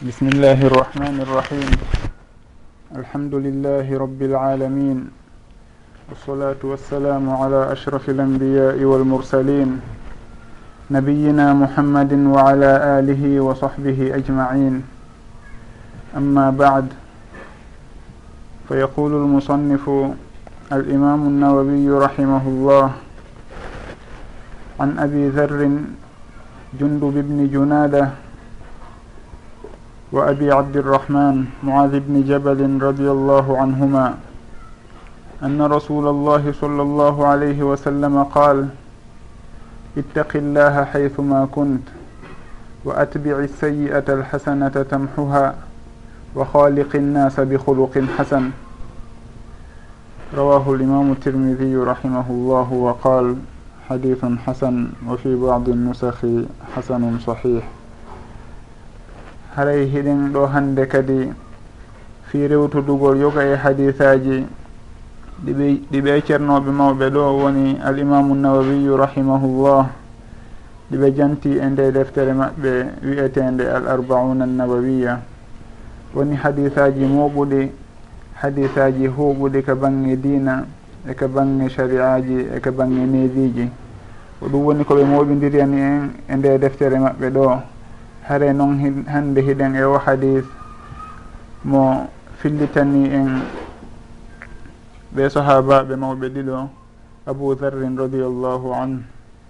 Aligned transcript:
بسم 0.00 0.28
الله 0.32 0.56
الرحمن 0.66 1.16
الرحيم 1.28 1.70
الحمد 2.96 3.34
لله 3.34 3.84
رب 3.84 4.20
العالمين 4.22 4.98
والصلاة 6.08 6.56
والسلام 6.64 7.24
على 7.30 7.72
أشرف 7.72 8.10
الأنبياء 8.10 8.80
والمرسلين 8.80 9.80
نبينا 10.90 11.46
محمد 11.52 12.12
وعلى 12.32 12.70
آله 12.98 13.22
وصحبه 13.40 13.98
أجمعين 14.16 14.74
أما 16.16 16.50
بعد 16.50 16.86
فيقول 18.68 19.12
المصنف 19.12 19.84
الإمام 20.72 21.20
النووي 21.28 21.90
رحمه 21.90 22.44
الله 22.48 22.86
عن 24.80 24.98
أبي 24.98 25.28
ذر 25.28 25.60
جندب 26.80 27.14
بن 27.28 27.38
جناده 27.52 28.29
وأبي 30.12 30.52
عبد 30.52 30.76
الرحمن 30.76 31.44
معاذ 31.62 32.00
بن 32.00 32.24
جبل 32.28 32.82
رضي 32.82 33.10
الله 33.10 33.58
عنهما 33.58 34.14
أن 35.42 35.62
رسول 35.62 36.08
الله 36.08 36.52
صلى 36.60 36.82
الله 36.82 37.26
عليه 37.26 37.62
وسلم 37.62 38.22
قال 38.22 38.68
اتق 39.98 40.30
الله 40.34 40.84
حيثما 40.84 41.48
كنت 41.52 41.82
وأتبع 42.84 43.38
السيئة 43.38 44.04
الحسنة 44.08 44.68
تمحها 44.90 45.54
وخالق 46.34 46.96
الناس 46.96 47.40
بخلق 47.40 48.04
حسن 48.18 48.50
رواه 50.36 50.74
الإمام 50.74 51.12
الترمذي 51.12 51.76
رحمه 51.76 52.30
الله 52.30 52.72
وقال 52.72 53.36
حديث 53.90 54.24
حسن 54.46 54.88
وفي 55.08 55.36
بعض 55.36 55.68
النسخ 55.68 56.18
حسن 56.76 57.18
صحيح 57.26 57.64
haray 59.56 59.86
hiɗen 59.86 60.32
ɗo 60.32 60.46
hande 60.46 60.86
kadi 60.86 61.32
fi 62.30 62.46
rewtudugol 62.46 63.18
yoga 63.18 63.42
e 63.42 63.56
hadisaji 63.56 64.46
ɗiɓe 65.90 66.22
ceernoɓe 66.26 66.70
mawɓe 66.70 67.10
ɗo 67.10 67.22
woni 67.42 67.78
alimamu 67.82 68.34
nawawiyu 68.34 68.96
rahimahullah. 68.96 69.86
Ɗiɓe 70.90 71.14
janti 71.16 71.50
e 71.58 71.66
nde 71.66 71.90
deftere 71.92 72.32
maɓɓe 72.32 72.70
wi'etende 73.02 73.62
al 73.66 73.86
arbauna 73.88 74.46
nawawiya 74.46 75.20
woni 76.14 76.36
hadisaji 76.36 77.04
moɓuɗi 77.06 77.70
hadisaji 78.42 79.06
huɓuɗi 79.06 79.62
ka 79.64 79.74
bange 79.74 80.16
dina 80.16 80.64
e 81.08 81.14
ka 81.14 81.26
bange 81.28 81.68
shari'aji 81.68 82.46
e 82.56 82.60
ka 82.60 82.70
bange 82.70 83.06
nediji 83.06 83.70
ko 84.38 84.46
ɗum 84.46 84.64
woni 84.64 84.84
koɓe 84.84 85.04
moɓidiriyani 85.04 85.78
en 85.80 86.10
e 86.28 86.36
nde 86.36 86.58
deftere 86.58 86.98
maɓɓe 86.98 87.30
ɗo. 87.30 87.62
hare 88.30 88.52
noon 88.54 88.78
hande 89.10 89.42
hiɗen 89.42 89.74
e 89.74 89.82
o 89.82 89.98
hadis 89.98 90.46
mo 91.64 92.06
fillitani 92.38 93.10
en 93.10 93.42
ɓe 95.14 95.28
sahabaɓe 95.28 95.96
mawɓe 95.98 96.28
ɗiɗo 96.34 96.68
abou 97.26 97.54
darrin 97.56 97.98
radiallahu 97.98 98.70
an 98.72 99.02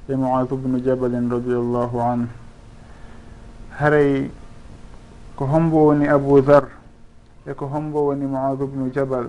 e 0.09 0.15
moadu 0.17 0.57
bnu 0.57 0.81
jabalin 0.81 1.29
radiallahu 1.29 2.01
an. 2.01 2.29
Haray 3.77 4.31
ko 5.37 5.45
hombo 5.45 5.93
woni 5.93 6.09
abou 6.09 6.41
dar 6.41 6.65
e 7.47 7.53
ko 7.53 7.67
hombo 7.69 8.09
woni 8.09 8.25
moadu 8.25 8.65
bnu 8.67 8.89
jabal. 8.95 9.29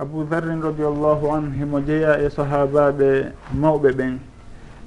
Abou 0.00 0.24
darrin 0.26 0.58
radiallahu 0.60 1.30
an 1.30 1.54
himo 1.54 1.78
jeeya 1.86 2.18
e 2.18 2.28
sahabaɓe 2.28 3.32
mawɓe 3.54 3.92
ɓen 3.94 4.18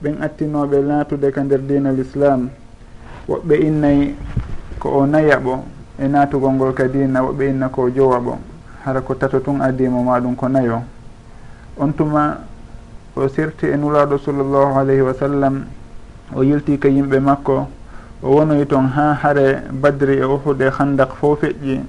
ɓen 0.03 0.19
attinoɓe 0.21 0.81
laatude 0.83 1.31
ka 1.31 1.41
nder 1.43 1.61
dina 1.63 1.91
l' 1.91 1.99
islam 2.03 2.49
woɓɓe 3.31 3.55
innayi 3.67 4.15
ko 4.79 4.89
o 4.89 5.05
nayaɓo 5.05 5.53
e 5.99 6.07
natugol 6.07 6.51
ngol 6.53 6.73
ka 6.73 6.87
dina 6.87 7.21
woɓɓe 7.21 7.49
inna 7.49 7.69
ko 7.69 7.89
jowaɓo 7.89 8.33
hara 8.85 9.01
ko 9.01 9.13
tato 9.15 9.39
tun 9.39 9.61
addimo 9.61 10.03
maɗum 10.03 10.35
ko 10.35 10.47
nayo. 10.49 10.81
On 11.77 11.91
tuma 11.93 12.37
o 13.15 13.27
sirti 13.27 13.67
e 13.67 13.77
nulaɗo 13.77 14.17
sallllahu 14.17 14.77
alayhi 14.79 15.01
wa 15.01 15.13
sallam 15.13 15.65
o 16.35 16.41
yilti 16.43 16.77
ka 16.79 16.87
yimɓe 16.89 17.19
makko 17.19 17.67
o 18.23 18.27
wonoyi 18.35 18.65
toon 18.67 18.87
ha 18.95 19.13
hare 19.13 19.63
badri 19.71 20.17
e 20.19 20.23
uhude 20.23 20.69
handak 20.79 21.13
fo 21.19 21.35
feƴƴi 21.35 21.81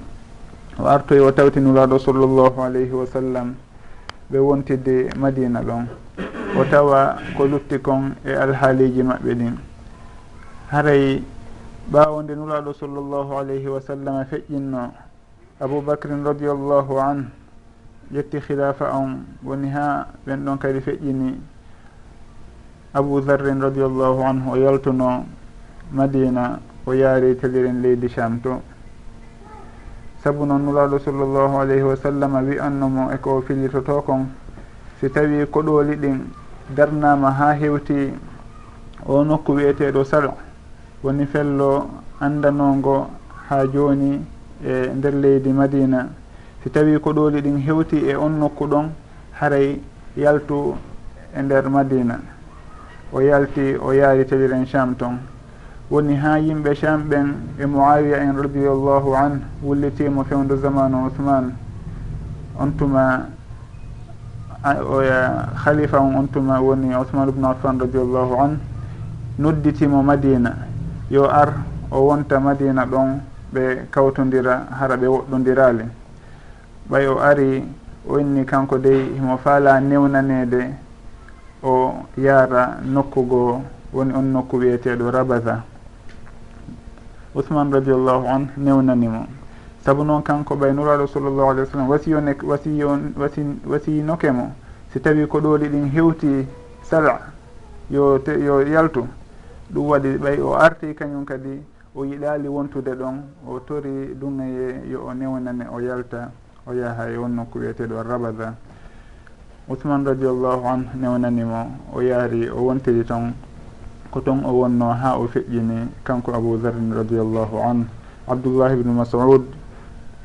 o 0.79 0.85
artoyi 0.87 1.19
o 1.21 1.31
tawti 1.31 1.59
nulaɗo 1.59 1.99
sallllahu 1.99 2.61
alayhi 2.61 2.91
wa 2.91 3.05
sallam 3.05 3.55
ɓe 4.31 4.37
wontidde 4.39 5.09
madina 5.17 5.61
ɗon. 5.61 5.87
O 6.59 6.63
tawa 6.69 7.15
ko 7.35 7.45
lutti 7.47 7.79
kon 7.81 8.13
e 8.25 8.31
alhaaliji 8.33 9.01
maɓɓe 9.03 9.33
ɗin. 9.35 9.55
Haray 10.71 11.21
ɓaawo 11.93 12.21
nde 12.23 12.33
nulaaɗo 12.35 12.73
sallllahu 12.73 13.37
alayhi 13.37 13.67
wa 13.69 13.79
sallam 13.79 14.25
feƴƴinno. 14.25 14.89
Aboubacrin 15.61 16.25
radiallahu 16.25 16.97
an 16.97 17.29
ƴetti 18.11 18.39
khilafa 18.41 18.89
on 18.97 19.21
woni 19.45 19.69
ha 19.69 20.07
ɓen 20.25 20.43
ɗon 20.45 20.57
kadi 20.57 20.79
feƴƴini. 20.81 21.37
Abou 22.95 23.21
darrin 23.21 23.61
radiallahu 23.61 24.23
anhu 24.25 24.51
o 24.53 24.55
yaltuno 24.57 25.25
madina 25.91 26.59
o 26.87 26.93
yaari 26.93 27.35
teliren 27.37 27.81
leydi 27.83 28.09
cham 28.09 28.41
to. 28.41 28.59
Sabu 30.23 30.45
noon 30.47 30.65
nulaaɗo 30.65 30.97
sallllahu 30.97 31.61
alayhi 31.61 31.83
wa 31.83 31.95
sallam 31.95 32.33
wi 32.49 32.57
annomo 32.57 33.11
e 33.13 33.17
ko 33.19 33.41
fillitoto 33.41 34.01
kon 34.01 34.25
si 34.99 35.09
tawi 35.11 35.45
koɗoli 35.45 35.95
ɗin 35.95 36.25
darnama 36.75 37.29
ha 37.29 37.53
hewti 37.53 38.13
o 39.05 39.23
nokku 39.23 39.53
wiyeteɗo 39.53 40.03
salo. 40.03 40.33
woni 41.03 41.25
fello 41.25 41.89
andanongo 42.19 43.09
ha 43.49 43.67
joni 43.67 44.25
e 44.65 44.89
nder 44.95 45.13
leydi 45.13 45.51
madina. 45.51 46.07
Si 46.63 46.69
tawi 46.69 46.97
ko 46.99 47.11
ɗoli 47.11 47.41
ɗin 47.41 47.57
hewti 47.59 47.97
e 48.07 48.15
on 48.15 48.39
nokku 48.39 48.65
ɗon 48.67 48.89
haray 49.33 49.81
yaltu 50.15 50.75
e 51.35 51.41
nder 51.41 51.69
madina. 51.69 52.19
O 53.11 53.19
yalti 53.19 53.75
o 53.75 53.91
yaari 53.91 54.25
tawiren 54.25 54.65
cham 54.65 54.95
ton. 54.95 55.19
Woni 55.91 56.15
ha 56.15 56.37
yimɓe 56.39 56.73
cham 56.75 57.03
ɓen 57.09 57.35
e 57.59 57.65
moawiya 57.65 58.17
en 58.23 58.37
radiallahu 58.41 59.13
an 59.13 59.41
wullitimo 59.61 60.23
fewdo 60.23 60.55
zamanu 60.55 61.05
ouhmane 61.05 61.51
on 62.57 62.71
tuma 62.77 63.27
oya 64.63 65.49
e, 65.51 65.55
khalifa 65.63 65.99
on 65.99 66.15
on 66.15 66.27
tuma 66.31 66.61
woni 66.61 66.93
ouhmane 66.95 67.29
ubne 67.29 67.45
affan 67.47 67.77
radiallahu 67.77 68.39
an 68.39 68.59
nodditimo 69.37 70.01
madina. 70.01 70.71
yo 71.09 71.29
ar 71.29 71.53
o 71.91 72.01
wonta 72.07 72.39
madina 72.39 72.85
ɗon 72.85 73.19
ɓe 73.53 73.87
kawtodira 73.91 74.67
hara 74.79 74.95
ɓe 74.97 75.07
woɗɗodirali 75.07 75.85
ɓay 76.89 77.07
o 77.07 77.19
ari 77.19 77.63
o 78.09 78.17
inni 78.19 78.45
kanko 78.45 78.77
dey 78.77 79.13
himo 79.15 79.37
faala 79.37 79.79
newnanede 79.79 80.73
o 81.63 81.93
yaara 82.17 82.79
nokkugo 82.83 83.61
woni 83.93 84.13
on 84.13 84.23
nokku 84.33 84.57
wiyeteɗo 84.57 85.11
rabata 85.11 85.63
ousmane 87.35 87.71
radiallahu 87.73 88.25
an 88.27 88.47
newnanimo 88.57 89.27
saabu 89.85 90.03
noon 90.03 90.23
kanko 90.23 90.55
ɓay 90.55 90.73
nuraɗo 90.73 91.07
sallllahu 91.07 91.49
alih 91.49 91.63
wa 91.63 91.69
sallam 91.71 91.89
wasiyone 91.89 92.35
wasiyo 92.43 92.99
wasi 93.17 93.41
wasiyinokemo 93.67 94.51
si 94.93 94.99
tawi 94.99 95.27
ko 95.27 95.39
ɗoli 95.39 95.67
ɗin 95.69 95.89
hewti 95.91 96.47
sala 96.83 97.19
yo 97.89 98.17
te 98.19 98.31
yo 98.39 98.61
yaltu. 98.61 99.05
ɗum 99.73 99.89
waɗi 99.89 100.17
ɓay 100.17 100.39
o 100.41 100.53
arti 100.53 100.93
kañum 100.93 101.25
kadi 101.25 101.61
o 101.95 102.03
yiɗali 102.05 102.47
wontude 102.47 102.95
ɗon 102.95 103.21
o 103.47 103.59
tori 103.59 104.15
dungaye 104.15 104.83
yo 104.89 105.05
o 105.07 105.13
newnane 105.13 105.65
o 105.71 105.79
yalta 105.79 106.31
o 106.65 106.73
yaaha 106.73 107.09
e 107.09 107.17
won 107.17 107.35
nokku 107.35 107.59
wiyeteɗo 107.59 108.03
rabada 108.03 108.55
ousmane 109.67 110.05
radiallahu 110.05 110.65
an 110.65 110.85
newnanimo 110.95 111.67
o 111.93 112.01
yaari 112.01 112.49
o 112.49 112.63
wontiri 112.63 113.03
toon 113.03 113.33
ko 114.11 114.21
toon 114.21 114.45
o 114.45 114.51
wonno 114.51 114.91
ha 114.93 115.17
o 115.17 115.27
feƴƴini 115.27 115.87
kanko 116.03 116.31
abou 116.31 116.53
aboudarrin 116.55 116.93
radiallahu 116.93 117.57
an. 117.57 117.87
Abdoullah 118.27 118.71
ibnu 118.71 118.93
masud 118.93 119.43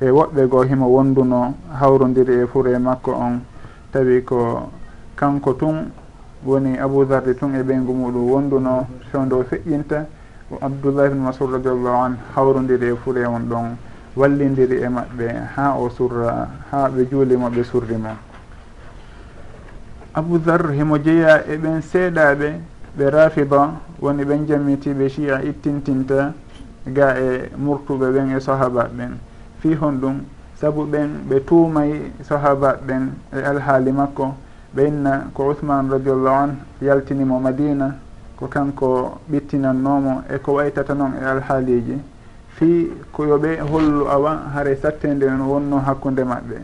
e 0.01 0.11
woɓɓe 0.11 0.47
goo 0.47 0.63
himo 0.63 0.87
wonduno 0.87 1.55
hawrodiri 1.81 2.43
e 2.43 2.47
fure 2.47 2.79
makko 2.79 3.11
on 3.11 3.41
tawi 3.93 4.23
ko 4.23 4.71
kanko 5.17 5.53
tun 5.55 5.91
woni 6.45 6.79
abou 6.79 7.03
aboudarde 7.03 7.35
tun 7.35 7.55
e 7.55 7.63
ɓeygu 7.63 7.93
muɗum 7.93 8.31
wonduno 8.31 8.87
fewde 9.11 9.33
o 9.35 9.43
feƴƴinta 9.43 10.07
abdoullah 10.61 11.07
ibne 11.07 11.21
masud 11.23 11.51
radiallahu 11.53 12.05
an 12.05 12.17
hawrodiri 12.35 12.93
e 12.93 12.97
fuure 12.97 13.27
on 13.27 13.41
ɗon 13.49 13.77
wallidiri 14.17 14.83
e 14.83 14.89
maɓɓe 14.89 15.27
ha 15.57 15.75
o 15.79 15.89
surra 15.91 16.49
ha 16.71 16.89
ɓe 16.89 17.09
juulimo 17.11 17.49
ɓe 17.51 17.63
surri 17.65 17.97
mo 17.97 18.11
aboudar 20.15 20.73
himo 20.73 20.99
jeeya 20.99 21.45
e 21.47 21.57
ɓen 21.57 21.83
seeɗaɓe 21.83 22.61
ɓe 22.97 23.11
rafida 23.11 23.71
woni 24.01 24.25
ɓen 24.25 24.47
jammitiɓe 24.47 25.09
chia 25.09 25.43
ittintinta 25.43 26.33
ga 26.87 27.15
e 27.19 27.51
murtuɓe 27.57 28.11
ɓen 28.11 28.37
e 28.37 28.41
sahaba 28.41 28.89
ɓen. 28.97 29.19
Fi 29.61 29.75
hon 29.75 29.93
ɗum 30.01 30.21
saabu 30.61 30.85
ɓen 30.87 31.09
ɓe 31.29 31.45
tuumay 31.45 32.13
sahaba 32.23 32.79
ɓen 32.87 33.13
e 33.33 33.39
alhaali 33.43 33.93
makko 33.93 34.35
ɓe 34.79 34.87
inna 34.87 35.27
ko 35.35 35.51
uthman 35.51 35.91
radiallahu 35.91 36.35
an 36.37 36.51
yaltinimo 36.81 37.41
madina 37.41 37.95
ko 38.39 38.47
kanko 38.47 39.19
ɓittinannomo 39.29 40.23
e 40.31 40.39
ko 40.39 40.53
waytata 40.53 40.95
noon 40.95 41.15
e 41.21 41.25
alhaaliji. 41.25 41.99
Fii 42.55 42.91
ko 43.13 43.25
yoɓe 43.27 43.59
hollu 43.61 44.07
awa 44.09 44.39
haare 44.55 44.77
sattende 44.77 45.25
en 45.27 45.41
wonno 45.41 45.79
hakkunde 45.85 46.23
maɓɓe. 46.23 46.57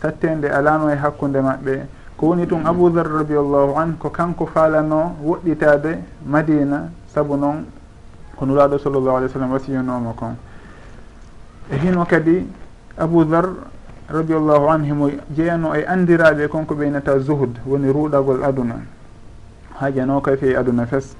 Sattende 0.00 0.44
alano 0.48 0.88
e 0.90 0.94
hakkunde 0.94 1.40
maɓɓe. 1.40 1.74
Ko 2.16 2.26
woni 2.26 2.46
ɗum 2.46 2.60
mm. 2.60 2.66
aboudar 2.66 3.06
radiallahu 3.10 3.76
an 3.76 3.96
ko 3.98 4.10
kanko 4.10 4.46
faalano 4.46 5.16
woɗɗitade 5.24 5.98
madina 6.26 6.90
saabu 7.12 7.36
noon 7.36 7.64
ko 8.36 8.46
nulaaɗo 8.46 8.78
sallllahu 8.78 9.16
alih 9.16 9.26
w 9.28 9.32
sallam 9.32 9.50
wasiyanomo 9.52 10.12
kon. 10.14 10.36
E 11.72 11.76
hino 11.76 12.04
kadi 12.04 12.46
abou 12.96 13.24
dar 13.24 13.46
radiallahu 14.10 14.68
anhum 14.70 15.10
jeyano 15.36 15.74
e 15.74 15.84
andiraɓe 15.84 16.48
konko 16.48 16.74
ɓeynata 16.74 17.18
zuhud 17.20 17.58
woni 17.66 17.92
ruɗagol 17.92 18.42
aduna. 18.44 18.76
Hajano 19.80 20.20
kay 20.20 20.36
fewi 20.36 20.56
aduna 20.56 20.86
fes. 20.86 21.14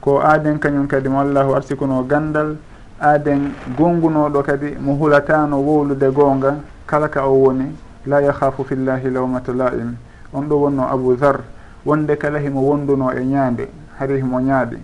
Ko 0.00 0.20
aaden 0.20 0.58
kañum 0.58 0.86
kadi 0.86 1.08
mo 1.08 1.20
allahu 1.20 1.54
arsikuno 1.54 2.02
gandal 2.06 2.56
aaden 3.00 3.52
gongunoɗo 3.76 4.42
kadi 4.42 4.76
mo 4.80 4.94
hulatano 4.94 5.56
wowlude 5.58 6.10
goonga 6.12 6.56
kala 6.86 7.08
ka 7.08 7.26
o 7.26 7.34
woni 7.34 7.74
la 8.06 8.20
yahafu 8.20 8.64
fillahi 8.64 9.10
lawmata 9.10 9.52
laim 9.52 9.96
on 10.32 10.42
ɗo 10.48 10.54
wonno 10.60 10.82
abou 10.88 11.16
dar 11.16 11.40
wonde 11.84 12.16
kala 12.16 12.38
himo 12.38 12.60
wonduno 12.60 13.10
e 13.12 13.24
ñaande 13.24 13.68
hari 13.98 14.16
himo 14.20 14.38
ñaaɗi 14.40 14.76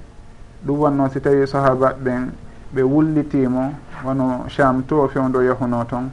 ɗum 0.66 0.78
wonno 0.78 1.08
si 1.10 1.20
tawi 1.20 1.46
sahaba 1.46 1.94
ɓen 2.04 2.32
ɓe 2.74 2.82
wullitimo 2.82 3.72
wono 4.04 4.44
cham 4.48 4.82
to 4.86 5.08
fewdo 5.08 5.42
yahuno 5.42 5.84
toon 5.84 6.10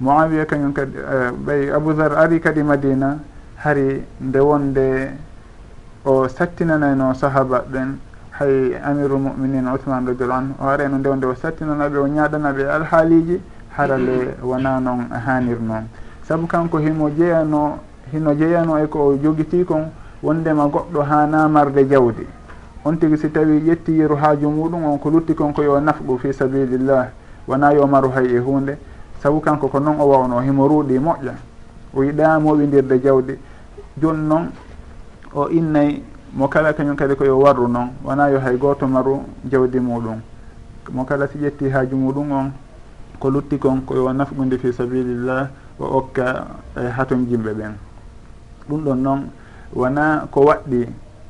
moawiya 0.00 0.44
kañum 0.46 0.72
kadi 0.72 0.98
eh, 0.98 1.30
ɓay 1.32 1.70
aboudar 1.72 2.12
ari 2.18 2.40
kadi 2.40 2.62
madina 2.62 3.18
hari 3.56 4.04
nde 4.20 4.38
wonde 4.40 5.10
o 6.04 6.28
sattinanayno 6.28 7.14
sahaba 7.14 7.64
ɓen 7.72 7.96
hay 8.38 8.76
amirul 8.84 9.18
muminin 9.18 9.66
outhmane 9.68 10.06
radiallahu 10.08 10.38
anu 10.38 10.54
o 10.60 10.68
areno 10.68 10.98
nde 10.98 11.08
wonde 11.08 11.24
o 11.26 11.34
sattinanaɓe 11.34 11.96
o 11.98 12.06
ñaɗanaɓe 12.08 12.68
alhaaliji 12.68 13.40
harale 13.76 14.36
wona 14.42 14.80
noon 14.80 15.08
hanir 15.26 15.58
noon. 15.60 15.88
Saabu 16.28 16.46
kanko 16.46 16.78
himo 16.78 17.08
jeeyano 17.10 17.78
hino 18.12 18.34
jeeyano 18.34 18.78
e 18.78 18.86
ko 18.86 18.98
o 19.08 19.16
jogitii 19.16 19.64
kon 19.64 19.88
wondema 20.22 20.66
goɗɗo 20.66 21.00
ha 21.02 21.26
namarde 21.26 21.88
jawdi. 21.88 22.26
On 22.84 22.96
tigui 22.96 23.16
si 23.16 23.30
tawi 23.30 23.60
ƴetti 23.60 23.92
yeru 23.98 24.16
haaju 24.16 24.48
muɗum 24.50 24.84
on 24.84 24.98
ko 24.98 25.10
lutti 25.10 25.34
kon 25.34 25.52
ko 25.52 25.62
yo 25.62 25.80
nafɗu 25.80 26.18
fi 26.18 26.32
sabilillah 26.32 27.08
wona 27.48 27.72
yo 27.72 27.86
maru 27.86 28.10
hay 28.14 28.36
e 28.36 28.38
hunde 28.38 28.76
sabu 29.26 29.42
kanko 29.42 29.66
ko 29.66 29.82
noon 29.82 29.98
o 29.98 30.06
wawno 30.06 30.38
himo 30.40 30.68
ruuɗi 30.68 30.98
moƴƴa 31.02 31.34
o 31.94 32.02
yiɗa 32.04 32.38
moɓidirde 32.38 33.02
jawdi. 33.02 33.34
Joni 34.00 34.22
noon 34.22 34.50
o 35.34 35.48
innay 35.50 36.00
mo 36.32 36.46
kala 36.46 36.72
kañum 36.72 36.94
kadi 36.94 37.16
koyo 37.16 37.38
warru 37.38 37.66
noon 37.66 37.90
wona 38.04 38.30
yo 38.30 38.38
hay 38.38 38.56
goto 38.56 38.86
maru 38.86 39.26
jawdi 39.50 39.80
muɗum. 39.80 40.20
Mo 40.92 41.04
kala 41.04 41.26
si 41.26 41.38
ƴetti 41.38 41.68
haaju 41.70 41.96
muɗum 41.96 42.32
on 42.32 42.52
ko 43.18 43.30
lutti 43.30 43.58
kon 43.58 43.80
koyo 43.84 44.12
nafgude 44.12 44.58
fi 44.58 44.72
sabilillah 44.72 45.48
o 45.80 45.84
okka 45.98 46.46
e 46.76 46.86
haton 46.86 47.26
jimɓe 47.26 47.52
ɓen. 47.52 47.74
Ɗum 48.68 48.84
ɗon 48.84 49.02
noon 49.02 49.20
wona 49.74 50.28
ko 50.30 50.40
waɗɗi. 50.42 50.86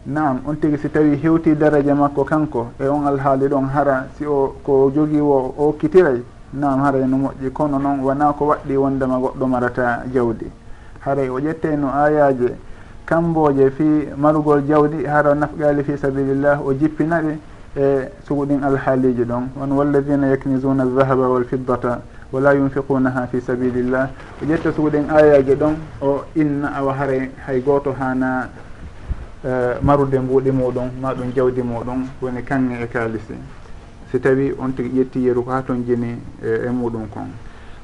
Naam 0.07 0.41
on 0.47 0.55
tigi 0.57 0.77
si 0.77 0.91
tawi 0.91 1.17
hewti 1.17 1.57
daraja 1.57 1.95
makko 1.95 2.25
kanko 2.25 2.73
e 2.79 2.87
on 2.89 3.07
alhaali 3.07 3.49
ɗon 3.49 3.69
hara 3.73 4.07
si 4.19 4.27
o 4.27 4.55
ko 4.63 4.93
jogii 4.95 5.21
o 5.21 5.55
o 5.57 5.69
okkitiray 5.69 6.36
nam 6.53 6.81
haray 6.81 7.07
no 7.07 7.17
moƴƴi. 7.19 7.51
Kono 7.53 7.79
noon 7.79 8.01
wona 8.01 8.33
ko 8.33 8.47
waɗɗi 8.47 8.77
wondema 8.77 9.19
goɗɗo 9.19 9.47
marata 9.47 10.03
jawdi. 10.13 10.51
Haray 11.01 11.29
o 11.29 11.39
ƴette 11.41 11.77
no 11.77 11.89
ayaje 11.89 12.55
kamboje 13.05 13.71
fi 13.71 14.09
marugol 14.17 14.63
jawdi 14.67 15.05
hara 15.05 15.35
nafgali 15.35 15.83
fi 15.85 15.97
sabilillah 15.97 16.61
o 16.65 16.73
jippinaɗe 16.73 17.39
e 17.77 18.09
suguɗin 18.27 18.63
alhaaliji 18.65 19.25
ɗon. 19.25 19.49
Won 19.57 19.71
walladina 19.73 20.27
yaknisuna 20.29 20.83
aldahaba 20.83 21.29
walfiddata 21.29 22.01
wala 22.33 22.55
yunfiqunaha 22.55 23.27
fi 23.29 23.41
sabilillah. 23.41 24.09
O 24.43 24.45
ƴetta 24.47 24.73
suguɗin 24.73 25.11
ayaji 25.11 25.55
ɗon 25.55 25.75
o 26.01 26.25
inna 26.35 26.69
awa 26.77 26.93
haray 26.95 27.31
hay 27.47 27.61
goto 27.61 27.93
hana 27.93 28.49
e, 29.45 29.79
marude 29.83 30.19
mbuuɗi 30.19 30.51
muɗum 30.51 30.91
ma 31.01 31.13
ɗum 31.15 31.33
jawdi 31.35 31.63
muɗum 31.63 32.07
woni 32.21 32.43
kanŋe 32.43 32.83
e 32.83 32.87
kalisi 32.87 33.35
si 34.17 34.21
tawi 34.23 34.55
on 34.59 34.73
tigi 34.75 34.99
ƴetti 35.01 35.19
yeru 35.21 35.45
ko 35.45 35.51
ha 35.51 35.63
toon 35.63 35.85
jini 35.85 36.19
e, 36.43 36.67
e 36.67 36.71
muɗum 36.71 37.09
kon. 37.11 37.29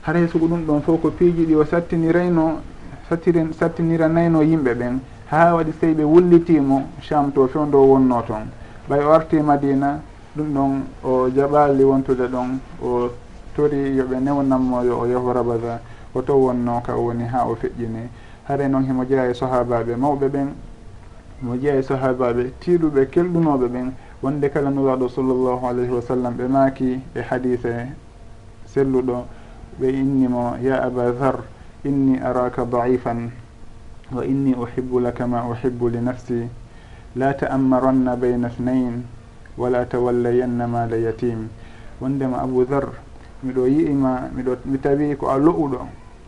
Haray 0.02 0.26
sugo 0.28 0.46
ɗum 0.46 0.64
ɗon 0.64 0.80
fof 0.82 1.00
ko 1.00 1.10
piiji 1.10 1.44
ɗi 1.44 1.54
o 1.54 1.64
sattinirayno 1.64 2.60
sattiri 3.08 3.52
sattiniranayno 3.52 4.42
yimɓe 4.42 4.74
ɓen 4.74 5.00
ha 5.30 5.54
waɗi 5.54 5.72
so 5.72 5.78
tawi 5.80 5.94
ɓe 5.94 6.04
wullitimo 6.04 6.88
cham 7.00 7.32
to 7.32 7.46
fewndo 7.48 7.78
wonno 7.78 8.22
toon 8.26 8.48
ɓay 8.88 9.04
o 9.04 9.12
arti 9.12 9.36
e 9.36 9.42
madina 9.42 10.00
ɗum 10.34 10.52
ɗon 10.54 10.82
o 11.04 11.28
jaɓali 11.28 11.84
wontude 11.84 12.26
ɗon 12.28 12.58
o 12.82 13.10
tori 13.54 13.94
yoɓe 13.96 14.20
newnanmo 14.20 14.82
yo 14.84 14.98
o 15.00 15.06
yaho 15.06 15.32
rabada 15.32 15.80
ko 16.12 16.22
to 16.22 16.32
wonno 16.34 16.80
ka 16.82 16.94
woni 16.96 17.24
ha 17.24 17.44
o 17.46 17.54
feƴƴini. 17.54 18.08
Haray 18.48 18.66
e 18.66 18.68
noon 18.68 18.84
himo 18.84 19.04
jeeya 19.04 19.28
e 19.28 19.34
sahabaɓe 19.34 19.96
mawɓe 19.96 20.28
ɓen 20.28 20.48
mo 21.42 21.56
jeeya 21.56 21.78
e 21.78 21.82
sahabaɓe 21.82 22.52
tiiɗuɓe 22.60 23.06
kelɗunoɓe 23.10 23.68
ɓen 23.68 23.92
wonde 24.22 24.48
kala 24.50 24.70
nuraɗo 24.70 25.08
sallllahu 25.10 25.66
alayhi 25.66 25.90
wa 25.90 26.00
sallam 26.02 26.34
ɓe 26.38 26.46
maaki 26.46 27.00
e 27.14 27.20
hadise 27.26 27.90
selluɗo 28.70 29.26
ɓe 29.80 29.88
innimo 29.90 30.54
ya 30.62 30.78
aba 30.86 31.10
dhar 31.10 31.42
inni 31.84 32.18
araka 32.22 32.62
daifan 32.64 33.30
wa 34.14 34.22
inni 34.24 34.54
uhibbu 34.54 35.00
laka 35.00 35.26
ma 35.26 35.42
uhibbu 35.50 35.88
li 35.90 35.98
nafsi 35.98 36.46
la 37.16 37.34
taammaranna 37.34 38.14
bayna 38.14 38.46
ithnain 38.48 39.02
wala 39.58 39.84
tawallayanna 39.86 40.66
mala 40.68 40.96
yatim. 40.96 41.48
Wondema 42.00 42.42
abou 42.42 42.64
dhar 42.64 42.94
miɗo 43.42 43.66
yi'ima 43.66 44.30
miɗo 44.36 44.56
mi 44.66 44.78
tawi 44.78 45.16
ko 45.16 45.30
a 45.30 45.36
lo'uɗo 45.38 45.80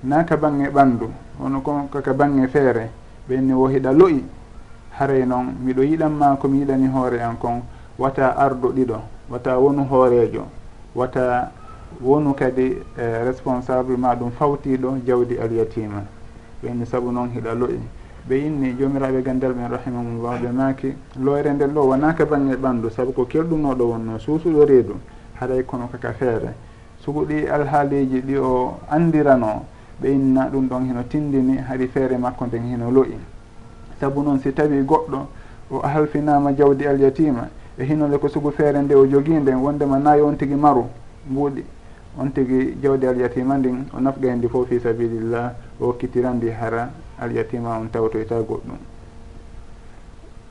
na 0.02 0.24
ka 0.24 0.36
bange 0.36 0.66
ɓandu 0.68 1.06
hono 1.38 1.60
ko 1.60 1.88
kaka 1.92 2.12
bange 2.12 2.48
feere 2.48 2.90
ɓenni 3.28 3.52
wo 3.54 3.68
hiɗa 3.70 3.92
lo'i 3.92 4.24
haray 4.98 5.24
noon 5.24 5.54
miɗo 5.62 5.82
yiɗanma 5.82 6.36
komi 6.42 6.58
yiɗani 6.58 6.88
hoore 6.90 7.22
an 7.22 7.36
kon. 7.38 7.62
wata 7.98 8.36
arɗo 8.36 8.68
ɗiɗo 8.72 8.98
wata 9.30 9.58
wonu 9.58 9.84
hoorejo 9.84 10.46
wata 10.94 11.50
wonu 12.02 12.34
kadi 12.34 12.76
eh, 12.98 13.24
responsable 13.24 13.96
ma 13.96 14.14
ɗum 14.14 14.30
fawtiɗo 14.30 14.98
jawdi 15.06 15.38
alyatima 15.38 16.02
ɓe 16.62 16.68
inni 16.70 16.86
saabu 16.86 17.12
noon 17.12 17.30
hiɗa 17.30 17.54
loyi 17.54 17.80
ɓe 18.28 18.34
inni 18.46 18.74
jomiraɓe 18.78 19.18
e 19.18 19.22
gandal 19.22 19.52
ɓen 19.52 19.68
rahimahumllah 19.70 20.40
ɓe 20.42 20.52
maaki 20.52 20.94
loyre 21.20 21.52
nden 21.52 21.72
ɗo 21.74 21.80
wonaka 21.88 22.24
bange 22.24 22.56
ɓandu 22.56 22.90
saabu 22.90 23.12
ko 23.12 23.24
kelɗunoɗo 23.26 23.84
wonno 23.84 24.18
suusuɗo 24.18 24.64
reedu 24.64 24.94
haɗay 25.40 25.62
kono 25.64 25.88
kaka 25.92 26.12
feere. 26.12 26.54
Suguɗi 27.04 27.46
alhaaliji 27.48 28.20
ɗi 28.22 28.36
o 28.38 28.78
andirano 28.88 29.64
ɓe 30.00 30.08
inna 30.12 30.48
ɗum 30.48 30.68
ɗon 30.68 30.86
heno 30.88 31.02
tindini 31.02 31.58
haɗi 31.58 31.86
feere 31.88 32.16
makko 32.18 32.46
nden 32.46 32.62
heno 32.70 32.90
loyi 32.90 33.18
saabu 34.00 34.22
noon 34.22 34.38
si 34.40 34.52
tawi 34.52 34.82
goɗɗo 34.82 35.26
o 35.70 35.78
halfinama 35.80 36.52
jawdi 36.56 36.86
alyatima 36.86 37.48
e 37.78 37.84
hinole 37.84 38.18
ko 38.18 38.28
sugu 38.28 38.50
feere 38.50 38.82
nde 38.82 38.94
o 38.94 39.06
jogii 39.06 39.40
nden 39.40 39.56
wondema 39.56 39.98
nayi 39.98 40.20
on 40.22 40.36
tigi 40.36 40.54
maru 40.54 40.84
mbuuɗi. 41.30 41.64
On 42.16 42.30
tigi 42.32 42.76
jawdi 42.80 43.06
alyatima 43.06 43.58
ndin 43.58 43.86
o 43.96 44.00
nafgayndi 44.00 44.48
fof 44.48 44.68
fi 44.68 44.78
sabilillah 44.80 45.52
o 45.80 45.86
hokkitirandi 45.86 46.48
hara 46.50 46.90
alyatima 47.20 47.78
on 47.78 47.88
tawtoyta 47.90 48.40
goɗɗum. 48.40 48.78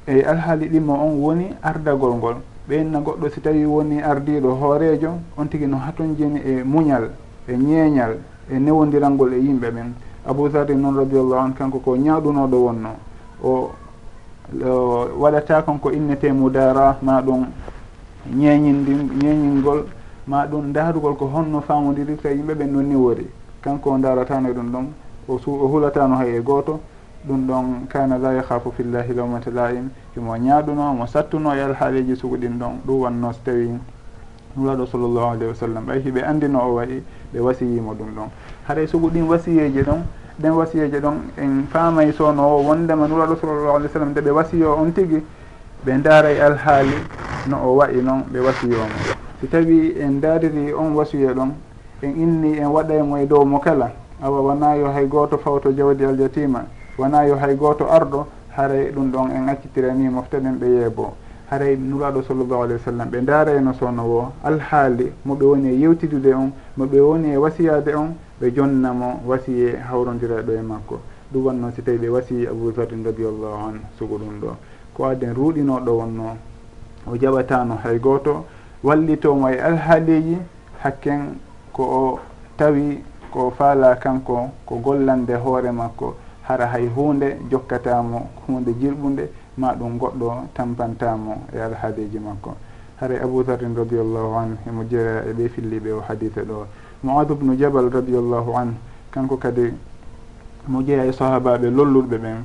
Eyi 0.07 0.21
alhaali 0.23 0.67
ɗimmo 0.67 0.93
on 0.93 1.19
woni 1.21 1.47
ardagol 1.61 2.15
ngol. 2.15 2.35
Ɓeynna 2.67 2.99
goɗɗo 2.99 3.29
si 3.29 3.41
tawi 3.41 3.65
woni 3.65 4.01
ardiɗo 4.01 4.49
hoorejo 4.55 5.11
on 5.37 5.45
tigi 5.47 5.65
no 5.65 5.77
hatonjini 5.77 6.39
e 6.43 6.63
muñal 6.63 7.11
e 7.47 7.55
ñeeñal 7.55 8.17
e 8.49 8.59
newodiralngol 8.59 9.33
e 9.33 9.37
yimɓe 9.39 9.71
ɓen 9.71 9.93
abou 10.25 10.49
zarri 10.49 10.75
noon 10.75 10.95
radiallahu 10.97 11.45
an 11.45 11.53
kanko 11.53 11.79
ko 11.79 11.95
ñaaɗunoɗo 11.95 12.55
wonno. 12.57 12.89
O 13.41 13.71
waɗata 15.19 15.61
kon 15.63 15.79
ko 15.79 15.91
innete 15.91 16.31
mudara 16.31 16.97
ma 17.01 17.21
ɗum 17.21 17.45
ñeñindi 18.35 18.91
ñeñingol 19.23 19.85
ma 20.27 20.45
ɗum 20.45 20.71
darugol 20.73 21.15
ko 21.15 21.25
honno 21.33 21.61
famodirta 21.61 22.29
yimɓe 22.31 22.53
ɓen 22.55 22.71
noon 22.71 22.87
ni 22.87 22.95
wori 22.95 23.27
kanko 23.61 23.91
o 23.91 23.97
daratano 23.97 24.49
e 24.49 24.53
ɗum 24.53 24.71
ɗon 24.71 24.85
o 25.27 25.37
su 25.39 25.51
o 25.51 25.67
hulatano 25.67 26.15
hay 26.15 26.35
e 26.37 26.41
goto 26.41 26.79
ɗum 27.27 27.47
ɗon 27.47 27.87
kana 27.87 28.17
la 28.17 28.33
yahafu 28.33 28.71
fillahi 28.71 29.13
lawmata 29.13 29.51
laim 29.51 29.89
imo 30.17 30.35
e 30.35 30.39
ñaaɗuno 30.39 30.93
mo 30.93 31.05
sattuno 31.07 31.53
e 31.55 31.61
alhaaliji 31.61 32.15
suguɗin 32.15 32.59
ɗon 32.59 32.79
ɗum 32.85 32.99
wanno 33.01 33.31
so 33.33 33.39
tawi 33.45 33.79
nuraɗo 34.57 34.85
sallllahu 34.85 35.27
alayhi 35.33 35.47
wa 35.47 35.55
sallam 35.55 35.85
ɓay 35.85 35.99
hiɓe 36.03 36.21
andino 36.23 36.59
o 36.59 36.73
wayi 36.75 37.03
ɓe 37.33 37.39
wasiyimo 37.39 37.93
ɗum 37.95 38.09
ɗon. 38.15 38.29
Haɗay 38.67 38.83
e 38.83 38.87
suguɗin 38.87 39.27
wasiyeji 39.27 39.81
ɗon 39.83 40.03
ɗen 40.39 40.51
wasiyeje 40.51 40.99
ɗon 40.99 41.17
en 41.37 41.63
faamay 41.71 42.11
sowno 42.13 42.43
o 42.43 42.63
wondema 42.63 43.07
nuraɗo 43.07 43.35
sallllahu 43.35 43.75
alih 43.75 43.87
w 43.87 43.93
sallam 43.93 44.09
nde 44.09 44.21
ɓe 44.21 44.31
wasiyo 44.31 44.73
on 44.77 44.91
tigui 44.91 45.23
ɓe 45.85 46.01
daaray 46.01 46.37
e 46.37 46.41
alhaali 46.41 46.95
no 47.47 47.57
o 47.63 47.75
wayi 47.75 48.01
noon 48.01 48.23
ɓe 48.31 48.39
wasiyomo 48.39 48.97
si 49.39 49.47
tawi 49.47 49.95
en 49.99 50.19
daariri 50.19 50.73
on 50.73 50.93
wasiyo 50.95 51.33
ɗon 51.33 51.51
en 52.01 52.09
inni 52.17 52.57
en 52.57 52.67
waɗaymo 52.67 53.17
e 53.17 53.25
dow 53.27 53.45
mo 53.45 53.59
kala 53.59 53.91
awa 54.21 54.41
wona 54.41 54.75
yo 54.75 54.87
hay 54.91 55.05
goto 55.07 55.37
fawto 55.37 55.71
jawdi 55.71 56.05
aljatima 56.05 56.65
wonayo 56.97 57.35
hay 57.35 57.55
goto 57.55 57.85
arɗo 57.89 58.27
haray 58.55 58.91
ɗum 58.91 59.11
ɗon 59.11 59.31
en 59.31 59.49
accitiranimo 59.49 60.11
moftaɗen 60.21 60.57
ɓe 60.59 60.65
yeebo. 60.67 61.13
Haray 61.49 61.75
nuraɗo 61.75 62.21
sallllahu 62.23 62.63
alayhi 62.63 62.79
wa 62.79 62.85
sallam 62.91 63.09
ɓe 63.09 63.21
daarayno 63.21 63.71
e 63.71 63.73
sowno 63.79 64.03
wo 64.03 64.31
alhaali 64.43 65.11
moɓe 65.25 65.43
woni 65.45 65.69
e 65.69 65.79
yewtidude 65.79 66.33
on 66.33 66.51
moɓe 66.77 66.99
woni 66.99 67.33
e 67.33 67.37
wasiyade 67.37 67.95
on 67.95 68.13
ɓe 68.43 68.51
jonnamo 68.51 69.21
wasiye 69.25 69.77
hawrondiraɗo 69.87 70.51
e 70.51 70.61
makko. 70.61 70.99
Ɗum 71.31 71.45
wanno 71.45 71.71
si 71.71 71.81
tawi 71.81 71.97
ɓe 71.97 72.09
wasi 72.09 72.45
aboubacrin 72.45 73.03
radiallahu 73.05 73.67
an 73.67 73.79
sugo 73.97 74.17
ɗum 74.17 74.39
ɗo. 74.41 74.55
Ko 74.93 75.05
aden 75.05 75.33
ruuɗinoɗo 75.33 75.91
wonno 75.97 76.37
o 77.07 77.15
jaɓatano 77.15 77.75
hay 77.83 77.99
goto 77.99 78.45
wallitomo 78.83 79.47
e 79.49 79.57
alhaaliji 79.59 80.37
hakken 80.83 81.39
ko 81.71 81.83
o 81.83 82.19
tawi 82.57 83.01
ko 83.31 83.49
faala 83.57 83.95
kanko 83.95 84.51
ko 84.65 84.75
gollande 84.75 85.35
hoore 85.35 85.71
makko 85.71 86.15
hara 86.43 86.67
hay 86.67 86.87
hunde 86.87 87.37
jokkatamo 87.49 88.27
hunde 88.45 88.73
jirɓude 88.75 89.29
ma 89.57 89.73
ɗum 89.73 89.97
goɗɗo 89.97 90.49
tampantamo 90.53 91.47
e 91.55 91.59
alhaaliji 91.61 92.19
makko. 92.19 92.55
Haray 92.99 93.19
aboutarine 93.23 93.73
radiallahu 93.75 94.35
an 94.35 94.57
emo 94.67 94.83
jeeya 94.83 95.23
e 95.29 95.33
ɓe 95.33 95.47
filliɓe 95.47 95.91
o 95.93 96.01
hadita 96.01 96.41
ɗo. 96.43 96.67
moadu 97.03 97.35
bnu 97.35 97.55
jabal 97.57 97.89
radiallahu 97.89 98.55
anhu 98.57 98.75
kanko 99.11 99.37
kadi 99.37 99.73
mo 100.67 100.81
jeeya 100.81 101.05
e 101.05 101.11
sahabaɓe 101.11 101.69
lollulɓe 101.69 102.17
ɓen 102.17 102.43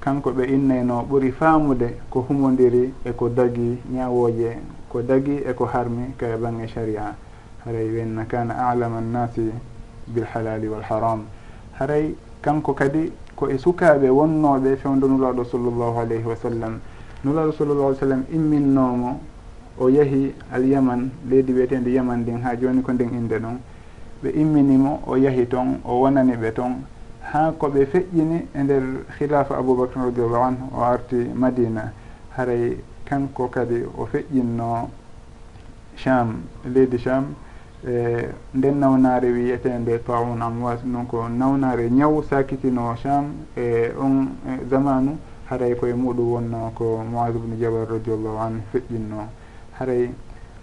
kanko 0.00 0.30
ɓe 0.30 0.44
innayno 0.46 1.02
ɓuri 1.10 1.32
faamude 1.32 1.98
ko 2.10 2.20
humodiri 2.28 2.94
e 3.04 3.12
ko 3.12 3.28
dagi 3.28 3.78
ñaawooje 3.92 4.56
ko 4.88 5.02
dagi 5.02 5.42
e 5.44 5.52
ko 5.54 5.64
harmi 5.66 6.14
kaye 6.16 6.36
bange 6.36 6.66
sharia. 6.68 7.14
Haray 7.64 7.90
wenna 7.90 8.24
kana 8.24 8.54
alama 8.70 8.98
annasi 8.98 9.50
bilhalali 10.06 10.68
walharam 10.68 11.24
haray 11.78 12.14
kanko 12.40 12.72
kadi 12.74 13.12
ko 13.36 13.48
e 13.48 13.58
sukaaɓe 13.58 14.08
wonnooɓe 14.08 14.76
fewdo 14.76 15.08
nulaaɗo 15.08 15.44
sallllahu 15.44 15.98
alayhi 15.98 16.24
wa 16.24 16.36
sallam. 16.36 16.80
Nulaaɗo 17.24 17.52
sallllahu 17.52 17.88
alih 17.88 17.98
sallam 17.98 18.24
imminnoomo 18.32 19.20
o 19.80 19.88
yahi 19.90 20.32
alyaman 20.52 21.10
leydi 21.28 21.52
wiyeteendi 21.52 21.94
yaman 21.94 22.20
ndin 22.20 22.40
haa 22.42 22.56
jooni 22.56 22.82
ko 22.82 22.92
ndin 22.92 23.10
innde 23.14 23.38
ɗon 23.38 23.58
ɓe 24.22 24.30
imminimo 24.34 25.00
o 25.06 25.16
yahi 25.16 25.46
toon 25.48 25.80
o 25.84 26.00
wonani 26.00 26.36
ɓe 26.36 26.52
toon 26.52 26.84
ha 27.32 27.52
koɓe 27.58 27.86
feƴƴini 27.86 28.46
e 28.54 28.62
nder 28.62 28.82
khilafa 29.16 29.56
aboubacre 29.56 30.00
radiallahu 30.02 30.42
anhu 30.44 30.64
o 30.76 30.80
arti 30.82 31.16
madina. 31.34 31.92
Haray 32.36 32.76
kanko 33.04 33.48
kadi 33.48 33.84
o 33.96 34.06
feƴƴinno 34.06 34.88
cham 35.96 36.42
leydi 36.64 36.98
cham 36.98 37.34
e 37.86 38.28
nden 38.54 38.78
nawnare 38.78 39.30
wiyetende 39.30 40.02
taun 40.04 40.40
amwas 40.42 40.82
noon 40.84 41.06
ko 41.06 41.28
nawnare 41.28 41.88
ñaw 41.90 42.22
sakitino 42.22 42.94
cham 42.96 43.32
e 43.56 43.92
on 43.98 44.34
e 44.46 44.66
zamanu 44.68 45.18
haray 45.48 45.74
koye 45.76 45.94
muɗum 45.94 46.32
wonno 46.32 46.72
ko 46.74 47.02
moad 47.04 47.36
ubnu 47.36 47.56
jabal 47.60 47.86
radiallahu 47.86 48.38
anhu 48.38 48.62
feƴƴinno. 48.72 49.28
Haray 49.78 50.10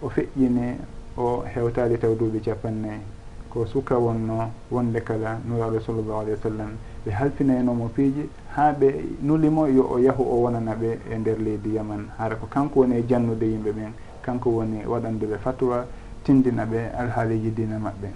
o 0.02 0.10
feƴƴini 0.10 0.78
o 1.18 1.44
hewtali 1.46 1.98
taw 1.98 2.14
duuɓi 2.16 2.42
capannayyi 2.42 3.15
ko 3.56 3.64
suka 3.66 3.96
wonno 3.96 4.52
wonde 4.70 5.00
kala 5.00 5.40
nuraɗo 5.48 5.80
sallllahu 5.80 6.20
alayhi 6.28 6.36
wa 6.36 6.44
sallam. 6.44 6.72
Ɓe 7.06 7.12
halfinaynomo 7.12 7.88
piiji 7.96 8.28
ha 8.52 8.74
ɓe 8.74 8.88
nulimo 9.24 9.66
yo 9.68 9.88
o 9.88 9.98
yahu 9.98 10.24
o 10.24 10.36
wonana 10.44 10.76
ɓe 10.76 11.00
e 11.10 11.16
nder 11.18 11.40
leydi 11.40 11.72
yaman. 11.76 12.12
Hara 12.18 12.36
ko 12.36 12.48
kanko 12.52 12.80
woni 12.82 12.96
e 13.00 13.06
jannude 13.08 13.44
yimɓe 13.48 13.72
ɓen 13.72 13.92
kanko 14.22 14.50
woni 14.50 14.84
waɗanduɓe 14.86 15.38
fatwa 15.40 15.86
tindina 16.24 16.66
ɓe 16.66 16.92
alhaaliji 17.00 17.52
dina 17.56 17.78
maɓɓe. 17.80 18.10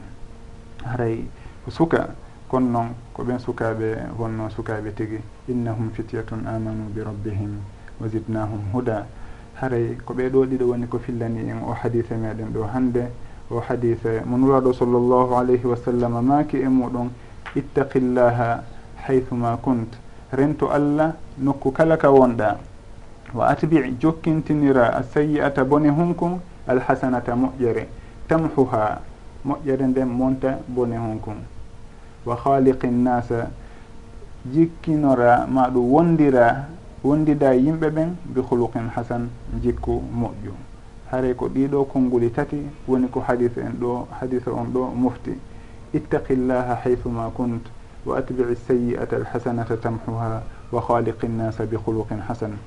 Haray 0.83 1.23
ko 1.63 1.71
suka 1.71 2.13
kono 2.49 2.67
noon 2.69 2.87
ko 3.13 3.23
ɓen 3.23 3.39
sukaɓe 3.39 3.95
wonno 4.19 4.49
sukaɓe 4.49 4.91
tigui 4.93 5.21
innahum 5.47 5.89
fityatun 5.93 6.43
amanu 6.47 6.91
bi 6.93 6.99
rabbihim 7.01 7.61
wa 8.01 8.07
zidnahum 8.09 8.59
huda. 8.73 9.07
Haray 9.55 9.95
ko 10.03 10.13
ɓeɗo 10.13 10.45
ɗiɗo 10.51 10.65
woni 10.67 10.87
ko 10.87 10.99
fillani 10.99 11.47
en 11.47 11.63
o 11.63 11.71
hadise 11.71 12.11
meɗen 12.17 12.51
ɗo 12.51 12.67
hande. 12.73 13.07
o 13.51 13.59
hadise 13.59 14.21
mo 14.25 14.37
nuraɗo 14.37 14.73
sallllahu 14.73 15.35
alayhi 15.35 15.65
wa 15.65 15.75
sallam 15.77 16.21
maaki 16.25 16.57
e 16.57 16.67
muɗum 16.67 17.09
ittaqillaha 17.55 18.63
haythuma 19.07 19.57
kunt. 19.57 19.89
Rento 20.31 20.69
allah 20.69 21.15
nokku 21.37 21.71
kala 21.71 21.97
ka 21.97 22.09
wonɗa. 22.11 22.57
Wa 23.33 23.47
atbi 23.49 23.97
jokkintinira 23.99 24.93
a 24.93 25.03
sayi'ata 25.03 25.63
bone 25.65 25.89
hunkum 25.89 26.39
alhasanata 26.67 27.33
moƴƴere. 27.35 27.87
Tamhuha 28.27 29.01
moƴƴere 29.45 29.87
nden 29.87 30.07
monta 30.07 30.59
bone 30.67 30.97
hunkum 30.97 31.37
wa 32.25 32.35
khaliqi 32.35 32.87
nnasa 32.87 33.49
jikkinora 34.45 35.47
ma 35.47 35.69
ɗum 35.69 35.91
wondira 35.91 36.67
wondida 37.03 37.53
yimɓe 37.55 37.89
ɓen 37.89 38.15
bi 38.25 38.41
huluqin 38.41 38.89
hasan 38.95 39.29
jikku 39.63 40.03
moƴƴu. 40.13 40.68
haray 41.11 41.33
ko 41.33 41.47
ɗiɗo 41.49 41.85
konnguli 41.85 42.29
tati 42.31 42.57
woni 42.87 43.07
ko 43.09 43.19
hadise 43.19 43.57
en 43.61 43.73
ɗo 43.79 44.07
hadise 44.19 44.47
on 44.49 44.65
ɗo 44.73 44.91
mofti. 44.95 45.31
Ittaqillaha 45.93 46.75
haythuma 46.83 47.31
kunt 47.35 47.63
wa 48.05 48.17
atbici 48.17 48.55
sayi'ata 48.67 49.15
alhasanata 49.15 49.77
tamhuha 49.77 50.43
wa 50.71 50.81
khaliqi 50.81 51.27
nnasa 51.27 51.65
bi 51.65 51.75
huluqin 51.75 52.21
hasan. 52.27 52.57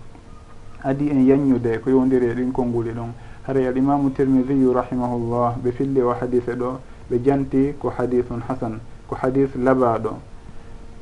Adi 0.85 1.11
en 1.11 1.25
yanñude 1.25 1.79
ko 1.83 1.91
yowdiri 1.91 2.27
e 2.31 2.35
ɗin 2.35 2.53
konnguli 2.53 2.91
ɗon. 2.91 3.13
Haray 3.47 3.67
al 3.67 3.77
imamu 3.77 4.11
tirmidiyu 4.11 4.73
rahimahullah 4.73 5.57
ɓe 5.63 5.73
filli 5.73 6.01
o 6.03 6.11
hadise 6.13 6.55
ɗo 6.57 6.81
ɓe 7.11 7.23
janti 7.25 7.75
ko 7.79 7.91
hadithun 7.97 8.41
hasan 8.49 8.81
ko 9.09 9.17
hadis 9.23 9.51
labaɗo 9.57 10.19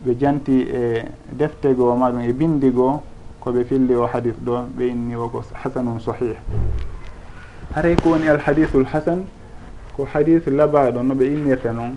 ɓe 0.04 0.18
janti 0.18 0.60
e 0.68 1.04
deftego 1.32 1.96
maɗum 1.96 2.20
e 2.20 2.32
bindigo 2.32 3.02
koɓe 3.40 3.64
filli 3.64 3.94
o 3.94 4.06
hadis 4.06 4.34
ɗo 4.44 4.66
ɓe 4.76 4.88
inni 4.88 5.16
o 5.16 5.28
ko 5.28 5.42
hasanun 5.54 6.00
sahih. 6.00 6.36
haray 7.74 7.94
ko 7.96 8.10
woni 8.10 8.28
alhadisul 8.28 8.84
hasan 8.84 9.26
ko 9.96 10.04
hadisu 10.04 10.50
labaɗo 10.50 11.02
no 11.02 11.14
ɓe 11.14 11.24
innirta 11.26 11.72
noon. 11.72 11.96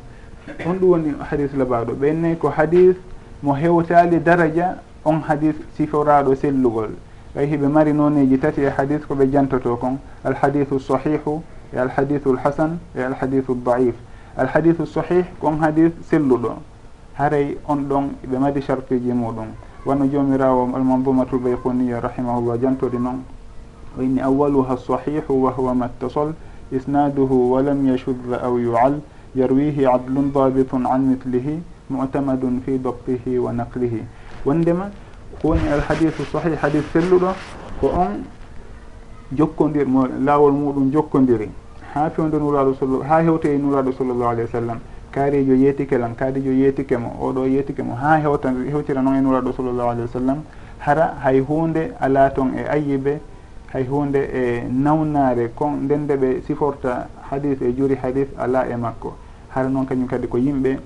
On 0.65 0.73
ɗum 0.77 0.89
woni 0.89 1.13
hadisu 1.29 1.57
labaɗo 1.57 1.93
ɓennayi 1.93 2.37
ko 2.37 2.49
hadis 2.49 2.95
mo 3.41 3.53
hewtali 3.53 4.19
daraja 4.19 4.77
on 5.05 5.21
hadis 5.27 5.55
siforaɗo 5.77 6.35
sellugol. 6.35 6.91
Ɓay 7.35 7.45
hiɓe 7.47 7.67
mari 7.67 7.93
noneji 7.93 8.37
tati 8.39 8.61
e 8.61 8.69
hadis 8.69 9.01
koɓe 9.09 9.31
jantoto 9.31 9.75
kon. 9.77 9.97
Alhadisu 10.23 10.79
sahihu 10.79 11.41
e 11.73 11.77
alhadisu 11.77 12.33
lhasan 12.33 12.77
e 12.95 13.01
alhadisu 13.01 13.55
daif 13.65 13.95
alhadisu 14.37 14.85
sahih 14.85 15.25
kon 15.39 15.57
hadis 15.59 15.91
selluɗo. 16.09 16.53
Haray 17.17 17.57
on 17.67 17.77
ɗon 17.89 18.09
ɓe 18.29 18.37
mari 18.39 18.61
chartuji 18.61 19.11
muɗum. 19.11 19.47
Wonno 19.85 20.05
jomirawo 20.05 20.69
almandumatul 20.75 21.39
bayquniya 21.39 21.99
rahimahullah 21.99 22.59
jantori 22.61 22.99
noon. 22.99 23.23
wa 23.97 24.03
inni 24.03 24.21
awaluha 24.21 24.77
sahihu 24.77 25.43
wa 25.43 25.51
huwa 25.51 25.75
ma 25.75 25.89
وهو 26.01 26.33
isnaduhu 26.71 27.51
wa 27.51 27.61
lam 27.61 27.85
ولم 27.85 28.33
aw 28.41 28.53
yual 28.57 28.93
yarwihi 29.35 29.85
adlun 29.85 30.31
dabitun 30.33 30.85
an 30.85 31.01
mitlihi 31.09 31.61
mutamadun 31.89 32.61
fi 32.65 32.77
dabtihi 32.77 33.37
wa 33.39 33.51
naqlihi 33.53 34.01
wondema 34.45 34.89
kowoni 35.41 35.67
alhadisu 35.69 36.25
sahih 36.31 36.55
hadis 36.61 36.83
selluɗo 36.93 37.33
ko 37.81 37.87
on 37.87 38.23
jokkodir 39.35 39.85
mo 39.87 40.07
laawol 40.07 40.51
muɗum 40.51 40.91
jokkodiri 40.91 41.49
ha 41.93 42.09
fewde 42.09 42.37
nuraɗo 42.37 42.73
sall 42.79 43.01
ha 43.09 43.21
hewte 43.21 43.45
e 43.53 43.57
nuraɗo 43.57 43.91
sallllahu 43.97 44.29
alayhi 44.29 44.47
wa 44.53 44.59
sallam 44.59 44.79
kaarijo 45.11 45.53
yeetike 45.55 45.97
lan 45.97 46.15
kaarijo 46.15 46.51
yeetike 46.51 46.97
mo 46.97 47.09
oɗo 47.21 47.45
yeetike 47.49 47.83
mo 47.83 47.95
ha 47.95 48.17
hewta 48.21 48.49
hewtira 48.71 49.01
noon 49.01 49.15
e 49.17 49.21
nuraɗo 49.21 49.53
sallllahu 49.53 49.89
alayhi 49.89 50.07
wa 50.07 50.13
sallam 50.19 50.39
hara 50.79 51.13
hay 51.23 51.39
hunde 51.39 51.91
ala 51.99 52.29
toon 52.29 52.53
e 52.57 52.63
ayibe 52.69 53.19
hay 53.73 53.85
hunde 53.87 54.17
e 54.33 54.63
nawnare 54.69 55.49
kon 55.55 55.83
nden 55.83 56.03
nde 56.03 56.15
ɓe 56.15 56.41
siforta 56.45 57.07
hadis 57.29 57.59
e 57.61 57.73
juuri 57.75 57.95
hadis 57.95 58.27
ala 58.37 58.67
e 58.69 58.75
makko. 58.75 59.15
Hara 59.49 59.67
noon 59.67 59.85
kañum 59.85 60.07
kadi 60.07 60.27
ko 60.27 60.37
yimɓe 60.37 60.77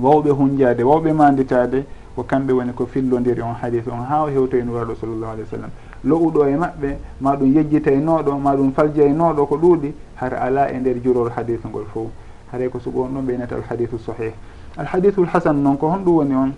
wawɓe 0.00 0.30
hunjade 0.30 0.82
wawɓe 0.82 1.12
manditade 1.12 1.84
ko 2.16 2.22
kamɓe 2.22 2.52
woni 2.52 2.72
ko 2.72 2.86
fillodiri 2.86 3.42
on 3.42 3.54
hadis 3.60 3.86
on 3.86 4.04
ha 4.08 4.24
o 4.24 4.28
hewtoye 4.28 4.62
nuraɗo 4.62 4.94
sallllahu 4.94 5.32
alih 5.32 5.44
w 5.44 5.50
sallam. 5.50 5.70
Lo'uɗo 6.04 6.46
e 6.46 6.56
maɓɓe 6.56 6.96
ma 7.20 7.36
ɗum 7.36 7.52
yejjitaynoɗo 7.54 8.30
e 8.30 8.40
ma 8.40 8.56
ɗum 8.56 8.72
faljaynoɗo 8.72 9.42
e 9.42 9.46
ko 9.46 9.56
ɗuuɗi 9.56 9.92
hara 10.16 10.40
ala 10.40 10.72
e 10.72 10.78
nder 10.78 10.96
jurol 11.02 11.30
hadis 11.36 11.60
ngol 11.64 11.84
fo 11.92 12.10
haray 12.52 12.68
ko 12.70 12.78
sugo 12.80 13.02
on 13.02 13.08
ɗon 13.14 13.22
ɓe 13.26 13.34
innata 13.34 13.56
alhadisu 13.56 13.98
sahih 13.98 14.32
alhadisul 14.78 15.26
hasan 15.26 15.62
noon 15.62 15.76
ko 15.76 15.88
honɗum 15.88 16.14
woni 16.16 16.34
on 16.34 16.52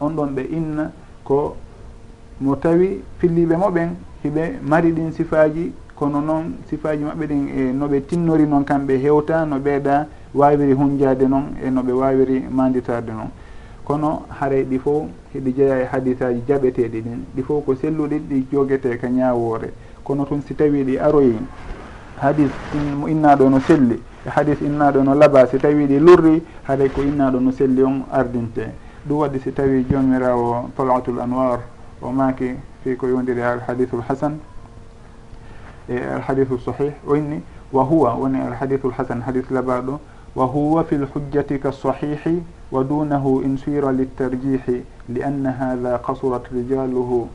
on 0.00 0.10
ɗon 0.14 0.34
ɓe 0.34 0.42
inna 0.50 0.90
ko 1.24 1.56
mo 2.40 2.56
tawi 2.56 3.02
filliɓe 3.18 3.56
moɓen 3.56 3.96
hiɓe 4.24 4.58
mari 4.62 4.92
ɗin 4.92 5.12
sifaji 5.12 5.72
kono 5.94 6.20
noon 6.20 6.54
sifaji 6.68 7.04
maɓɓe 7.04 7.26
ɗin 7.26 7.48
e 7.48 7.72
noɓe 7.72 8.00
tinnori 8.06 8.46
noon 8.46 8.64
kamɓe 8.64 8.98
hewta 8.98 9.44
no 9.44 9.56
ɓeeɗa 9.58 10.06
wawiri 10.34 10.72
hunjade 10.72 11.28
noon 11.28 11.56
e 11.62 11.70
noɓe 11.70 11.92
wawiri 11.92 12.44
manditarde 12.50 13.12
noon. 13.12 13.30
Kono 13.84 14.22
haray 14.40 14.64
ɗi 14.64 14.78
fof 14.78 15.08
heɗi 15.34 15.52
jeeya 15.56 15.78
e 15.82 15.84
hadisaji 15.84 16.42
jaɓeteɗi 16.46 17.00
ɗin 17.02 17.24
ɗi 17.34 17.42
fof 17.42 17.64
ko 17.64 17.74
selluɗi 17.74 18.18
ɗi 18.28 18.46
jogete 18.52 18.96
ka 18.98 19.08
ñawore 19.08 19.72
kono 20.04 20.24
tun 20.24 20.40
si 20.46 20.54
tawi 20.54 20.84
ɗi 20.84 20.98
aroyi 20.98 21.36
hadis 22.20 22.50
mo 22.98 23.08
innaɗo 23.08 23.48
no 23.48 23.58
selli 23.60 24.00
e 24.24 24.28
hadis 24.28 24.60
innaɗo 24.60 25.02
no 25.02 25.14
laba 25.14 25.46
si 25.46 25.58
tawi 25.58 25.86
ɗi 25.86 25.98
lurri 25.98 26.42
haɗay 26.62 26.88
ko 26.90 27.02
innaɗo 27.02 27.40
no 27.40 27.50
selli 27.50 27.82
on 27.82 28.04
ardinte. 28.12 28.70
Ɗum 29.06 29.18
waɗi 29.18 29.40
si 29.40 29.52
tawi 29.52 29.84
jomirawo 29.90 30.70
talatul 30.76 31.18
anwar 31.20 31.60
o 32.00 32.10
maki 32.12 32.54
fi 32.84 32.96
ko 32.96 33.06
yondiri 33.08 33.40
ha 33.40 33.52
alhadithu 33.52 33.96
lhasan 33.96 34.38
e 35.88 35.96
alhadithu 35.96 36.58
sahih 36.58 36.92
o 37.06 37.16
inni 37.16 37.42
wa 37.72 37.84
huwa 37.84 38.14
woni 38.14 38.40
alhadithu 38.40 38.88
lhasan 38.90 39.22
hadith 39.22 39.50
labaɗo 39.50 40.00
wa 40.34 40.46
huwa 40.46 40.84
fi 40.84 40.96
lhujjati 40.96 41.58
ka 41.58 41.72
sahihi 41.72 42.42
wa 42.70 42.82
dunahu 42.84 43.42
in 43.44 43.56
sira 43.58 43.92
liltarjihi 43.92 44.82
li 45.08 45.22
anna 45.22 45.52
hada 45.52 45.98
kasurat 45.98 46.42
rijaluhu 46.52 47.28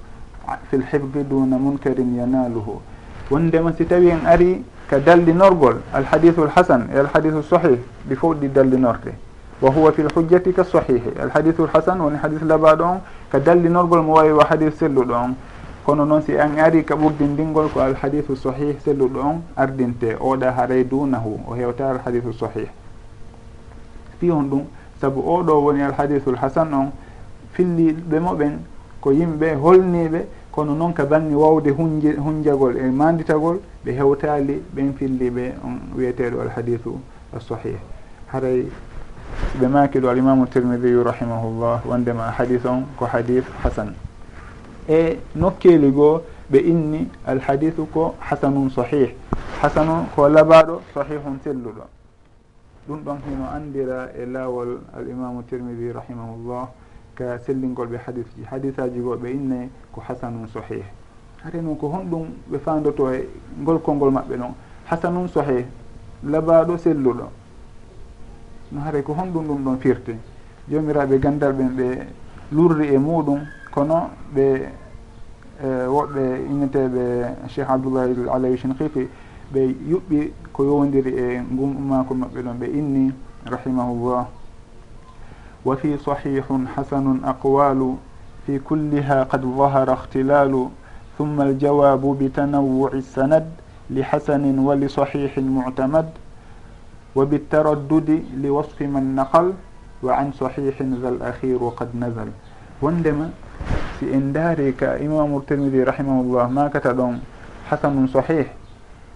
fi 0.70 0.78
lhifdi 0.78 1.24
duna 1.30 1.58
munkarin 1.58 2.16
yanaluhu 2.18 2.82
wondema 3.32 3.74
si 3.74 3.86
tawi 3.86 4.10
en 4.10 4.26
ari 4.26 4.64
ka 4.90 5.00
dallinorgol 5.00 5.78
alhadithu 5.94 6.46
lhasan 6.46 6.88
e 6.94 7.00
alhadithu 7.00 7.44
sahih 7.44 7.78
ɗi 8.10 8.16
fof 8.16 8.38
ɗi 8.38 8.48
dallinorte 8.50 9.14
wa 9.62 9.72
huwa 9.72 9.92
fi 9.92 10.02
lhujjati 10.04 10.54
ka 10.54 10.64
sahihi 10.64 11.18
alhadithu 11.22 11.66
lhasan 11.66 12.00
woni 12.02 12.18
hadith 12.18 12.42
labaɗo 12.42 12.84
on 12.84 13.00
ka 13.32 13.40
dallinorgol 13.40 14.02
mo 14.04 14.14
wawi 14.14 14.32
wa 14.32 14.46
hadis 14.46 14.78
selluɗo 14.78 15.14
on. 15.14 15.36
Kono 15.86 16.06
noon 16.06 16.22
si 16.22 16.38
an 16.38 16.58
ari 16.60 16.84
ka 16.84 16.96
ɓurdindingol 16.96 17.70
ko 17.72 17.80
alhadisu 17.80 18.36
sahih 18.36 18.76
selluɗo 18.84 19.20
on 19.20 19.42
ardinte 19.56 20.16
oɗa 20.20 20.52
haray 20.52 20.84
dunahu 20.84 21.40
o 21.48 21.54
hewta 21.56 21.90
alhadisu 21.90 22.34
sahih. 22.34 22.68
Fi 24.20 24.32
on 24.32 24.44
ɗum 24.50 24.64
saabu 25.02 25.22
oɗo 25.22 25.64
woni 25.64 25.82
alhadisul 25.82 26.36
hasan 26.36 26.74
on 26.74 26.92
filliɓe 27.54 28.20
moɓen 28.20 28.60
ko 29.02 29.12
yimɓe 29.12 29.56
holniɓe 29.56 30.26
kono 30.52 30.74
noon 30.74 30.94
ka 30.94 31.06
banni 31.06 31.36
wawde 31.36 31.70
hunje 31.70 32.18
hunjagol 32.18 32.76
e 32.78 32.90
manditagol 32.90 33.60
ɓe 33.86 33.92
hewtali 33.92 34.62
ɓen 34.76 34.94
filliɓe 34.94 35.54
on 35.64 35.80
wiyeteɗo 35.96 36.42
alhadisu 36.42 37.00
assahih 37.38 37.78
haray 38.28 38.66
ɓe 39.60 39.68
maki 39.68 40.00
ɗo 40.00 40.10
alimamu 40.10 40.46
tirmidiyu 40.48 41.04
rahimahullah 41.04 41.82
wondema 41.86 42.32
hadis 42.32 42.66
on 42.66 42.86
ko 42.98 43.06
hadis 43.06 43.44
hasan. 43.64 43.94
E 44.88 45.20
nokkeli 45.36 45.92
goo 45.92 46.22
ɓe 46.52 46.60
inni 46.60 47.10
alhadisu 47.26 47.86
ko 47.92 48.16
hasanum 48.20 48.70
sahih. 48.70 49.12
Hasanu 49.62 50.08
ko 50.16 50.30
labaɗo 50.30 50.82
sahihum 50.94 51.40
selluɗo. 51.44 51.84
Ɗum 52.88 53.00
ɗon 53.04 53.18
hino 53.28 53.46
andira 53.56 54.10
e 54.16 54.26
laawol 54.26 54.80
alimamu 54.96 55.44
tirmidi 55.44 55.92
rahimahullah 55.92 56.70
ka 57.16 57.38
sellingol 57.46 57.88
ɓe 57.88 57.98
hadis 58.06 58.26
ji. 58.38 58.44
Hadis 58.44 58.80
aji 58.80 59.00
goo 59.02 59.16
ɓe 59.18 59.32
innay 59.32 59.70
ko 59.92 60.02
hasanum 60.08 60.48
sahih. 60.48 60.84
Hare 61.44 61.62
noon 61.62 61.76
ko 61.78 61.88
honɗum 61.88 62.28
ɓe 62.52 62.60
fandoto 62.60 63.12
e 63.12 63.28
ngol 63.60 63.80
konngol 63.82 64.12
maɓɓe 64.12 64.38
ɗon 64.38 64.54
hasanum 64.86 65.28
sahih 65.28 65.66
labaɗo 66.24 66.78
selluɗo. 66.78 67.28
no 68.72 68.82
haare 68.82 69.02
ko 69.04 69.14
honɗum 69.14 69.48
ɗum 69.48 69.64
ɗon 69.64 69.78
firte 69.78 70.16
jomiraɓe 70.70 71.20
gandal 71.20 71.54
ɓen 71.54 71.70
ɓe 71.76 71.88
lurri 72.52 72.88
e 72.94 72.98
muɗum 72.98 73.40
kono 73.72 74.10
ɓe 74.34 74.70
e, 75.64 75.88
woɓɓe 75.88 76.46
inneteɓe 76.50 77.04
cheikh 77.48 77.70
abdoullahi 77.70 78.14
alayi 78.34 78.58
chinqiqi 78.58 79.08
ɓe 79.54 79.62
yuɓɓi 79.90 80.32
ko 80.54 80.64
yowdiri 80.64 81.12
e 81.18 81.42
ngummako 81.54 82.14
maɓɓe 82.14 82.42
ɗon 82.44 82.58
ɓe 82.60 82.66
inni 82.74 83.14
rahimahullah. 83.46 84.28
Wa 85.66 85.76
fi 85.76 85.98
sahihun 85.98 86.68
hasanun 86.76 87.22
aqwalu 87.24 87.98
fi 88.46 88.60
kulliha 88.60 89.26
qad 89.30 89.42
dahara 89.42 89.94
ihtilalu 89.94 90.70
ثم 91.18 91.42
الجواب 91.42 92.18
بتنوع 92.22 92.92
السند 92.94 93.46
لحسن 93.90 94.60
ولصحيح 94.60 95.38
معتمد 95.38 96.10
وبالتردد 97.16 98.10
لوصف 98.44 98.82
من 98.82 99.16
نقل 99.16 99.54
وعن 100.04 100.32
صحيح 100.32 100.76
ذا 100.82 101.10
الأخير 101.10 101.60
قد 101.80 101.90
نزل 101.96 102.30
wondema 102.82 103.30
si 104.00 104.06
en 104.14 104.34
daari 104.34 104.74
ka 104.74 104.98
imamu 105.00 105.42
termidi 105.42 105.84
rahimahullah 105.84 106.50
makata 106.50 106.94
ɗon 106.94 107.18
hasanum 107.70 108.08
sahih 108.08 108.46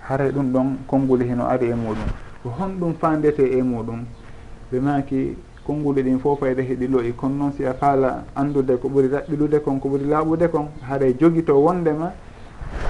haray 0.10 0.32
ɗum 0.32 0.52
ɗon 0.54 0.68
konnguli 0.88 1.26
hino 1.30 1.46
ari 1.46 1.70
e 1.70 1.76
muɗum. 1.76 2.10
Ko 2.44 2.50
honɗum 2.50 2.94
fandete 2.98 3.46
e 3.46 3.62
muɗum 3.62 4.02
ɓe 4.72 4.80
maki 4.80 5.38
konnguli 5.66 6.02
ɗin 6.04 6.20
fof 6.20 6.40
fayde 6.40 6.62
heɗi 6.62 6.88
loyi 6.88 7.14
kono 7.14 7.36
noon 7.36 7.52
si 7.54 7.66
a 7.66 7.74
faala 7.74 8.24
andude 8.36 8.78
ko 8.82 8.90
ɓuri 8.90 9.08
raɓɓiɗude 9.10 9.60
kon 9.62 9.80
ko 9.80 9.90
ɓuri 9.90 10.06
laaɓude 10.10 10.48
kon 10.50 10.68
haɗa 10.90 11.06
jogi 11.20 11.44
to 11.44 11.54
wondema 11.54 12.12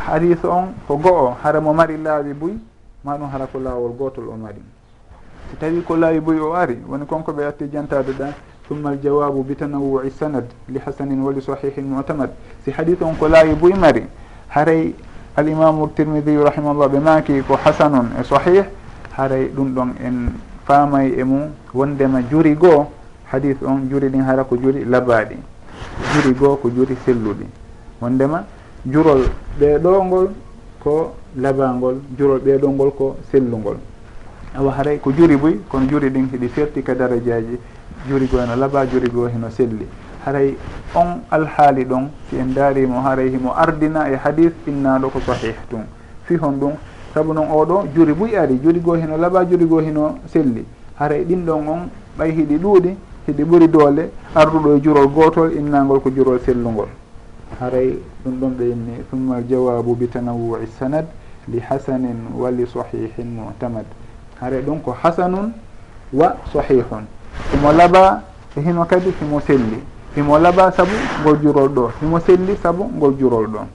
hadis 0.07 0.39
on 0.45 0.71
ko 0.87 0.95
go'o 0.97 1.35
hara 1.43 1.59
mo 1.59 1.73
mari 1.73 1.97
laawi 1.97 2.33
buy 2.33 2.53
ma 3.03 3.17
ɗum 3.17 3.27
hara 3.29 3.45
ko 3.47 3.59
laawol 3.59 3.91
gotol 3.97 4.29
o 4.29 4.37
mari. 4.37 4.61
so 5.49 5.57
tawi 5.59 5.81
ko 5.81 5.95
laawi 5.97 6.19
boyi 6.19 6.39
o 6.39 6.53
ari 6.53 6.77
woni 6.87 7.05
konko 7.05 7.31
ɓe 7.33 7.45
atti 7.45 7.69
jantade 7.71 8.11
ɗa 8.13 8.33
summa 8.67 8.89
aljawabu 8.91 9.43
bi 9.43 9.55
tanawui 9.55 10.09
sanad 10.11 10.45
li 10.69 10.79
hasanin 10.79 11.21
wali 11.21 11.41
sahihin 11.41 11.85
mutamad. 11.91 12.29
Si 12.63 12.71
hadith 12.71 13.01
on 13.01 13.15
ko 13.15 13.27
laawi 13.27 13.53
boyi 13.55 13.73
mari 13.73 14.03
haray 14.49 14.93
alimamu 15.35 15.87
tirmidiyu 15.95 16.43
rahimahullah 16.43 16.87
ɓe 16.89 16.99
maki 16.99 17.41
ko 17.43 17.55
hasanun 17.55 18.11
e 18.19 18.23
sahih 18.23 18.63
haray 19.17 19.49
ɗum 19.49 19.73
ɗon 19.75 19.89
en 19.99 20.31
faamay 20.65 21.13
e 21.19 21.23
mum 21.23 21.51
wondema 21.73 22.21
juri 22.29 22.55
goo 22.55 22.87
hadith 23.31 23.61
on 23.63 23.89
juri 23.89 24.07
ɗin 24.09 24.23
hara 24.23 24.43
ko 24.43 24.55
juri 24.57 24.85
labaɗi 24.85 25.35
juri 26.13 26.33
goo 26.35 26.55
ko 26.55 26.69
juri 26.69 26.95
selluɗi. 27.05 27.45
Wondema 28.01 28.45
jurol 28.85 29.23
ɓeɗo 29.59 30.03
ngol 30.05 30.29
ko 30.79 31.13
labangol 31.35 31.99
jurol 32.17 32.39
ɓeɗo 32.39 32.67
ngol 32.71 32.91
ko 32.91 33.15
sellungol. 33.31 33.77
awa 34.57 34.71
haray 34.71 34.97
ko 34.99 35.11
juri 35.11 35.37
boyi 35.37 35.59
kono 35.69 35.85
juri 35.87 36.09
ɗin 36.09 36.27
hiɗi 36.31 36.47
ferti 36.49 36.83
ka 36.83 36.93
darajaji 36.95 37.57
juri 38.07 38.27
goo 38.27 38.45
no 38.45 38.55
laaɓa 38.55 38.85
juri 38.87 39.09
goo 39.09 39.27
heno 39.27 39.49
selli. 39.49 39.87
Haray 40.25 40.55
on 40.95 41.21
alhaali 41.31 41.85
ɗon 41.85 42.09
si 42.29 42.37
en 42.37 42.53
daarimo 42.53 43.01
haray 43.01 43.29
himo 43.29 43.53
ardina 43.55 44.09
e 44.09 44.15
hadis 44.15 44.51
innaɗo 44.67 45.09
ko 45.09 45.19
sahih 45.25 45.55
tun 45.69 45.85
fihon 46.25 46.59
ɗum 46.59 46.73
saabu 47.13 47.33
noon 47.33 47.47
oɗo 47.49 47.85
juri 47.95 48.13
boyi 48.13 48.35
ari 48.35 48.59
juri 48.61 48.79
goo 48.79 48.95
heno 48.95 49.17
laaɓa 49.17 49.45
juri 49.49 49.65
goo 49.65 49.79
heno 49.79 50.19
selli. 50.27 50.65
Haray 50.99 51.23
ɗin 51.25 51.45
ɗon 51.45 51.67
on 51.67 51.89
ɓay 52.17 52.31
hiɗi 52.31 52.57
ɗuuɗi 52.57 52.95
hiɗi 53.27 53.43
ɓuri 53.43 53.67
doole 53.67 54.11
arduɗo 54.35 54.75
e 54.75 54.81
jurol 54.81 55.07
gotol 55.07 55.51
innagol 55.53 55.99
ko 56.01 56.09
jurol 56.09 56.39
sellugol 56.39 56.87
haray 57.59 57.97
ɗum 58.25 58.39
ɗon 58.39 58.49
ɓe 58.57 58.63
inni 58.71 58.93
summa 59.09 59.35
aljawabu 59.37 59.95
bi 59.95 60.07
tanawwui 60.07 60.67
sanad 60.79 61.05
li 61.47 61.59
hasanin 61.59 62.33
wa 62.35 62.49
li 62.51 62.65
sahihin 62.65 63.35
mutamad. 63.37 63.85
haare 64.41 64.61
ɗum 64.61 64.79
ko 64.81 64.91
hasanun 65.03 65.53
wa 66.13 66.35
sahihun. 66.53 67.05
Himo 67.53 67.71
laaɓa 67.71 68.21
e 68.57 68.61
hino 68.61 68.85
kadi 68.85 69.13
himo 69.21 69.39
selli. 69.39 69.79
Himo 70.15 70.37
laaɓa 70.39 70.71
saabu 70.71 70.91
ngol 71.21 71.37
jurol 71.41 71.69
ɗo. 71.69 71.91
Himo 72.01 72.19
selli 72.19 72.57
saabu 72.61 72.89
ngol 72.97 73.15
jurol 73.19 73.47
ɗon 73.47 73.67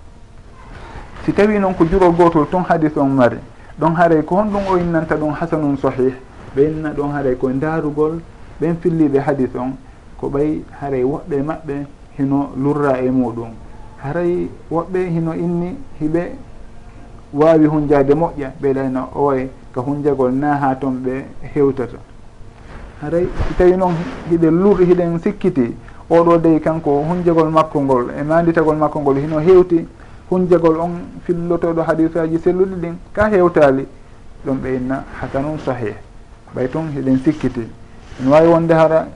si 1.25 1.33
tawi 1.33 1.59
noon 1.59 1.75
ko 1.75 1.85
jurol 1.85 2.13
gotol 2.13 2.47
ton 2.51 2.63
hadis 2.69 2.97
on 2.97 3.09
mari. 3.09 3.39
Ɗon 3.81 3.95
haaray 3.95 4.23
ko 4.25 4.37
honɗum 4.37 4.63
o 4.71 4.77
innanta 4.79 5.17
ɗum 5.17 5.33
hasanun 5.35 5.77
sahih. 5.77 6.15
Ɓe 6.55 6.63
inna 6.71 6.91
ɗon 6.91 7.11
haaray 7.13 7.35
koye 7.37 7.55
ndaarugol 7.55 8.21
ɓen 8.61 8.77
filliɓe 8.81 9.19
hadis 9.19 9.51
on 9.59 9.73
ko 10.21 10.29
ɓay 10.29 10.63
haaray 10.81 11.03
woɓɓe 11.05 11.43
maɓɓe 11.43 11.87
hino 12.19 12.51
lurra 12.57 12.99
e 13.03 13.11
muɗum. 13.11 13.51
Haray 14.03 14.49
woɓɓe 14.71 14.99
hino 15.11 15.33
inni 15.35 15.77
hiɓe 16.01 16.23
wawi 17.35 17.67
hunjade 17.67 18.15
moƴƴa 18.15 18.51
ɓeɗayno 18.63 19.09
oye 19.15 19.51
ko 19.77 19.83
hunjagol 19.83 20.33
na 20.33 20.57
ha 20.57 20.75
toon 20.75 21.03
ɓe 21.05 21.25
hewtata. 21.55 21.99
Haray 23.03 23.29
si 23.49 23.55
tawi 23.55 23.77
noon 23.77 23.93
hiɗen 24.31 24.63
lur 24.63 24.81
hiɗen 24.81 25.19
sikkiti 25.21 25.77
oɗo 26.09 26.39
dey 26.39 26.61
kanko 26.61 27.03
hunjagol 27.05 27.51
makko 27.51 27.81
ngol 27.81 28.05
e 28.19 28.23
manditagol 28.23 28.77
makko 28.77 29.01
ngol 29.01 29.17
hino 29.19 29.39
hewti 29.39 29.87
hunjagol 30.31 30.81
on 30.81 30.93
fillotoɗo 31.25 31.83
hadisaji 31.83 32.39
selluɗi 32.39 32.75
ɗin 32.81 32.95
ka 33.13 33.29
hewtali 33.29 33.87
ɗum 34.47 34.57
ɓe 34.63 34.77
inna 34.77 35.05
hasanum 35.21 35.59
sahih 35.59 35.95
ɓay 36.55 36.69
toon 36.69 36.89
hiɗen 36.97 37.19
sikkiti. 37.23 37.69
Ene 38.21 38.31
wawi 38.31 38.49
wonde 38.49 38.73
hara 38.73 39.07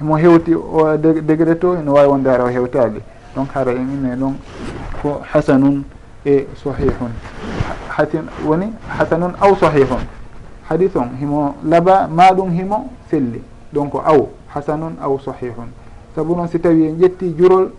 mo 0.00 0.16
hewti 0.16 0.52
o 0.54 0.96
degré 0.96 1.54
to 1.58 1.76
ene 1.76 1.88
wawi 1.88 2.08
wonde 2.08 2.26
hara 2.28 2.44
o 2.44 2.48
hewtali. 2.48 3.00
Donc 3.36 3.52
hara 3.54 3.70
en 3.70 3.86
inne 3.86 4.16
ɗon 4.16 4.34
ko 5.00 5.20
hasanun 5.32 5.84
e 6.24 6.46
sahihun. 6.62 7.12
Hatin 7.88 8.28
woni 8.46 8.72
hasanun 8.88 9.34
aw 9.40 9.54
sahihun. 9.56 10.00
Hadis 10.68 10.96
on 10.96 11.10
himo 11.20 11.54
laaɓa 11.64 12.08
maɗum 12.08 12.50
himo 12.50 12.90
selli. 13.10 13.42
Donc 13.72 13.94
aw 13.94 14.28
hasanun 14.54 14.96
aw 15.02 15.18
sahihun. 15.18 15.68
Saabu 16.14 16.36
noon 16.36 16.48
si 16.48 16.58
tawi 16.60 16.86
en 16.86 16.98
ƴetti 16.98 17.34
jurol 17.36 17.72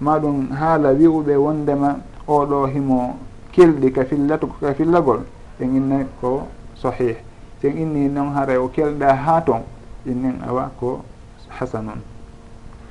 maɗum 0.00 0.50
haala 0.52 0.92
wi'uɓe 0.92 1.36
wondema 1.36 1.96
oɗo 2.28 2.66
himo 2.66 3.16
kelɗi 3.52 3.92
ka 3.92 4.04
fillat 4.04 4.40
ka 4.60 4.74
fillagol 4.74 5.24
en 5.60 5.76
inna 5.76 6.04
ko 6.20 6.48
sahih. 6.76 7.16
Si 7.60 7.66
en 7.66 7.76
inni 7.76 8.08
noon 8.08 8.32
haara 8.34 8.60
o 8.60 8.68
kelɗa 8.68 9.14
ha 9.14 9.40
ton 9.42 9.62
innen 10.06 10.40
awa 10.48 10.70
ko 10.80 11.02
hasanun. 11.48 12.00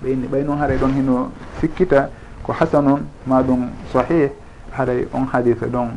Ɓe 0.04 0.12
inni 0.12 0.28
ɓay 0.28 0.44
noon 0.44 0.58
haray 0.58 0.78
ɗon 0.78 0.94
hino 0.94 1.32
sikkita 1.62 2.10
ko 2.44 2.54
hasanun 2.54 3.08
maɗum 3.26 3.70
sahih. 3.94 4.30
haray 4.72 5.08
on 5.14 5.26
hadis 5.26 5.58
ɗon. 5.58 5.90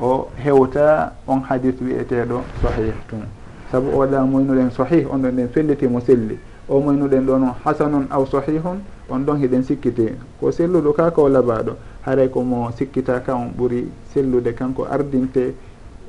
O 0.00 0.28
hewta 0.36 1.12
on 1.26 1.40
hadis 1.42 1.74
wiyeteɗo 1.80 2.42
sahih 2.62 2.92
tun. 3.08 3.22
Saabu 3.70 3.90
o 3.94 3.98
waɗa 3.98 4.24
moynuɗen 4.24 4.70
sahih 4.70 5.06
on 5.10 5.18
ɗon 5.22 5.30
ɗen 5.36 5.48
fellitimo 5.48 6.00
selli. 6.00 6.38
O 6.68 6.80
moynuɗen 6.80 7.26
ɗo 7.26 7.38
noon 7.38 7.54
hasanun 7.64 8.06
aw 8.10 8.24
sahihun 8.26 8.80
on 9.10 9.18
ɗon 9.24 9.38
hiɗen 9.38 9.62
sikkite 9.62 10.14
ko 10.40 10.50
selluɗo 10.50 10.92
ka 10.92 11.10
ko 11.10 11.28
labaɗo 11.28 11.76
haray 12.06 12.28
komo 12.28 12.70
sikkita 12.76 13.20
ka 13.20 13.34
on 13.34 13.52
ɓuuri 13.56 13.88
sellude 14.12 14.54
kanko 14.54 14.86
ardinte 14.90 15.54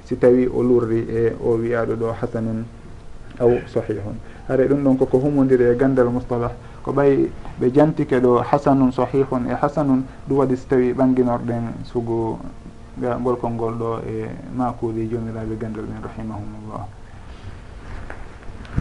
si 0.06 0.16
tawi 0.16 0.48
o 0.48 0.62
lurri 0.64 1.06
e 1.10 1.34
o 1.44 1.58
wiyaɗo 1.58 1.96
ɗo 1.96 2.14
hasanun 2.22 2.66
aw 3.40 3.50
sahihun. 3.68 4.16
Haray 4.48 4.68
ɗum 4.68 4.84
ɗon 4.84 4.98
koko 4.98 5.18
humodiri 5.20 5.66
e 5.66 5.76
gandal 5.76 6.10
mustalah. 6.10 6.52
ko 6.84 6.92
ɓay 6.92 7.30
ɓe 7.60 7.72
jantike 7.74 8.20
ɗo 8.20 8.42
hasanun 8.44 8.92
sahihun 8.92 9.48
e 9.50 9.54
hasanun 9.56 10.04
ɗum 10.28 10.38
waɗi 10.38 10.56
so 10.58 10.66
tawi 10.70 10.94
ɓanginorɗen 10.94 11.64
sugu 11.84 12.38
ngolkol 13.00 13.52
ngol 13.52 13.74
ɗo 13.74 13.90
e 14.08 14.28
makuuli 14.56 15.08
jomiraɓe 15.10 15.56
gandal 15.60 15.86
ɓen 15.86 16.02
rahimahumullah. 16.04 16.86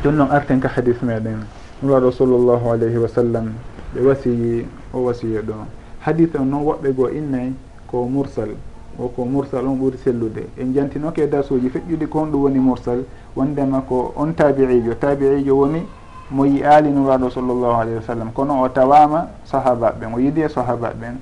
Joni 0.02 0.16
noon 0.16 0.30
arten 0.30 0.60
ka 0.60 0.68
hadis 0.68 1.00
meɗen 1.02 1.46
nuraɗo 1.82 2.10
sallllahu 2.10 2.70
alayhi 2.72 2.96
wa 2.98 3.08
sallam 3.08 3.52
ɓe 3.94 4.00
wasiyi 4.02 4.66
o 4.92 4.98
wasiya 5.04 5.40
ɗo. 5.42 5.54
Hadis 6.00 6.28
on 6.34 6.44
noon 6.50 6.64
woɓɓe 6.64 6.92
goo 6.94 7.08
innay 7.08 7.52
ko 7.86 8.04
mursal 8.08 8.50
o 8.98 9.08
ko 9.08 9.24
mursal 9.24 9.64
on 9.66 9.76
ɓuuri 9.78 9.96
sellude. 9.98 10.48
En 10.58 10.74
jantinoke 10.74 11.26
darsuji 11.30 11.70
feƴƴuɗi 11.70 12.08
ko 12.08 12.18
honɗum 12.20 12.42
woni 12.42 12.58
mursal 12.58 13.04
wondema 13.36 13.80
ko 13.88 14.12
on 14.16 14.32
tabi'ijo 14.34 14.94
tabi'ijo 14.98 15.54
woni 15.56 15.86
mo 16.32 16.44
yi 16.46 16.64
aali 16.64 16.88
nuraɗo 16.90 17.30
sallllahu 17.30 17.76
alayhi 17.80 17.96
wa 17.96 18.02
sallam. 18.02 18.32
Kono 18.32 18.62
o 18.62 18.68
tawama 18.68 19.28
sahaba 19.44 19.92
ɓen 19.92 20.14
o 20.14 20.18
yiidi 20.18 20.40
e 20.42 20.48
sahaba 20.48 20.92
ɓen 20.96 21.16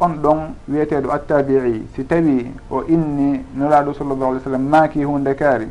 on 0.00 0.16
ɗon 0.22 0.38
wiyeteɗo 0.68 1.10
attabi'i 1.12 1.86
si 1.94 2.04
tawi 2.06 2.50
o 2.70 2.82
inni 2.88 3.44
nuraɗo 3.54 3.92
sallllahu 3.94 4.30
alih 4.30 4.40
w 4.40 4.44
sallam 4.44 4.62
maaki 4.68 5.04
hunde 5.04 5.34
kaari 5.36 5.68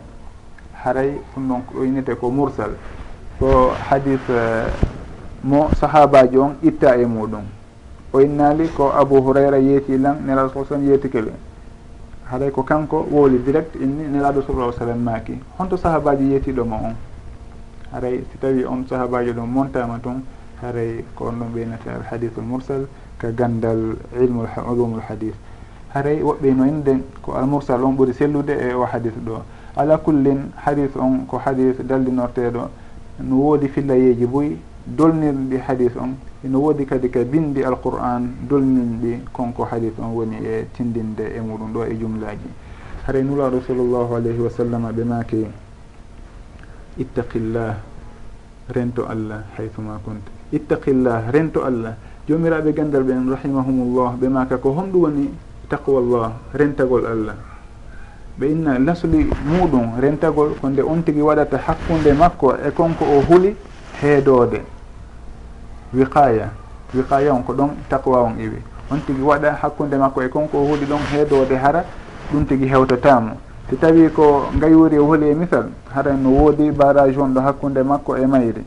haray 0.84 1.12
ɗum 1.36 1.48
ɗon 1.50 1.62
o 1.80 1.84
innete 1.84 2.16
ko 2.16 2.30
mursal. 2.30 2.72
Ko 3.40 3.72
hadith 3.90 4.30
eh, 4.30 4.70
mo 5.44 5.70
sahabaji 5.76 6.38
on 6.38 6.56
itta 6.64 6.96
e 6.98 7.06
muɗum. 7.06 7.44
O 8.14 8.20
innali 8.22 8.68
ko 8.78 8.92
abou 8.94 9.22
hurayra 9.22 9.58
yeeti 9.58 9.98
lan 9.98 10.22
nelaɗo 10.26 10.54
sa 10.54 10.66
sallam 10.70 10.88
yeetikele 10.88 11.32
haɗay 12.32 12.52
ko 12.52 12.62
kanko 12.64 13.08
wowli 13.12 13.40
direct 13.44 13.76
inni 13.76 14.06
nelaɗo 14.08 14.44
sallah 14.46 14.72
sallam 14.78 15.00
maaki. 15.04 15.34
Honto 15.58 15.78
sahabaji 15.78 16.30
yeetiɗomo 16.32 16.76
on. 16.76 16.96
haray 17.94 18.24
si 18.32 18.38
tawi 18.40 18.66
on 18.66 18.86
sahabajo 18.90 19.34
ɗum 19.34 19.48
montama 19.50 20.00
tun 20.02 20.24
haray 20.62 21.04
ko 21.16 21.26
on 21.28 21.40
ɗum 21.40 21.54
ɓeynata 21.54 21.94
al 21.96 22.04
hadithul 22.10 22.44
mursal 22.44 22.88
ka 23.18 23.32
gandal 23.32 23.96
ilmu 24.20 24.44
ulumul 24.68 25.02
hadith. 25.08 25.36
Haray 25.94 26.22
woɓɓe 26.22 26.54
no 26.56 26.66
inde 26.66 27.04
ko 27.22 27.34
al 27.34 27.46
mursal 27.46 27.84
on 27.84 27.94
ɓuuri 27.96 28.14
sellude 28.14 28.50
e 28.52 28.74
o 28.74 28.84
hadith 28.84 29.16
ɗo. 29.24 29.44
Ala 29.76 29.98
kullin 29.98 30.52
hadith 30.56 30.96
on 30.98 31.26
ko 31.28 31.38
hadith 31.38 31.80
dallinorteɗo 31.82 32.70
no 33.22 33.36
woodi 33.36 33.68
fillayeji 33.68 34.26
boyi 34.26 34.58
dolnirɗi 34.86 35.58
hadith 35.68 35.96
on 35.98 36.16
eno 36.44 36.60
woodi 36.60 36.86
kadi 36.86 37.10
ka 37.10 37.24
bindi 37.24 37.64
alqur'an 37.64 38.36
dolninɗi 38.50 39.24
konko 39.32 39.64
hadith 39.64 39.98
on 40.00 40.12
woni 40.16 40.36
e 40.44 40.66
tindinde 40.74 41.22
e 41.36 41.40
muɗum 41.40 41.72
ɗo 41.74 41.86
e 41.86 41.96
jumlaji 41.96 42.50
haray 43.06 43.24
nulaɗo 43.24 43.62
sallllahu 43.68 44.16
alayhi 44.16 44.40
wa 44.42 44.50
sallam 44.50 44.84
ɓe 44.92 45.04
maaki 45.06 45.46
ittaqillah 46.98 47.76
rento 48.70 49.06
allah 49.06 49.44
haythuma 49.58 50.00
kunta. 50.04 50.32
Ittaqillah 50.52 51.32
rento 51.32 51.64
allah. 51.66 51.96
Jomiraɓe 52.28 52.72
gandal 52.74 53.04
ɓen 53.04 53.30
rahimahumullah 53.30 54.16
ɓe 54.20 54.28
maka 54.30 54.58
ko 54.58 54.72
honɗum 54.72 55.02
woni 55.02 55.30
taqwallah 55.70 56.32
rentagol 56.54 57.06
allah. 57.06 57.36
Ɓe 58.40 58.46
inna 58.48 58.80
lasli 58.80 59.28
muɗum 59.46 60.00
rentagol 60.00 60.56
ko 60.62 60.70
nde 60.70 60.82
on 60.82 61.04
tigui 61.04 61.22
waɗata 61.22 61.58
hakkude 61.58 62.14
makko 62.14 62.56
e 62.56 62.72
konko 62.72 63.04
o 63.06 63.22
huuli 63.28 63.56
heedode. 64.02 64.62
Wiqaya 65.94 66.50
wiqaya 66.96 67.34
on 67.34 67.44
ko 67.44 67.54
ɗon 67.54 67.70
taqwa 67.90 68.24
on 68.24 68.40
iwi. 68.40 68.62
On 68.90 69.00
tigui 69.06 69.22
waɗa 69.22 69.60
hakkude 69.62 69.96
makko 69.98 70.22
e 70.22 70.30
konko 70.30 70.58
o 70.58 70.66
huuli 70.66 70.86
ɗon 70.86 71.04
heedode 71.12 71.56
hara 71.60 71.84
ɗum 72.32 72.46
tigui 72.46 72.68
hewtatamo 72.68 73.36
si 73.70 73.76
tawi 73.78 74.10
ko 74.12 74.52
ngaywri 74.56 74.98
hooli 74.98 75.32
e 75.32 75.36
misal 75.36 75.72
haran 75.96 76.20
no 76.24 76.30
woodi 76.36 76.72
barage 76.72 77.18
on 77.18 77.34
ɗo 77.34 77.42
hakkude 77.42 77.84
makko 77.84 78.18
e 78.18 78.26
mayri. 78.28 78.64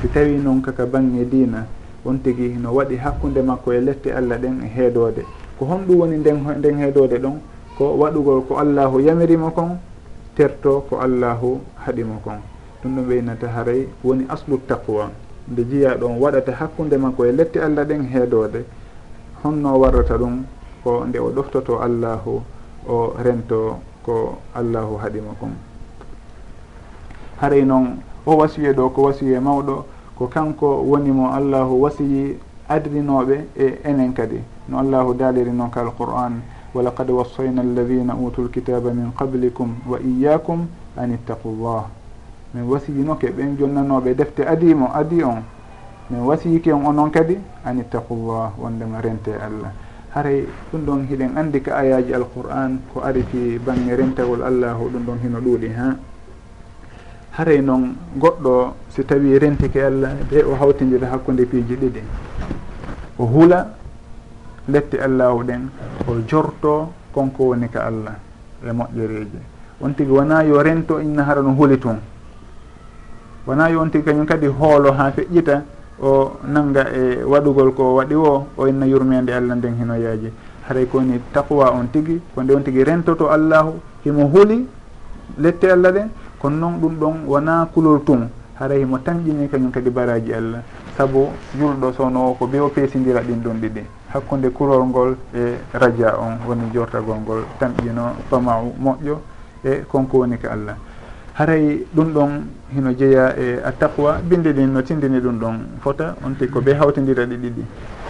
Si 0.00 0.08
tawi 0.08 0.38
noon 0.38 0.62
kaka 0.62 0.86
bange 0.86 1.24
dina 1.28 1.66
on 2.04 2.18
tigi 2.22 2.54
no 2.54 2.70
waɗi 2.72 2.96
hakkude 2.96 3.42
makko 3.42 3.72
e 3.72 3.80
lette 3.80 4.12
allah 4.14 4.38
ɗen 4.38 4.62
e 4.62 4.68
heedode 4.68 5.22
ko 5.58 5.64
honɗum 5.66 5.98
woni 5.98 6.16
nden 6.18 6.38
nden 6.58 6.78
heedode 6.78 7.18
ɗon 7.18 7.40
ko 7.76 7.96
waɗugol 7.98 8.46
ko 8.46 8.56
allahu 8.58 9.00
yamirimo 9.00 9.50
kon 9.50 9.78
terto 10.36 10.86
ko 10.88 11.00
allahu 11.00 11.60
haɗimo 11.84 12.20
kon. 12.24 12.38
Ɗum 12.82 12.94
ɗum 12.96 13.04
ɓeynata 13.08 13.48
haray 13.48 13.88
woni 14.04 14.26
aslu 14.28 14.58
taqwa. 14.68 15.10
Nde 15.50 15.62
jiya 15.70 15.96
ɗon 15.96 16.18
waɗata 16.20 16.52
hakkude 16.52 16.96
makko 16.96 17.24
e 17.26 17.32
lette 17.32 17.56
allah 17.58 17.84
ɗen 17.84 18.02
e 18.04 18.08
heedode 18.14 18.64
honno 19.42 19.78
warrata 19.78 20.16
ɗum 20.18 20.44
ko 20.84 21.04
nde 21.04 21.18
o 21.18 21.30
ɗoftoto 21.34 21.80
allahu 21.82 22.42
o 22.88 23.12
rento 23.18 23.78
ko 24.06 24.38
allahu 24.54 24.96
haɗima 25.02 25.34
kon 25.40 25.50
haray 27.42 27.64
noon 27.64 27.98
o 28.24 28.36
wasiye 28.36 28.72
ɗo 28.72 28.88
ko 28.94 29.02
wasiye 29.02 29.40
mawɗo 29.40 29.84
ko 30.16 30.26
kanko 30.28 30.82
woni 30.86 31.10
mo 31.10 31.32
allahu 31.34 31.82
wasiyi 31.82 32.38
adrinoɓe 32.68 33.44
e 33.56 33.78
enen 33.84 34.12
kadi. 34.14 34.40
No 34.68 34.78
allahu 34.78 35.14
daaliri 35.14 35.50
noon 35.50 35.70
ka 35.70 35.80
alquran 35.82 36.40
walaqad 36.74 37.10
wassayna 37.10 37.62
alladina 37.62 38.14
utu 38.14 38.42
lkitaba 38.44 38.90
min 38.92 39.12
qablikum 39.12 39.74
wa 39.86 39.98
iyakum 40.00 40.66
an 40.96 41.12
ittaqu 41.12 41.48
llah 41.60 41.84
min 42.54 42.64
wasiyinoke 42.64 43.26
ɓen 43.30 43.56
jonnanoɓe 43.58 44.14
defte 44.14 44.40
adimo 44.46 44.88
adi 44.94 45.22
on. 45.22 45.42
Min 46.10 46.20
wasiyike 46.24 46.72
on 46.72 46.86
onon 46.86 47.10
kadi 47.10 47.38
an 47.64 47.78
ittaqu 47.78 48.14
llah 48.14 48.52
wondema 48.58 49.00
rente 49.00 49.34
allah. 49.34 49.72
haray 50.16 50.48
ɗum 50.72 50.80
ɗon 50.86 51.00
hiɗen 51.12 51.36
andi 51.36 51.60
ka 51.60 51.76
ayaji 51.76 52.12
alqur'an 52.16 52.80
ko 52.92 53.04
ari 53.04 53.22
fi 53.30 53.58
bange 53.60 53.92
rentagol 53.92 54.40
allahu 54.40 54.88
ɗum 54.88 55.02
ɗon 55.04 55.18
hino 55.22 55.38
ɗuuɗi 55.44 55.68
ha? 55.76 55.96
Haray 57.36 57.60
noon 57.60 57.92
goɗɗo 58.16 58.52
si 58.88 59.04
tawi 59.04 59.36
rentike 59.38 59.76
allah 59.76 60.16
be 60.30 60.40
o 60.40 60.56
hawtidira 60.56 61.12
hakkude 61.12 61.44
piiji 61.44 61.76
ɗiɗi 61.76 62.00
o 63.20 63.26
hula 63.28 63.76
lette 64.72 64.96
allahu 64.96 65.44
ɗen 65.44 65.68
o 66.08 66.12
jorto 66.26 66.92
konko 67.12 67.52
woni 67.52 67.68
ka 67.68 67.84
allah 67.84 68.16
e 68.64 68.72
moƴƴereji 68.72 69.40
on 69.84 69.92
tigi 69.92 70.10
wona 70.10 70.42
yo 70.48 70.56
rento 70.62 70.96
inna 70.98 71.24
hara 71.28 71.42
no 71.42 71.52
huli 71.52 71.76
tun. 71.78 72.00
Wona 73.46 73.68
yo 73.68 73.80
on 73.84 73.90
tigi 73.90 74.04
kañum 74.04 74.24
kadi 74.24 74.46
hoolo 74.48 74.92
ha 74.96 75.12
feƴƴita 75.12 75.75
o 76.00 76.38
nanga 76.44 76.86
e 76.92 77.22
waɗugol 77.24 77.72
ko 77.74 77.94
waɗi 77.96 78.14
o 78.14 78.46
o 78.56 78.66
inna 78.66 78.86
yurmede 78.86 79.30
allah 79.32 79.54
nden 79.56 79.74
hino 79.78 79.94
yaaji. 79.94 80.30
Haray 80.68 80.86
koni 80.86 81.20
taqwa 81.32 81.70
on 81.72 81.86
tigui 81.92 82.20
ko 82.34 82.42
nde 82.42 82.52
on 82.54 82.62
tigui 82.62 82.84
rentoto 82.84 83.30
allahu 83.30 83.80
himo 84.04 84.26
huuli 84.26 84.66
lette 85.38 85.64
allah 85.70 85.92
ɗen 85.92 86.08
kono 86.38 86.56
noon 86.56 86.80
ɗum 86.80 86.94
ɗon 86.98 87.14
wona 87.26 87.68
kulol 87.72 88.02
tum 88.04 88.28
haray 88.58 88.80
himo 88.80 88.98
tanƴini 88.98 89.48
kañum 89.48 89.70
kadi 89.70 89.90
baraji 89.90 90.32
allah. 90.32 90.62
Saabu 90.96 91.28
julɗo 91.58 91.92
sowno 91.92 92.30
o 92.30 92.34
ko 92.34 92.46
be 92.46 92.58
o 92.58 92.68
peesidira 92.68 93.20
ɗin 93.20 93.40
ɗon 93.42 93.60
ɗiɗi. 93.60 93.82
Hakkude 94.12 94.48
kurol 94.50 94.84
ngol 94.86 95.16
e 95.34 95.56
radia 95.72 96.16
on 96.18 96.38
woni 96.46 96.70
jortagol 96.72 97.16
ngol 97.20 97.44
tanƴino 97.60 98.16
pamau 98.30 98.72
moƴƴo 98.80 99.16
e 99.64 99.84
konko 99.88 100.18
woni 100.18 100.36
ko 100.38 100.48
allah. 100.48 100.76
haray 101.38 101.84
ɗum 101.94 102.12
ɗon 102.14 102.30
hino 102.74 102.92
jeeya 102.98 103.36
e 103.36 103.60
a 103.62 103.70
taqwa 103.72 104.18
binde 104.24 104.52
ɗin 104.52 104.72
no 104.72 104.80
tindini 104.82 105.20
ɗum 105.20 105.38
ɗon 105.38 105.56
fota 105.82 106.16
on 106.24 106.32
tigi 106.34 106.50
ko 106.50 106.60
ɓe 106.60 106.72
hawtidira 106.74 107.26
ɗi 107.26 107.36
ɗiɗi. 107.36 107.64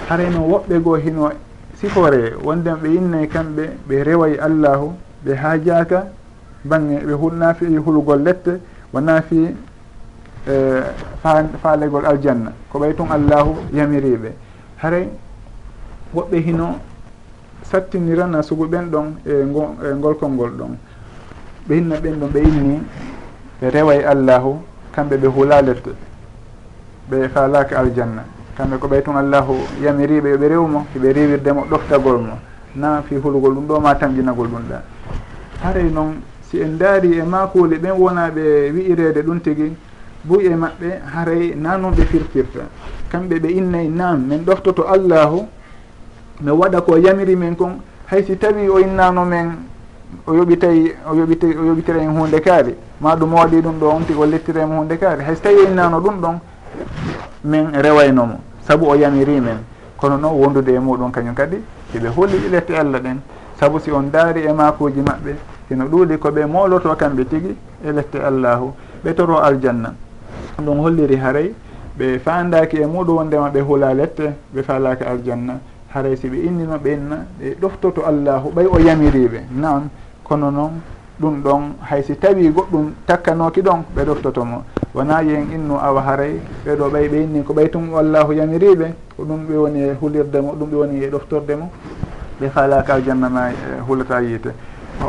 Haray 0.09 0.31
no 0.31 0.47
woɓɓe 0.47 0.79
goo 0.83 0.95
hino 0.97 1.31
sifore 1.75 2.35
wonden 2.45 2.77
ɓe 2.83 2.89
yinnay 2.89 3.27
kamɓe 3.29 3.65
ɓe 3.89 4.03
reway 4.05 4.39
allahu 4.39 4.93
ɓe 5.25 5.35
haajaka 5.35 6.07
bange 6.65 7.01
ɓe 7.05 7.13
hulnafi 7.15 7.67
hulugol 7.85 8.23
lette 8.23 8.61
wona 8.93 9.21
fi 9.23 9.49
e, 10.47 10.55
faalegol 11.63 12.07
aljanna. 12.07 12.53
Ko 12.71 12.79
ɓay 12.79 12.95
tun 12.95 13.11
allahu 13.11 13.57
yamiriɓe 13.75 14.31
haray 14.77 15.09
woɓɓe 16.15 16.37
hino 16.47 16.79
sattinirana 17.65 18.41
sugu 18.43 18.69
ɓen 18.69 18.89
ɗon 18.89 19.07
e, 19.27 19.33
e 19.33 19.95
ngolkol 19.97 20.31
ngol 20.31 20.51
ɗon. 20.51 20.77
ɓe 21.69 21.75
hinna 21.75 21.97
ɓen 22.01 22.15
ɗon 22.21 22.29
ɓe 22.33 22.41
inni 22.41 22.81
ɓe 23.61 23.71
reway 23.71 24.05
allahu 24.05 24.59
kamɓe 24.95 25.17
ɓe 25.17 25.27
huula 25.27 25.63
ɓe 27.11 27.29
falaka 27.29 27.79
aljanna. 27.79 28.25
Kamɓe 28.57 28.79
ko 28.79 28.89
ɓay 28.89 29.03
tun 29.03 29.17
allahu 29.17 29.55
yamiriɓe 29.83 30.29
yoɓe 30.31 30.49
rewmo 30.49 30.87
yoɓe 30.95 31.13
rewirdemo 31.13 31.67
ɗoftagol 31.71 32.19
mo. 32.19 32.39
Na 32.75 33.03
fi 33.03 33.17
hulugol 33.17 33.55
ɗum 33.55 33.67
ɗo 33.67 33.81
ma 33.81 33.95
tamƴinagol 33.95 34.49
ɗum 34.49 34.63
ɗa. 34.69 34.83
Haray 35.63 35.91
noon 35.91 36.17
si 36.51 36.61
en 36.61 36.77
daari 36.79 37.19
e 37.19 37.23
makuli 37.23 37.77
ɓen 37.79 37.93
wonaɓe 37.93 38.71
wi'irede 38.75 39.23
ɗum 39.23 39.41
tigui 39.41 39.77
buy 40.25 40.47
e 40.47 40.55
maɓɓe 40.55 41.01
haray 41.15 41.55
na 41.55 41.77
noon 41.77 41.93
ɓe 41.95 42.05
firtirta. 42.07 42.61
Kamɓe 43.11 43.39
ɓe 43.41 43.49
innayi 43.53 43.89
nam 43.89 44.27
min 44.27 44.39
ɗoftoto 44.45 44.87
allahu 44.89 45.47
mi 46.41 46.51
waɗa 46.51 46.81
ko 46.81 46.97
yamiri 46.99 47.37
men 47.37 47.55
kon 47.57 47.79
haysi 48.11 48.37
tawi 48.37 48.69
o 48.69 48.79
innano 48.79 49.25
men 49.25 49.53
o 50.27 50.35
yoɓitay 50.35 50.95
o 51.11 51.15
yoɓitay 51.15 51.57
o 51.57 51.65
yoɓitira 51.65 52.01
en 52.01 52.11
hunde 52.17 52.41
kaari. 52.41 52.75
Ma 53.01 53.15
ɗum 53.17 53.33
waɗi 53.35 53.61
ɗum 53.61 53.79
ɗo 53.79 53.87
on 53.89 54.01
tigi 54.05 54.19
o 54.19 54.25
lettira 54.27 54.65
hunde 54.65 54.99
kaari. 54.99 55.25
Hayso 55.25 55.43
tawi 55.43 55.57
o 55.57 55.69
innano 55.69 56.01
ɗum 56.01 56.21
ɗon 56.21 56.39
min 57.45 57.71
rewaynomo 57.75 58.39
saabu 58.67 58.87
o 58.87 58.95
yamiri 58.95 59.41
men. 59.41 59.59
Kono 59.97 60.17
noon 60.17 60.35
wondude 60.41 60.69
e 60.75 60.79
muɗum 60.79 61.11
kañum 61.11 61.35
kadi 61.35 61.57
eɓe 61.95 62.09
hooli 62.09 62.39
ɗilette 62.39 62.71
e 62.73 62.77
allah 62.77 63.01
ɗen. 63.01 63.19
Saabu 63.59 63.79
si 63.81 63.91
on 63.91 64.11
daari 64.11 64.43
e 64.45 64.53
makuji 64.53 65.01
maɓɓe 65.01 65.35
sino 65.69 65.85
ɗuuɗi 65.87 66.19
koɓe 66.19 66.47
moloto 66.47 66.95
kamɓe 66.95 67.25
tigui 67.27 67.57
e 67.85 67.93
lette 67.93 68.17
allahu. 68.19 68.73
Ɓe 69.05 69.15
toro 69.15 69.39
aljanna. 69.39 69.95
Ɗum 70.59 70.79
holliri 70.81 71.17
haray 71.17 71.53
ɓe 71.99 72.19
fandaki 72.19 72.77
e 72.79 72.87
muɗum 72.87 73.17
wondema 73.17 73.49
ɓe 73.51 73.61
huula 73.61 73.95
lette 73.95 74.35
ɓe 74.55 74.63
falaki 74.63 75.05
aljanna. 75.05 75.55
haray 75.97 76.17
si 76.17 76.29
ɓe 76.29 76.37
innino 76.45 76.77
ɓenna 76.79 77.17
ɓe 77.41 77.57
ɗoftoto 77.61 78.05
allahu 78.07 78.53
ɓay 78.55 78.67
o 78.67 78.79
yamiriɓe. 78.79 79.41
Nan 79.57 79.89
kono 80.23 80.51
noon 80.51 80.73
ɗum 81.19 81.41
ɗon 81.43 81.63
haysi 81.89 82.17
tawi 82.19 82.49
goɗɗum 82.51 82.93
takkanoki 83.07 83.63
ɗon 83.63 83.81
ɓe 83.97 84.05
ɗoftotomo 84.05 84.63
wona 84.95 85.23
yen 85.23 85.47
innu 85.55 85.75
awa 85.81 86.03
haray 86.03 86.35
ɓeɗo 86.67 86.91
ɓay 86.93 87.09
ɓe 87.09 87.23
inni 87.23 87.43
ko 87.43 87.53
ɓay 87.55 87.69
tum 87.71 87.95
allahu 87.97 88.33
yamiriɓe 88.35 88.87
ko 89.17 89.25
ɗum 89.25 89.47
ɓe 89.49 89.57
woni 89.57 89.81
e 89.81 89.93
hulirde 90.01 90.37
mo 90.43 90.53
ɗum 90.53 90.69
ɓe 90.71 90.77
woni 90.77 91.05
e 91.05 91.09
ɗoftorde 91.09 91.57
mo 91.57 91.71
ɓe 92.41 92.47
haala 92.55 92.85
aljanna 92.85 93.01
janna 93.07 93.29
ma 93.31 93.51
e 93.51 93.81
hulata 93.89 94.21
yiite. 94.21 94.53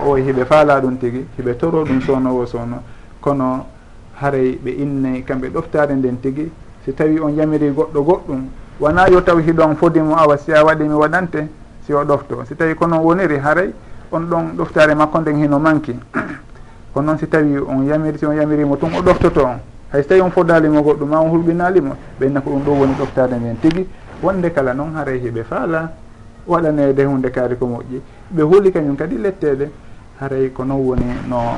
O 0.05 0.15
hiɓe 0.15 0.45
faala 0.45 0.79
ɗum 0.79 0.97
tigui 0.97 1.25
hiɓe 1.37 1.57
toro 1.57 1.83
ɗum 1.83 1.99
sownowo 2.01 2.45
sowno 2.45 2.77
kono 3.19 3.65
haray 4.21 4.57
ɓe 4.63 4.69
innay 4.79 5.23
kamɓe 5.23 5.49
ɗoftade 5.49 5.91
nden 5.95 6.17
tigui 6.21 6.49
si 6.85 6.93
tawi 6.93 7.19
on 7.19 7.31
yamiri 7.35 7.71
goɗɗo 7.71 8.01
goɗɗum 8.03 8.41
wona 8.79 9.07
yo 9.09 9.21
taw 9.21 9.37
hiɗon 9.39 9.75
fodimo 9.75 10.15
awa 10.17 10.37
si 10.37 10.51
a 10.53 10.63
waɗi 10.63 10.83
mi 10.83 10.93
waɗante 10.93 11.47
si 11.85 11.93
o 11.93 12.03
ɗofto. 12.03 12.43
Si 12.47 12.55
tawi 12.55 12.75
kono 12.75 12.99
woniri 13.01 13.37
haray 13.37 13.73
on 14.11 14.21
ɗon 14.29 14.55
ɗoftare 14.55 14.93
makko 14.95 15.19
nden 15.19 15.37
hino 15.37 15.59
manki. 15.59 15.97
Ko 16.93 17.01
noon 17.01 17.17
si 17.17 17.27
tawi 17.27 17.57
on 17.57 17.83
yamiri 17.85 18.17
si 18.17 18.25
on 18.25 18.33
yamirimo 18.35 18.77
tun 18.77 18.93
o 18.93 19.01
ɗoftoto 19.01 19.41
on. 19.43 19.59
Hay 19.91 20.03
so 20.03 20.09
tawi 20.09 20.21
on 20.21 20.29
fodalimo 20.31 20.81
goɗɗum 20.81 21.09
ma 21.09 21.19
on 21.19 21.29
hulɓinalimo 21.29 21.95
ɓenna 22.19 22.41
ko 22.41 22.49
ɗum 22.51 22.63
ɗo 22.63 22.71
woni 22.71 22.93
ɗoftade 22.93 23.35
nden 23.35 23.57
tigui 23.59 23.87
wonde 24.21 24.51
kala 24.53 24.73
noon 24.73 24.93
haray 24.95 25.19
heɓe 25.19 25.43
faala 25.43 25.91
waɗanede 26.47 26.99
e 27.01 27.05
hunde 27.05 27.29
kaari 27.31 27.55
ko 27.57 27.65
moƴƴi. 27.65 28.01
Ɓe 28.35 28.41
huuli 28.43 28.71
kañum 28.71 28.95
kadi 28.95 29.17
lettede 29.17 29.71
haray 30.19 30.51
ko 30.51 30.63
noon 30.63 30.85
woni 30.85 31.05
no 31.27 31.57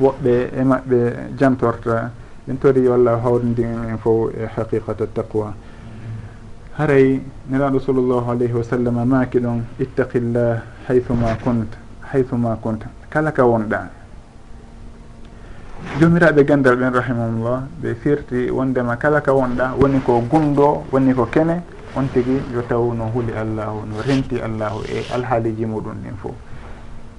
woɓɓe 0.00 0.50
e 0.58 0.62
maɓɓe 0.64 1.12
jantorta 1.38 2.10
ɓen 2.46 2.58
tori 2.58 2.86
walla 2.88 3.12
allah 3.12 3.22
hawrindin 3.24 3.88
en 3.90 3.96
fof 3.98 4.30
e 4.34 4.46
haqiqata 4.54 5.06
taqwa. 5.14 5.54
haray 6.76 7.20
nelaɗo 7.48 7.80
sallllahu 7.80 8.30
alayhi 8.30 8.52
wa 8.52 8.62
sallam 8.64 8.96
maaki 9.08 9.38
ɗon 9.40 9.64
ittaqillah 9.80 10.60
haythuma 10.88 11.32
kunta 11.42 11.78
haythuma 12.12 12.56
kunta 12.60 12.86
kala 13.08 13.32
ka 13.32 13.44
wonɗa. 13.46 13.88
Jomiraɓe 16.00 16.44
gandal 16.44 16.76
ɓen 16.76 16.92
rahimahumllah 16.92 17.62
ɓe 17.80 17.94
firti 17.94 18.50
wondema 18.50 18.96
kala 18.96 19.20
ka 19.22 19.32
wonɗa. 19.32 19.72
Woni 19.80 20.00
ko 20.04 20.20
gundo 20.28 20.84
woni 20.92 21.14
ko 21.14 21.24
kene. 21.26 21.62
On 21.96 22.04
tigui 22.12 22.42
yo 22.52 22.60
taw 22.68 22.92
no 22.92 23.08
huuli 23.08 23.32
allahu 23.32 23.86
no 23.88 23.96
renti 24.04 24.36
allahu 24.38 24.84
e 24.84 25.00
alhaaliji 25.14 25.64
muɗum 25.64 25.96
ɗin 26.04 26.16
fo 26.20 26.34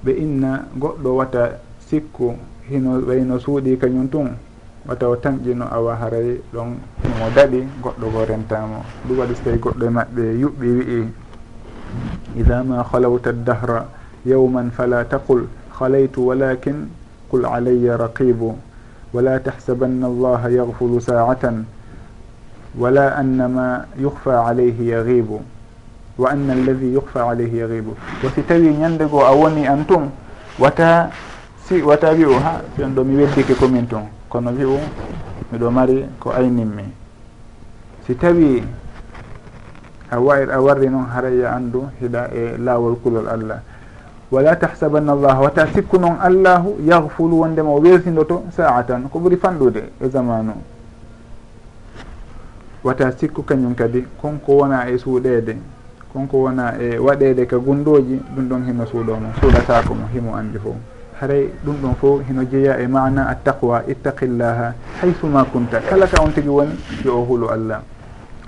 ɓe 0.04 0.12
inna 0.14 0.66
goɗɗo 0.78 1.10
wata 1.16 1.58
sikku 1.82 2.36
hino 2.70 3.00
wayno 3.02 3.38
suuɗi 3.40 3.76
kañum 3.76 4.06
tun. 4.08 4.36
o 4.88 4.94
taw 4.96 5.12
tanƴino 5.20 5.68
awa 5.68 5.96
haray 6.00 6.40
ɗon 6.52 6.80
mo 7.20 7.26
daɗi 7.36 7.60
goɗɗo 7.82 8.06
go 8.12 8.24
rentamo. 8.24 8.80
Ɗum 9.06 9.18
waɗi 9.20 9.34
so 9.36 9.42
tawi 9.44 9.58
goɗɗo 9.58 9.84
e 9.86 9.90
maɓɓe 9.90 10.22
yuɓɓi 10.40 10.68
wii 10.78 11.08
ida 12.40 12.62
ma 12.64 12.82
halawta 12.82 13.32
dahra 13.32 13.88
yawman 14.24 14.70
fala 14.70 15.04
taqul 15.04 15.44
halaytu 15.78 16.26
walakin 16.28 16.88
qul 17.30 17.44
alayya 17.44 17.96
raqibu 17.96 18.56
wala 19.12 19.40
tahsabanna 19.40 20.06
allaha 20.08 20.48
yagfulu 20.50 21.00
saatan 21.00 21.64
wala 22.76 23.16
annama 23.16 23.84
yuhfa 23.96 24.44
alayhi 24.48 24.88
yagibu 24.92 25.40
wa 26.18 26.28
anna 26.32 26.52
alladi 26.52 26.92
yuhfa 26.92 27.28
alayhi 27.32 27.60
yagibu 27.60 27.96
wosi 28.24 28.42
tawi 28.44 28.72
ñande 28.76 29.04
goo 29.08 29.24
a 29.24 29.32
woni 29.32 29.64
an 29.68 29.84
tun 29.86 30.10
wata 30.58 31.10
si 31.64 31.80
wata 31.82 32.12
wi 32.12 32.24
o 32.24 32.36
ha 32.38 32.60
fiyon 32.76 32.92
ɗo 32.94 33.04
mi 33.04 33.16
weddike 33.24 33.54
komin 33.56 33.86
tun. 33.88 34.17
kono 34.28 34.50
wi'u 34.50 34.78
miɗo 35.52 35.70
mari 35.70 36.04
ko 36.20 36.30
ayninmi 36.30 36.84
si 38.06 38.14
tawi 38.14 38.62
a 40.10 40.20
wayr 40.20 40.50
a 40.50 40.60
warri 40.60 40.88
noon 40.88 41.06
haraya 41.06 41.52
anndu 41.56 41.88
hiɗa 42.00 42.30
e 42.32 42.56
laawol 42.58 42.96
kulol 43.02 43.28
allah. 43.28 43.60
Wala 44.30 44.56
tahsabanna 44.56 45.12
allah 45.12 45.40
wata 45.40 45.66
sikku 45.72 45.98
noon 45.98 46.16
allahu 46.20 46.76
yahfulu 46.80 47.40
wondema 47.40 47.70
o 47.70 47.80
welsindoto 47.80 48.44
saatan 48.56 49.08
ko 49.08 49.18
ɓuri 49.18 49.36
fanɗude 49.36 49.82
e 50.00 50.08
zamanu. 50.08 50.52
Wata 52.84 53.12
sikku 53.12 53.42
kañum 53.42 53.74
kadi 53.74 54.04
konko 54.20 54.52
wona 54.52 54.88
e 54.88 54.98
suuɗede 54.98 55.56
konko 56.12 56.36
wona 56.48 56.76
e 56.80 56.98
waɗede 56.98 57.46
ka 57.46 57.58
gundoji 57.58 58.20
ɗum 58.34 58.48
ɗon 58.48 58.64
himo 58.66 58.86
suuɗomo 58.86 59.20
mum 59.20 59.32
suuɗatako 59.40 59.94
mo 59.94 60.06
himo 60.12 60.36
andi 60.36 60.58
fof 60.58 60.76
haray 61.20 61.50
ɗum 61.64 61.76
ɗon 61.82 61.94
fof 62.00 62.20
hino 62.28 62.44
jeeya 62.44 62.78
e 62.78 62.86
mana 62.86 63.26
attaqwa 63.28 63.82
ittaqillaha 63.88 64.74
haysuma 65.02 65.44
kunta. 65.44 65.80
Kala 65.80 66.06
ka 66.06 66.22
on 66.22 66.30
tigi 66.32 66.48
woni 66.48 66.74
yo 67.04 67.18
o 67.18 67.24
hulo 67.24 67.48
allah. 67.50 67.82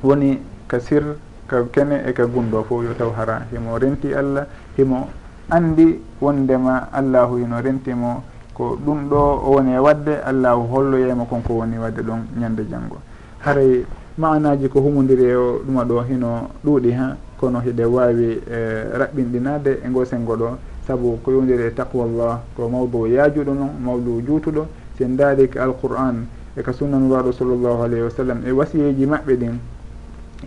Woni 0.02 0.38
ka 0.68 0.78
sir 0.78 1.02
ka 1.48 1.64
kene 1.72 2.02
e 2.06 2.12
ka 2.12 2.26
gundo 2.26 2.62
fof 2.62 2.84
yo 2.84 2.94
taw 2.94 3.10
hara. 3.18 3.42
Himo 3.50 3.76
renti 3.78 4.14
allah 4.14 4.46
himo 4.78 5.08
andi 5.50 5.98
wondema 6.20 6.88
allahu 6.92 7.36
hino 7.42 7.60
rentimo 7.60 8.22
ko 8.54 8.78
ɗum 8.78 9.08
ɗo 9.10 9.18
o 9.18 9.50
woni 9.56 9.72
e 9.74 9.78
wadde 9.78 10.14
allahu 10.24 10.62
holloyemo 10.70 11.24
konko 11.26 11.52
woni 11.58 11.76
wadde 11.78 12.02
ɗon 12.02 12.22
ñande 12.38 12.62
janggo 12.70 12.98
haray 13.40 13.84
manaji 14.16 14.68
ko 14.68 14.80
humodiri 14.80 15.24
e 15.24 15.34
o 15.34 15.58
ɗuma 15.66 15.84
ɗo 15.84 16.02
hino 16.08 16.30
ɗuuɗi 16.64 16.90
ha 16.92 17.16
kono 17.40 17.58
hiɗe 17.60 17.84
wawi 17.84 18.30
e 18.30 18.40
eh, 18.46 18.84
raɓɓinɗinade 18.94 19.80
e 19.84 19.88
ngo 19.88 20.04
sengo 20.04 20.36
ɗo. 20.36 20.69
saabu 20.90 21.22
ko 21.22 21.30
yowdiri 21.30 21.70
e 21.70 21.70
taqwallah 21.70 22.42
ko 22.56 22.68
mawdou 22.68 23.06
yaajuɗo 23.06 23.54
noon 23.54 23.78
mawdou 23.78 24.20
juutuɗo 24.26 24.66
sen 24.98 25.14
daari 25.16 25.46
ko 25.48 25.60
alqur'an 25.62 26.26
e 26.56 26.62
ko 26.62 26.72
sunnanuraɗo 26.72 27.30
sallllahu 27.32 27.82
alayhi 27.86 28.02
wa 28.02 28.10
sallam 28.10 28.38
e 28.42 28.50
wasiyeji 28.50 29.06
maɓɓe 29.06 29.34
ɗin 29.38 29.54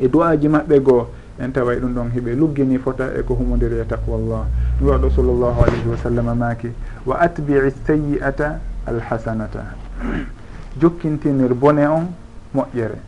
e 0.03 0.07
du'aji 0.09 0.47
maɓɓe 0.47 0.79
goo 0.83 1.07
en 1.39 1.51
taway 1.51 1.79
ɗum 1.79 1.93
ɗon 1.93 2.09
hiɓe 2.11 2.35
luggini 2.35 2.77
fota 2.77 3.07
e 3.17 3.23
ko 3.23 3.33
humodiri 3.35 3.79
e 3.79 3.85
taqwallah. 3.87 4.45
Nuraɗo 4.81 5.09
sallllahu 5.09 5.59
alayhi 5.63 5.87
wa 5.89 5.97
sallam 5.97 6.37
maaki 6.37 6.69
wa 7.05 7.17
atbi'i 7.19 7.71
sayi'ata 7.87 8.59
alhasanata. 8.85 9.63
Jokkintinir 10.79 11.53
bone 11.55 11.87
on 11.87 12.05
moƴƴere. 12.53 12.99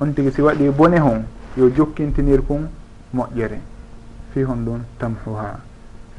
On 0.00 0.12
tigi 0.12 0.32
si 0.32 0.40
waɗi 0.40 0.70
bone 0.70 0.98
hon 0.98 1.22
yo 1.56 1.68
jokkintinir 1.68 2.40
kon 2.46 2.68
moƴƴere. 3.14 3.60
Fi 4.32 4.42
hon 4.42 4.64
ɗum 4.64 4.80
tamhuha. 4.98 5.65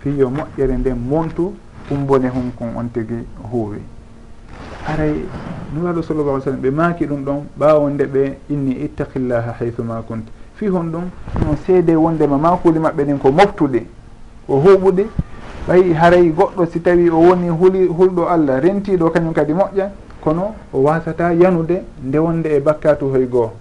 fi 0.08 0.20
yo 0.20 0.30
moƴƴere 0.30 0.78
nden 0.78 0.98
montu 1.10 1.54
kumbone 1.88 2.28
hum 2.30 2.52
kon 2.58 2.68
on 2.78 2.90
tigi 2.94 3.26
huuwi. 3.52 3.80
Haray 4.86 5.14
nuraɗo 5.74 6.02
sallallah 6.02 6.34
alih 6.34 6.44
sallam 6.44 6.62
ɓe 6.62 6.72
maaki 6.72 7.06
ɗum 7.06 7.24
ɗon 7.26 7.44
ɓawo 7.60 7.90
nde 7.90 8.06
ɓe 8.06 8.38
inni 8.50 8.72
ittaqillaha 8.86 9.52
haythuma 9.60 10.02
kunta 10.08 10.32
fi 10.56 10.68
hon 10.68 10.86
ɗum 10.92 11.04
no 11.42 11.56
seede 11.66 11.96
wondema 11.96 12.38
makuli 12.38 12.80
maɓɓe 12.80 13.04
ɗin 13.06 13.18
ko 13.20 13.32
moftuɗe 13.32 13.86
ko 14.48 14.54
huuɓuɗe 14.56 15.06
ɓayi 15.68 15.94
haray 15.94 16.30
goɗɗo 16.30 16.66
si 16.72 16.80
tawi 16.82 17.10
o 17.10 17.18
woni 17.20 17.50
huli 17.50 17.88
hulɗo 17.88 18.28
allah 18.30 18.60
rentiɗo 18.62 19.10
kañum 19.12 19.34
kadi 19.34 19.54
moƴƴa 19.54 19.90
kono 20.22 20.56
o 20.74 20.80
wasata 20.84 21.34
yanude 21.34 21.84
nde 22.04 22.18
wonde 22.18 22.48
e 22.56 22.60
bakkatu 22.60 23.10
hoy 23.12 23.26
goho 23.28 23.52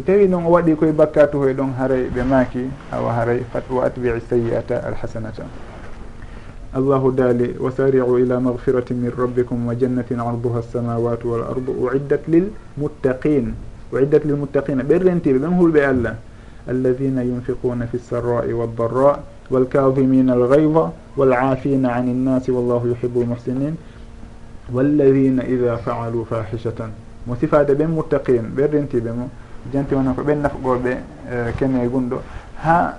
si 0.00 0.06
tawi 0.06 0.28
noon 0.28 0.46
o 0.46 0.50
waɗi 0.50 0.76
koye 0.76 0.92
bakkatu 0.92 1.38
hoye 1.38 1.52
ɗon 1.52 1.74
haray 1.76 2.08
ɓe 2.08 2.22
maaki 2.24 2.70
awa 2.90 3.12
haray 3.12 3.44
fat 3.52 3.68
wa 3.68 3.84
atbii 3.84 4.16
sayi'ata 4.30 4.80
alhasanata. 4.88 5.44
Allahu 6.72 7.12
daali 7.12 7.54
wa 7.60 7.70
sariu 7.70 8.16
ila 8.18 8.40
magfirati 8.40 8.94
min 8.94 9.10
rabbikum 9.12 9.66
wa 9.66 9.74
jannatin 9.74 10.16
arduha 10.20 10.56
alsamawatu 10.64 11.28
wal 11.28 11.42
ardu 11.52 11.72
uiddat 11.76 12.24
lilmuttaqin 12.28 13.52
uiddat 13.92 14.24
lilmuttaqina 14.24 14.82
ɓerrentiɓe 14.84 15.38
ɓen 15.38 15.52
hulɓe 15.58 15.84
allah. 15.84 16.14
Alladina 16.66 17.22
yunfiquna 17.22 17.86
fi 17.86 17.96
lsarra'i 17.98 18.52
waldarra 18.54 19.20
walkadimina 19.50 20.32
algayda 20.32 20.92
walafina 21.16 21.92
an 21.92 22.08
innasi 22.08 22.50
wallahu 22.50 22.88
yuhibu 22.88 23.20
lmuhsinin 23.20 23.76
walladina 24.72 25.44
ida 25.44 25.76
faalu 25.76 26.24
fahishatan 26.24 26.88
mo 27.26 27.36
sifade 27.36 27.74
ɓen 27.76 27.88
muttaqin 27.92 28.48
ɓen 28.56 28.70
rentiɓe 28.72 29.12
mo. 29.12 29.28
janti 29.72 29.94
wona 29.94 30.12
ko 30.12 30.22
ɓen 30.22 30.40
nafgoɓe 30.42 30.92
kene 31.56 31.84
e 31.84 31.88
gunɗo 31.88 32.18
ha 32.64 32.96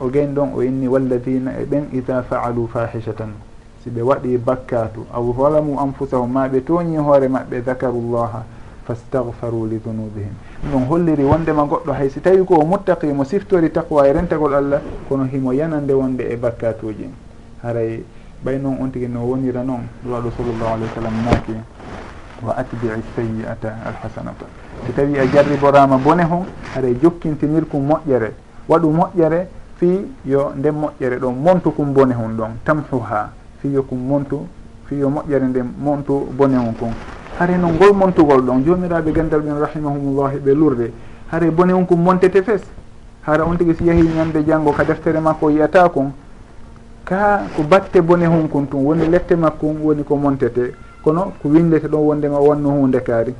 o 0.00 0.10
gen 0.10 0.34
ɗon 0.34 0.52
o 0.54 0.62
inni 0.62 0.86
walladina 0.88 1.52
e 1.60 1.64
ɓen 1.64 1.88
ida 1.92 2.22
faalu 2.22 2.66
fahishatan. 2.68 3.32
Si 3.82 3.90
ɓe 3.90 4.02
waɗi 4.02 4.38
bakkatu. 4.38 5.06
Aw 5.12 5.34
zalamu 5.36 5.78
anfusahum 5.78 6.30
ma 6.30 6.48
ɓe 6.48 6.64
tooñi 6.64 6.96
hoore 6.96 7.28
maɓɓe 7.28 7.62
dakaru 7.64 8.00
llaha 8.12 8.44
fastahfaru 8.86 9.66
li 9.66 9.80
dunubihim 9.80 10.34
ɗum 10.62 10.72
ɗon 10.72 10.84
holliri 10.88 11.24
wondema 11.24 11.64
goɗɗo 11.64 11.92
hay 11.92 12.10
si 12.10 12.20
tawi 12.20 12.44
ko 12.44 12.64
muttaqi 12.64 13.06
mo 13.12 13.24
siftori 13.24 13.70
taqwa 13.70 14.06
e 14.08 14.12
rentagol 14.12 14.54
allah 14.54 14.80
kono 15.08 15.24
himo 15.24 15.52
yanande 15.52 15.92
wonde 15.92 16.20
e 16.28 16.36
bakkatuji. 16.36 17.08
Haray 17.62 18.04
ɓay 18.44 18.58
noon 18.60 18.76
on 18.80 18.90
tigui 18.90 19.08
no 19.08 19.20
wonira 19.24 19.62
noon 19.62 19.88
ɗuwaɗo 20.04 20.28
sallllahu 20.36 20.72
alayhi 20.74 20.88
wa 20.88 20.94
sallam 20.94 21.14
naaki 21.24 21.54
wa 22.42 22.52
atbi'i 22.56 23.02
sayi'ata 23.16 23.68
alhasanata. 23.84 24.63
si 24.86 24.92
tawi 24.92 25.18
a 25.18 25.26
jarriborama 25.26 25.96
bone 25.96 26.22
ho 26.22 26.44
aɗa 26.76 26.88
jokkintinirkum 27.02 27.86
moƴƴere. 27.86 28.32
Waɗu 28.68 28.90
moƴƴere 28.90 29.46
fi 29.76 30.06
yo 30.24 30.52
nden 30.56 30.74
moƴƴere 30.74 31.18
ɗon 31.18 31.32
montu 31.42 31.70
kum 31.70 31.92
bone 31.92 32.12
hon 32.14 32.36
ɗon 32.36 32.50
tamhuha 32.64 33.30
fi 33.60 33.68
yo 33.68 33.82
kum 33.82 33.98
montu 33.98 34.46
fi 34.86 34.96
yo 34.96 35.08
moƴƴere 35.08 35.44
nden 35.48 35.72
montu 35.78 36.26
bone 36.36 36.56
on 36.56 36.72
kon. 36.78 36.92
Hare 37.38 37.56
noon 37.56 37.72
ngol 37.74 37.92
montugol 37.94 38.42
ɗon 38.42 38.64
jomiraɓe 38.64 39.08
e 39.08 39.12
gandal 39.12 39.40
ɓen 39.40 39.58
rahimahumullahi 39.60 40.38
ɓe 40.38 40.54
lurde. 40.54 40.92
Hare 41.30 41.50
bone 41.50 41.72
on 41.72 41.84
kum 41.84 42.00
montete 42.02 42.42
fes. 42.42 42.62
Hara 43.26 43.44
on 43.44 43.56
tigui 43.56 43.74
si 43.74 43.84
yeehi 43.84 44.02
ñande 44.02 44.44
janggo 44.46 44.72
ka 44.72 44.84
deftere 44.84 45.18
makko 45.18 45.50
yiyata 45.50 45.88
kon 45.88 46.12
ka 47.04 47.42
ko 47.56 47.62
batte 47.62 48.00
bone 48.02 48.24
hon 48.26 48.48
kon 48.48 48.66
tun 48.66 48.84
woni 48.84 49.08
lette 49.08 49.32
makkum 49.34 49.80
woni 49.82 50.04
ko 50.04 50.16
montete. 50.16 50.74
Kono 51.02 51.32
ko 51.42 51.48
windete 51.48 51.86
ɗon 51.88 52.00
wondema 52.06 52.38
wonno 52.38 52.68
hunde 52.70 53.00
kaari. 53.02 53.34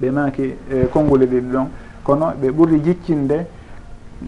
ɓe 0.00 0.10
maki 0.10 0.54
e 0.70 0.86
konnguli 0.92 1.24
e 1.24 1.28
ɗiɗi 1.28 1.50
ɗon. 1.52 1.66
Kono 2.02 2.32
ɓe 2.40 2.50
ɓuri 2.50 2.80
jiccinde 2.82 3.46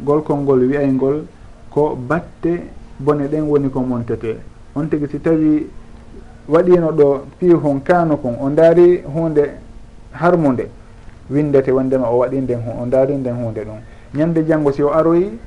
golkol 0.04 0.36
ngol 0.38 0.60
wiyaygol 0.68 1.24
ko 1.70 1.96
batte 2.08 2.60
bone 2.98 3.26
ɗen 3.28 3.42
woni 3.48 3.68
ko 3.70 3.80
montete. 3.80 4.38
On 4.74 4.86
tigi 4.88 5.06
si 5.08 5.20
tawi 5.20 5.66
waɗino 6.48 6.92
ɗo 6.92 7.24
pihon 7.38 7.80
kano 7.82 8.16
kon 8.16 8.36
o 8.40 8.48
daari 8.50 9.02
hunde 9.14 9.50
harmude 10.12 10.68
windete 11.30 11.70
wondema 11.70 12.08
o 12.10 12.18
waɗi 12.18 12.40
nden 12.40 12.60
o 12.80 12.86
daari 12.86 13.14
nden 13.16 13.34
hunde 13.34 13.64
ɗum. 13.64 13.80
Ñande 14.14 14.44
janngo 14.46 14.72
si 14.72 14.82
o 14.82 14.90
aroyi 14.92 15.38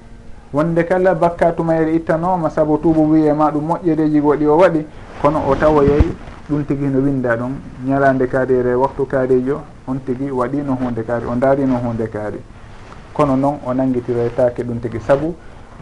wonde 0.53 0.83
kala 0.85 1.13
bakka 1.15 1.51
tumayre 1.51 1.93
ittanoma 1.95 2.49
saabu 2.49 2.77
tuubo 2.77 3.03
wiye 3.03 3.33
ma 3.33 3.51
ɗum 3.51 3.63
moƴƴereji 3.67 4.19
goɗi 4.21 4.45
o 4.47 4.57
waɗi 4.57 4.85
kono 5.21 5.39
o 5.49 5.55
tawoyey 5.55 6.03
ɗum 6.49 6.65
tigi 6.65 6.85
no 6.87 6.99
winda 6.99 7.35
ɗum. 7.35 7.53
Ñalande 7.85 8.27
kaari 8.27 8.75
waktu 8.75 9.05
kaarijo 9.05 9.61
on 9.87 9.99
tigi 10.05 10.29
waɗino 10.31 10.73
hunde 10.75 11.03
kaari 11.03 11.25
o 11.25 11.35
daarino 11.35 11.77
hunde 11.77 12.07
kaari. 12.09 12.39
Kono 13.13 13.35
noon 13.35 13.59
o 13.65 13.73
nanguitiroytake 13.73 14.63
ɗum 14.63 14.79
tigi 14.79 14.99
saabu 14.99 15.35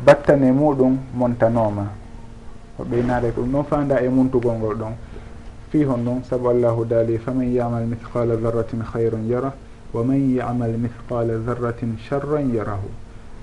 battane 0.05 0.51
muɗum 0.51 0.97
montanoma 1.13 1.87
o 2.79 2.83
ɓeynare 2.83 3.31
ko 3.33 3.41
ɗum. 3.41 3.51
Noon 3.51 3.63
fanda 3.65 3.99
e 4.01 4.07
muntugol 4.09 4.55
ngol 4.57 4.75
ɗon. 4.75 4.93
Fi 5.69 5.83
hon 5.83 6.03
ɗum 6.03 6.23
saabu 6.23 6.49
allahu 6.49 6.85
daali 6.85 7.17
faman 7.17 7.51
yamal 7.51 7.83
mithqala 7.85 8.35
darratin 8.35 8.83
hayron 8.93 9.27
yara 9.27 9.53
wa 9.93 10.03
man 10.03 10.33
yamal 10.35 10.71
mithqala 10.77 11.37
darratin 11.45 11.97
charran 12.07 12.51
yarahu. 12.53 12.89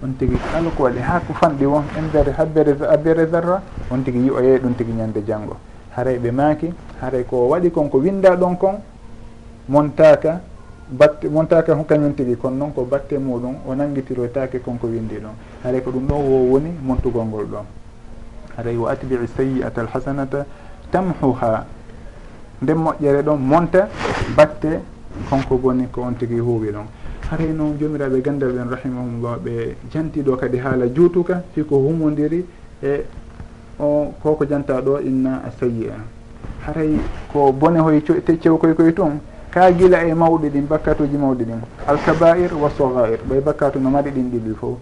On 0.03 0.13
tigi 0.17 0.37
kala 0.53 0.71
ko 0.71 0.85
waɗi 0.85 0.97
e 0.99 1.01
ha 1.03 1.21
ko 1.21 1.33
fanɗi 1.35 1.65
won 1.67 1.85
e 1.97 2.31
habbere 2.31 2.77
abbere 2.89 3.29
darra 3.29 3.61
on 3.91 4.03
tigi 4.03 4.19
yi 4.19 4.31
o 4.31 4.41
yeey 4.41 4.59
ɗum 4.59 4.75
tigi 4.75 4.93
ñande 4.93 5.23
janggo 5.27 5.57
haray 5.95 6.19
ɓe 6.19 6.31
maaki 6.33 6.73
haray 7.01 7.25
ko 7.25 7.49
waɗi 7.49 7.71
kon 7.71 7.89
ko 7.91 7.99
winda 7.99 8.35
ɗon 8.37 8.57
kon 8.57 8.81
montaka 9.69 10.41
batte 10.91 11.25
montaka 11.29 11.75
hon 11.75 11.85
kañum 11.85 12.15
tigui 12.15 12.37
kono 12.37 12.57
noon 12.57 12.73
ko 12.73 12.85
batte 12.85 13.15
muɗum 13.19 13.55
o 13.67 13.75
nanguitiroytake 13.75 14.57
e 14.57 14.61
konko 14.61 14.87
windi 14.87 15.17
ɗon. 15.17 15.35
Haray 15.63 15.83
ko 15.83 15.91
ɗum 15.91 16.07
ɗon 16.07 16.19
wo 16.19 16.51
woni 16.53 16.71
montugol 16.83 17.25
ngol 17.25 17.47
ɗon. 17.47 17.65
Haray 18.57 18.77
wo 18.77 18.87
atbi'i 18.87 19.27
sayi'ata 19.37 19.81
alhasanata 19.81 20.47
tamhuha. 20.91 21.65
Nden 22.63 22.77
moƴƴere 22.77 23.23
ɗon 23.23 23.37
monta 23.39 23.89
batte 24.37 24.81
konko 25.29 25.57
boni 25.57 25.87
ko 25.91 26.03
on 26.03 26.15
tigui 26.15 26.41
huuwi 26.41 26.71
ɗon. 26.73 26.87
Haray 27.31 27.53
noon 27.53 27.77
jomiraɓe 27.79 28.21
gandal 28.23 28.53
ɓen 28.53 28.69
rahimahumllah 28.71 29.39
ɓe 29.39 29.77
jantiɗo 29.93 30.37
kadi 30.37 30.59
haala 30.59 30.87
juutuka 30.89 31.43
fiko 31.55 31.77
humodiri 31.77 32.45
e 32.83 33.05
o 33.79 34.13
koko 34.23 34.45
janta 34.45 34.81
ɗo 34.81 35.01
inna 35.01 35.43
a 35.47 35.51
sayi 35.59 35.89
a 35.89 35.97
haray 36.67 36.99
ko 37.33 37.53
bone 37.53 37.79
hoye 37.79 38.03
cew 38.03 38.57
koye 38.59 38.75
koye 38.75 38.93
toon 38.93 39.21
ka 39.51 39.71
gila 39.73 40.05
e 40.05 40.15
mawɗi 40.15 40.49
ɗin 40.49 40.67
bakkatuji 40.69 41.17
mawɗi 41.17 41.45
ɗin. 41.45 41.61
Alkabair 41.87 42.55
wa 42.55 42.71
sogair 42.71 43.19
ɓay 43.29 43.41
bakkatu 43.41 43.79
no 43.81 43.91
maɗi 43.91 44.11
ɗin 44.11 44.31
ɗiɗi 44.31 44.55
fof 44.55 44.79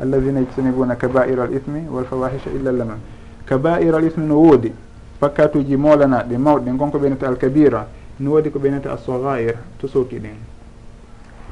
allahina 0.00 0.40
yajtanibuna 0.40 0.94
kabair 0.96 1.40
al 1.40 1.52
ithmi 1.52 1.86
walfawahisha 1.90 2.50
illa 2.54 2.72
lamam 2.72 2.98
kabair 3.46 3.94
al 3.94 4.04
ithmi 4.04 4.26
no 4.26 4.36
woodi. 4.40 4.72
Bakkatuji 5.20 5.76
molanaɗi 5.76 6.36
mawɗi 6.38 6.64
ɗin 6.64 6.76
gonko 6.76 6.98
ɓeynata 6.98 7.26
alkabira. 7.28 7.86
No 8.20 8.30
woodi 8.30 8.50
ko 8.50 8.58
ɓeynata 8.58 8.90
alsogair 8.90 9.56
to 9.80 9.88
soki 9.88 10.18
ɗin. 10.18 10.38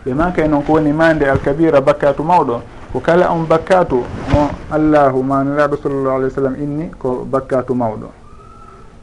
Ɓe 0.06 0.14
mankay 0.14 0.48
noon 0.48 0.62
ko 0.62 0.72
woni 0.74 0.92
mande 0.92 1.24
alkabira 1.24 1.80
bakkatu 1.80 2.22
mawɗo 2.22 2.62
ko 2.92 3.00
kala 3.00 3.30
on 3.32 3.46
bakkatu 3.46 3.96
mo 4.30 4.50
allahu 4.70 5.22
maniraɗo 5.22 5.76
sallllahu 5.82 6.16
alih 6.16 6.26
w 6.26 6.30
sallam 6.30 6.54
inni 6.54 6.90
ko 6.98 7.26
bakkatu 7.28 7.74
mawɗo. 7.74 8.08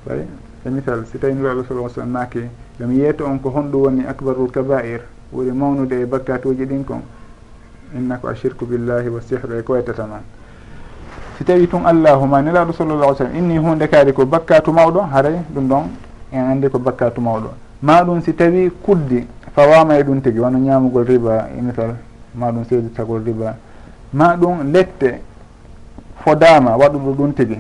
Ɓay 0.08 0.26
e 0.66 0.70
misal 0.70 1.06
si 1.12 1.18
tawi 1.20 1.34
nuraɗo 1.34 1.66
sallah 1.68 1.90
sallam 1.90 2.12
maki 2.12 2.48
gam 2.80 2.92
yeeto 2.92 3.26
on 3.26 3.40
ko 3.40 3.50
honɗum 3.50 3.82
woni 3.82 4.06
acbarul 4.06 4.50
kabair 4.52 5.02
ɓuuri 5.34 5.52
mawnude 5.52 5.94
e 6.02 6.06
bakkatuji 6.06 6.66
ɗin 6.66 6.84
kon. 6.86 7.02
Inna 7.96 8.18
ko 8.18 8.28
ashirku 8.28 8.66
billahi 8.66 9.08
wa 9.10 9.22
sihru 9.22 9.60
e 9.60 9.64
ko 9.64 9.74
wettatama 9.74 10.20
si 11.38 11.44
tawi 11.44 11.68
tun 11.68 11.86
allahuma 11.86 12.42
nelaɗo 12.42 12.74
sallallah 12.74 13.16
sallam 13.16 13.36
inni 13.36 13.58
hunde 13.58 13.88
kaari 13.88 14.12
ko 14.14 14.26
bakkatu 14.26 14.72
mawɗo 14.72 15.02
haray 15.14 15.38
ɗum 15.54 15.68
ɗon 15.68 15.84
en 16.34 16.40
andi 16.52 16.70
ko 16.70 16.80
bakkatu 16.80 17.22
mawɗo. 17.22 17.50
Ma 17.82 18.04
ɗum 18.04 18.22
si 18.22 18.34
tawi 18.34 18.72
kuddi 18.82 19.26
fawama 19.54 19.98
e 20.00 20.04
ɗum 20.04 20.20
tigui 20.22 20.40
wano 20.40 20.58
ñamugol 20.58 21.06
riba 21.06 21.48
e 21.56 21.62
misal 21.62 21.96
ma 22.34 22.52
ɗum 22.52 22.66
seeditagol 22.66 23.24
riba. 23.24 23.56
Ma 24.14 24.36
ɗum 24.36 24.72
lette 24.72 25.22
fodama 26.26 26.76
waɗuɗo 26.76 27.14
ɗum 27.14 27.34
tigui 27.34 27.60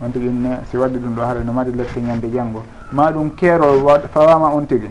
on 0.00 0.10
tigui 0.10 0.30
ne 0.30 0.60
si 0.70 0.76
waɗi 0.76 0.98
ɗum 0.98 1.14
ɗo 1.14 1.22
haara 1.22 1.40
no 1.40 1.52
mari 1.52 1.72
lette 1.74 1.98
ñande 2.00 2.30
janggo 2.32 2.62
ma 2.92 3.10
ɗum 3.10 3.30
keerol 3.34 3.82
fawama 4.12 4.54
on 4.54 4.66
tigui 4.66 4.90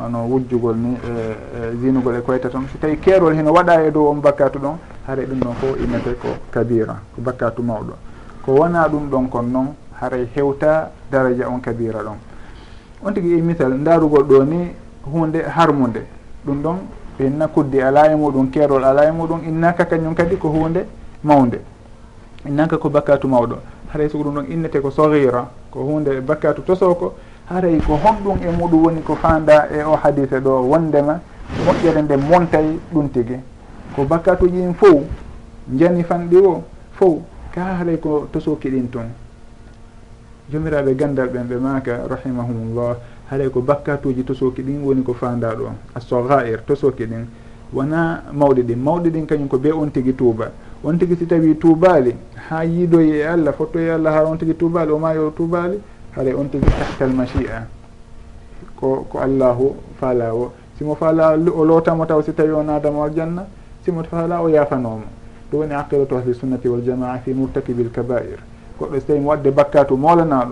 wano 0.00 0.26
wujjugol 0.26 0.76
ni 0.76 0.94
e, 0.94 1.36
e 1.72 1.76
zinugol 1.76 2.14
e 2.16 2.20
koyta 2.20 2.48
tan 2.48 2.66
so 2.72 2.78
tawi 2.78 2.96
keerol 2.98 3.34
hino 3.34 3.52
waɗa 3.52 3.84
e 3.86 3.90
dow 3.90 4.08
on 4.08 4.20
bakkatu 4.20 4.58
ɗon 4.58 4.76
haray 5.06 5.26
ɗum 5.26 5.38
ɗon 5.40 5.54
fof 5.54 5.76
innete 5.78 6.14
ko 6.16 6.28
kabira 6.50 6.96
ko 7.14 7.20
bakkatu 7.20 7.62
mawɗo. 7.62 7.92
Ko 8.42 8.52
wona 8.52 8.88
ɗum 8.88 9.10
ɗon 9.10 9.28
kon 9.28 9.42
noon 9.52 9.74
haray 10.00 10.26
hewta 10.34 10.90
daraja 11.10 11.48
on 11.48 11.60
kabira 11.60 12.00
ɗon. 12.02 12.16
On 13.04 13.12
tigui 13.12 13.38
e 13.38 13.42
misal 13.42 13.78
darugol 13.82 14.24
ɗo 14.24 14.44
ni 14.44 14.72
hunde 15.04 15.42
harmude 15.44 16.06
ɗum 16.46 16.62
ɗon 16.62 16.76
inna 17.18 17.48
kuddi 17.48 17.82
ala 17.82 18.10
e 18.10 18.14
muɗum 18.16 18.48
keerol 18.50 18.82
ala 18.84 19.04
e 19.06 19.10
muɗum 19.10 19.40
innaka 19.46 19.84
kañum 19.84 20.14
kadi 20.14 20.36
ko 20.38 20.48
hunde 20.48 20.86
mawde 21.22 21.60
innaka 22.46 22.78
ko 22.78 22.88
bakkatu 22.88 23.28
mawɗo. 23.28 23.56
Haray 23.92 24.08
so 24.08 24.16
ɗum 24.18 24.34
ɗon 24.34 24.46
innete 24.48 24.80
ko 24.80 24.90
sohira 24.90 25.50
ko 25.70 25.80
hunde 25.84 26.20
bakkatu 26.20 26.62
tosoko 26.62 27.14
haray 27.48 27.78
ko 27.80 27.96
honɗum 27.96 28.38
e 28.42 28.50
muɗum 28.50 28.84
woni 28.84 29.02
ko 29.02 29.14
fanda 29.16 29.68
e 29.70 29.82
o 29.82 29.96
hadise 29.96 30.40
ɗo 30.40 30.62
wondema 30.68 31.20
moƴƴere 31.66 32.02
nde 32.02 32.16
montay 32.16 32.78
ɗum 32.92 33.08
tigi. 33.10 33.36
Ko 33.94 34.04
bakkatuji 34.04 34.56
ɗin 34.56 34.74
fof 34.74 35.02
jani 35.76 36.02
fanɗi 36.02 36.36
o 36.36 36.62
fof 36.92 37.18
ka 37.52 37.76
haray 37.78 37.98
ko 37.98 38.28
tosoki 38.32 38.68
ɗin 38.70 38.88
toon 38.90 39.08
jomiraɓe 40.52 40.94
gandal 40.96 41.28
ɓen 41.28 41.46
ɓe 41.48 41.56
maka 41.58 42.06
rahimahumullah 42.08 42.96
haray 43.30 43.48
ko 43.50 43.60
bakkatuji 43.60 44.24
tosoki 44.24 44.62
ɗin 44.62 44.82
woni 44.84 45.02
ko 45.02 45.12
fanda 45.14 45.54
ɗo 45.54 45.66
a 45.66 45.74
assogair 45.98 46.62
tosoki 46.64 47.04
ɗin 47.06 47.26
wona 47.72 48.22
mawɗi 48.32 48.62
ɗin 48.62 48.78
mawɗi 48.78 49.10
ɗin 49.10 49.26
kañum 49.26 49.48
ko 49.48 49.58
be 49.58 49.72
on 49.72 49.90
tigi 49.90 50.14
tuuba. 50.14 50.50
on 50.84 50.98
tigui 50.98 51.16
si 51.16 51.26
tawi 51.26 51.54
tuubali 51.54 52.16
ha 52.48 52.64
yiidoyi 52.64 53.10
e 53.20 53.26
allah 53.26 53.52
fottoyi 53.52 53.86
e 53.86 53.90
allah 53.92 54.12
ha 54.12 54.24
on 54.24 54.38
tigui 54.38 54.54
tuubali 54.54 54.90
o 54.92 54.98
mayo 54.98 55.30
tuubali 55.30 55.80
haray 56.16 56.34
on 56.34 56.48
tigi 56.48 56.66
tahtal 56.66 57.12
machia. 57.12 57.66
Ko 58.76 59.06
ko 59.08 59.18
allahu 59.18 59.76
faala 60.00 60.34
o. 60.34 60.52
Simo 60.78 60.94
faala 60.94 61.32
o 61.36 61.64
lootamo 61.64 62.06
taw 62.06 62.22
si 62.22 62.32
tawi 62.32 62.50
o 62.50 62.62
naadamo 62.62 63.04
aljanna 63.04 63.46
simo 63.84 64.02
faala 64.04 64.40
o 64.42 64.48
yaafanomo 64.48 65.04
ɗum 65.50 65.60
woni 65.60 65.74
aqidatu 65.74 66.16
ahli 66.16 66.34
sunnati 66.34 66.68
waljamaa 66.68 67.18
fi 67.24 67.34
murtakibi 67.34 67.82
l 67.82 67.90
kabair 67.90 68.38
goɗɗo 68.78 69.00
so 69.00 69.06
tawi 69.06 69.20
mo 69.20 69.28
wadde 69.30 69.50
bakkatu 69.50 69.96
molana 69.96 70.46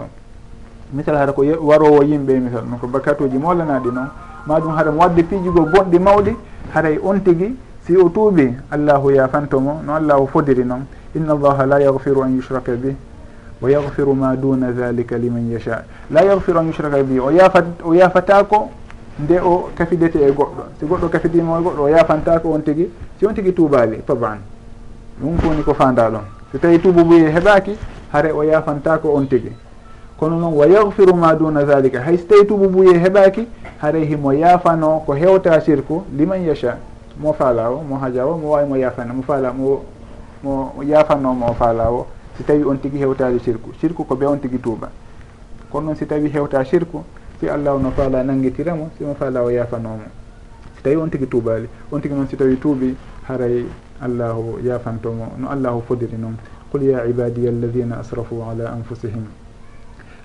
misal 0.92 1.16
hara 1.16 1.32
ko 1.32 1.42
warowo 1.42 2.02
yimɓe 2.02 2.32
e 2.36 2.40
misal 2.40 2.62
ɗum 2.62 2.78
ko 2.80 2.86
bakkatuji 2.86 3.38
molanaɗi 3.38 3.90
noon 3.92 4.08
maɗum 4.46 4.72
haɗa 4.74 4.90
mo 4.90 5.00
wadde 5.00 5.22
piijigo 5.22 5.60
bonɗi 5.60 5.98
mawɗi 5.98 6.36
haray 6.74 6.98
on 7.02 7.20
tigui 7.20 7.56
si 7.88 7.96
o 7.96 8.10
tuuɓi 8.10 8.52
allahu 8.70 9.10
yafantomo 9.10 9.80
no 9.82 9.94
allahu 9.94 10.26
fodiri 10.26 10.62
noon 10.62 10.84
inna 11.16 11.32
allaha 11.32 11.64
la 11.64 11.80
yahfiru 11.80 12.20
an 12.22 12.36
yushraka 12.36 12.72
bih 12.72 12.94
wa 13.62 13.70
yahfiru 13.70 14.12
ma 14.12 14.36
duna 14.36 14.70
dhalika 14.72 15.16
liman 15.16 15.50
yasha 15.50 15.84
la 16.10 16.20
yahfiru 16.20 16.58
an 16.58 16.66
yushraka 16.66 17.02
bih 17.02 17.18
o 17.18 17.30
yafat 17.30 17.64
o 17.82 17.94
yafatako 17.94 18.68
nde 19.18 19.40
o 19.40 19.70
kafidete 19.74 20.16
e 20.20 20.30
goɗɗo. 20.30 20.62
Si 20.78 20.86
goɗɗo 20.86 21.08
kafidima 21.08 21.58
e 21.58 21.62
goɗɗo 21.62 21.80
o 21.80 21.88
yafantako 21.88 22.52
on 22.52 22.60
tigui 22.62 22.90
si 23.18 23.26
on 23.26 23.32
tigui 23.34 23.52
tuubali 23.54 24.02
taban 24.06 24.38
ɗum 25.20 25.38
foni 25.38 25.62
ko 25.62 25.72
fanda 25.74 26.10
ɗon. 26.10 26.22
So 26.52 26.58
tawi 26.58 26.78
tuubu 26.78 27.00
ɓuye 27.04 27.32
heɓaki 27.32 27.76
haare 28.12 28.32
o 28.32 28.42
yafantako 28.42 29.14
on 29.16 29.24
tigui 29.26 29.52
kono 30.20 30.36
noon 30.36 30.52
wa 30.54 30.66
yahfiru 30.66 31.14
ma 31.14 31.34
duna 31.34 31.64
dhalika 31.64 32.02
hay 32.04 32.18
so 32.18 32.24
tawi 32.28 32.46
tuubu 32.46 32.68
ɓuye 32.68 32.98
heɓaki 32.98 33.46
haare 33.80 34.04
himo 34.04 34.32
yafano 34.32 35.02
ko 35.06 35.14
hewta 35.14 35.58
sirku 35.60 36.04
liman 36.16 36.44
yacha 36.44 36.76
mo 37.18 37.32
faala 37.32 37.70
o 37.70 37.82
mo 37.82 37.98
haja 37.98 38.26
o 38.26 38.38
mo 38.38 38.50
wawi 38.50 38.66
mo 38.68 38.76
yafana 38.76 39.12
mo 39.12 39.22
faala 39.22 39.52
mo 39.52 39.84
mo 40.42 40.72
yafanoma 40.82 41.50
o 41.50 41.54
faala 41.54 41.90
o 41.90 42.06
si 42.36 42.44
tawi 42.44 42.64
on 42.64 42.78
tigui 42.78 42.98
hewtali 42.98 43.38
sirku 43.40 43.74
sirku 43.80 44.04
ko 44.04 44.14
be 44.16 44.26
on 44.26 44.38
tigui 44.38 44.58
tuuba. 44.58 44.90
Kono 45.70 45.86
noon 45.86 45.96
si 45.96 46.06
tawi 46.06 46.30
hewta 46.30 46.64
sirku 46.64 47.04
si 47.40 47.48
allahu 47.48 47.78
no 47.82 47.90
faala 47.90 48.22
nanguitiramo 48.22 48.90
simo 48.96 49.14
faala 49.14 49.42
o 49.42 49.50
yafanomo 49.50 50.06
si 50.76 50.82
tawi 50.82 50.96
on 50.96 51.10
tigui 51.10 51.26
tuubali 51.26 51.68
on 51.90 52.00
tigui 52.00 52.16
noon 52.16 52.28
si 52.28 52.36
tawi 52.36 52.56
tuubi 52.56 52.96
haray 53.28 53.66
allahu 54.00 54.60
yafantomo 54.62 55.34
no 55.36 55.50
allahu 55.50 55.82
fodiri 55.82 56.16
noon. 56.16 56.36
Qul 56.68 56.82
ya 56.84 57.00
ibadiya 57.08 57.48
alladina 57.48 57.98
asrafu 57.98 58.44
ala 58.44 58.76
anfusihim 58.76 59.24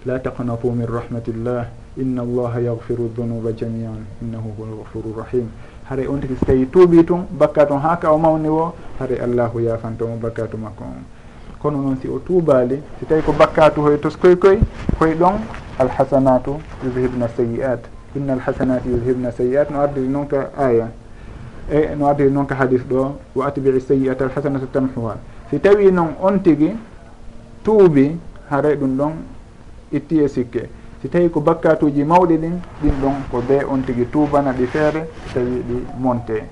la 0.06 0.20
taqnatu 0.20 0.76
min 0.76 0.84
rahmatillah 0.84 1.72
inna 1.96 2.22
allaha 2.22 2.60
yagfiru 2.60 3.08
dunuba 3.16 3.56
jamian 3.56 4.04
innahu 4.20 4.52
huwa 4.60 4.68
lgafuru 4.76 5.16
rrahim 5.16 5.48
haray 5.90 6.08
on 6.08 6.20
tigi 6.22 6.36
so 6.40 6.46
tawi 6.46 6.66
tuuɓi 6.66 7.06
tun 7.06 7.26
bakka 7.38 7.66
toon 7.66 7.80
ha 7.82 7.98
ka 7.98 8.12
o 8.12 8.18
mawni 8.18 8.50
wo 8.50 8.74
haray 9.00 9.20
allahu 9.20 9.60
yafantomo 9.60 10.16
bakkatu 10.18 10.58
makko 10.58 10.84
on. 10.84 11.04
Kono 11.60 11.82
noon 11.82 11.98
si 12.02 12.08
o 12.08 12.20
tuubali 12.20 12.82
si 13.00 13.06
tawi 13.06 13.22
ko 13.22 13.32
bakkatu 13.34 13.82
hoye 13.82 13.98
toskoy 13.98 14.36
koy 14.36 14.60
koye 15.00 15.16
ɗon 15.16 15.40
alhasanatu 15.80 16.60
yuhibna 16.84 17.28
sayi'at 17.28 17.80
inna 18.16 18.34
alhasanati 18.34 18.90
yuhibna 18.90 19.32
sayi'at 19.32 19.70
no 19.72 19.82
ardiri 19.82 20.08
noon 20.08 20.28
ka 20.28 20.50
aya 20.58 20.88
e 21.72 21.96
no 21.96 22.08
ardiri 22.08 22.32
noon 22.32 22.46
ka 22.46 22.56
hadis 22.56 22.82
ɗo 22.84 23.16
wa 23.36 23.48
atbii 23.48 23.80
sayi'ata 23.80 24.26
alhasanatu 24.26 24.68
tamhuha. 24.72 25.18
Si 25.50 25.60
tawi 25.60 25.92
noon 25.92 26.16
on 26.22 26.40
tigi 26.44 26.76
tuubi 27.64 28.18
haray 28.50 28.76
ɗum 28.76 28.98
ɗon 28.98 29.12
itti 29.92 30.20
e 30.20 30.28
sikke. 30.28 30.70
si 31.04 31.10
tawi 31.10 31.28
ko 31.30 31.42
bakkatuji 31.42 32.04
mawɗi 32.06 32.38
ɗin 32.38 32.62
ɗin 32.82 32.96
ɗon 33.02 33.14
ko 33.30 33.42
be 33.42 33.60
on 33.68 33.84
tigui 33.84 34.06
tubana 34.10 34.54
ɗi 34.54 34.66
feere 34.68 35.10
si 35.28 35.34
tawi 35.34 35.60
ɗi 35.68 35.86
monte 36.00 36.48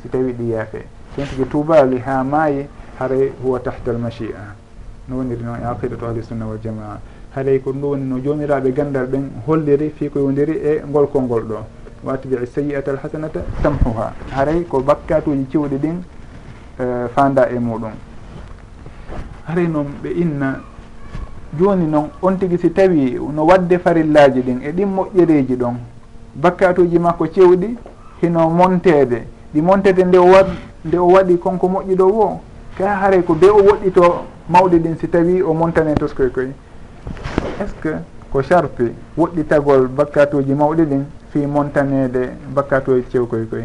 si 0.00 0.08
tawi 0.08 0.32
ɗi 0.32 0.48
yaafe. 0.50 0.86
So 1.16 1.22
on 1.22 1.26
tigui 1.26 1.46
tubali 1.48 1.98
ha 1.98 2.22
maayi 2.22 2.68
haray 3.00 3.32
huwa 3.42 3.58
tahta 3.58 3.90
almachia 3.90 4.54
no 5.08 5.16
woniri 5.16 5.42
noon 5.42 5.58
e 5.58 5.64
aqidatu 5.66 6.04
ahli 6.06 6.22
sunna 6.22 6.46
wal 6.46 6.58
haray 7.34 7.58
ko 7.60 7.72
ɗum 7.72 7.82
woni 7.82 8.04
no 8.04 8.20
jomiraɓe 8.20 8.72
gandal 8.72 9.06
ɓen 9.06 9.28
holliri 9.44 9.90
fi 9.90 10.08
ko 10.08 10.20
yowdiri 10.20 10.52
e 10.62 10.82
ngolkol 10.86 11.22
ngol 11.22 11.42
ɗo. 11.42 11.58
Watibi 12.04 12.46
sayi'ata 12.46 12.92
alhasanata 12.92 13.40
tamhuha. 13.60 14.14
Haray 14.30 14.62
ko 14.68 14.80
bakkatuji 14.82 15.48
ciwɗi 15.50 15.76
ɗin 15.78 16.02
eh, 16.78 17.08
fanda 17.12 17.50
e 17.50 17.58
muɗum. 17.58 17.90
Haray 19.48 19.66
noon 19.66 19.86
ɓe 20.00 20.10
inna 20.14 20.60
joni 21.58 21.86
noon 21.86 22.08
on 22.22 22.36
tigui 22.38 22.58
si 22.58 22.70
tawi 22.70 23.18
no 23.34 23.44
wadde 23.44 23.78
farillaji 23.78 24.40
ɗin 24.40 24.60
e 24.62 24.72
ɗin 24.72 24.86
moƴƴereji 24.88 25.56
ɗon 25.56 25.74
bakkatuji 26.34 26.98
makko 26.98 27.26
cewɗi 27.26 27.76
hino 28.22 28.48
montede 28.50 29.26
ɗi 29.54 29.60
montede 29.62 30.04
nde 30.04 30.18
o 30.18 30.24
wa 30.26 30.42
nde 30.84 30.96
o 30.98 31.06
waɗi 31.06 31.38
konko 31.38 31.66
moƴƴi 31.68 31.94
ɗo 31.96 32.06
wo 32.06 32.40
ka 32.78 32.94
haray 32.96 33.22
ko 33.22 33.34
be 33.34 33.48
o 33.48 33.58
woɗɗito 33.62 34.24
mawɗi 34.48 34.78
ɗin 34.78 34.96
si 35.00 35.08
tawi 35.08 35.42
o 35.42 35.52
montane 35.54 35.94
toskoy 35.94 36.30
koy 36.30 36.50
est 37.60 37.66
ce 37.68 37.74
que 37.82 37.94
ko 38.32 38.42
charpe 38.42 38.92
woɗɗitagol 39.18 39.88
bakkatuji 39.88 40.54
mawɗi 40.54 40.84
ɗin 40.86 41.04
fi 41.32 41.46
montanede 41.46 42.30
bakkatoye 42.54 43.02
cewkoy 43.10 43.46
koy 43.50 43.64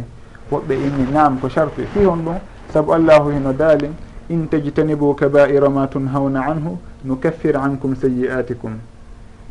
woɓɓe 0.51 0.73
inni 0.73 1.11
nam 1.13 1.39
ko 1.39 1.49
charpe 1.49 1.81
fi 1.93 2.03
hon 2.05 2.17
ɗum 2.25 2.35
saabu 2.73 2.93
allahu 2.93 3.29
hino 3.31 3.53
daali 3.53 3.89
in 4.29 4.47
tajtanibu 4.49 5.13
kabaira 5.15 5.69
ma 5.69 5.87
tunhawna 5.87 6.45
anhu 6.45 6.77
nukaffir 7.03 7.55
ankum 7.57 7.95
seyi'atikum 7.95 8.79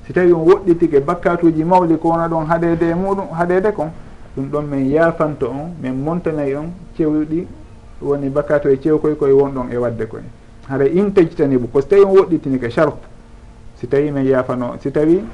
si 0.07 0.13
tawi 0.13 0.33
on 0.33 0.45
woɗɗitike 0.45 1.01
bakkatuji 1.01 1.65
mawɗi 1.65 1.97
ko 1.99 2.09
wona 2.09 2.29
ɗon 2.29 2.47
haɗede 2.47 2.91
e 2.91 2.95
muɗum 2.95 3.29
haɗede 3.33 3.73
kon 3.73 3.91
ɗum 4.37 4.49
ɗon 4.51 4.63
min 4.67 4.91
yaafanto 4.91 5.49
on 5.49 5.75
min 5.81 5.93
montanayi 5.95 6.55
on 6.57 6.73
cewɗi 6.97 7.47
woni 8.03 8.29
bakkatu 8.29 8.69
e 8.69 8.79
cewkoy 8.79 9.15
koye 9.17 9.33
wonɗon 9.33 9.73
e 9.73 9.77
wadde 9.77 10.07
koye 10.07 10.25
haɗa 10.69 10.85
in 10.87 11.13
tajtanibu 11.13 11.69
ko 11.71 11.81
so 11.81 11.87
tawi 11.89 12.03
on 12.03 12.17
woɗɗitinike 12.17 12.71
sharp 12.71 12.97
si 13.77 13.87
tawi 13.87 14.11
min 14.11 14.27
yaafano 14.27 14.75
si 14.81 14.91
tawi 14.91 15.25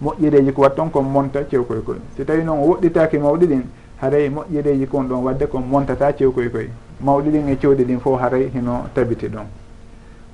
moƴƴireji 0.00 0.52
ko 0.52 0.62
wat 0.62 0.74
toon 0.76 0.90
kon 0.90 1.02
monta 1.04 1.44
cewkoy 1.44 1.82
koye 1.84 1.98
si 2.16 2.24
tawi 2.24 2.44
noon 2.44 2.58
o 2.60 2.66
woɗɗitaki 2.74 3.18
mawɗi 3.18 3.46
ɗin 3.46 3.62
haray 4.02 4.28
moƴƴireji 4.28 4.86
kon 4.88 5.04
ɗon 5.08 5.22
wadde 5.22 5.46
kon 5.46 5.62
montata 5.62 6.12
cewkoy 6.12 6.50
koye 6.50 6.70
mawɗiɗin 7.00 7.48
e 7.48 7.56
cewɗi 7.56 7.84
ɗin 7.84 8.00
fof 8.00 8.20
haray 8.20 8.50
hino 8.52 8.86
tabiti 8.94 9.28
ɗon. 9.28 9.46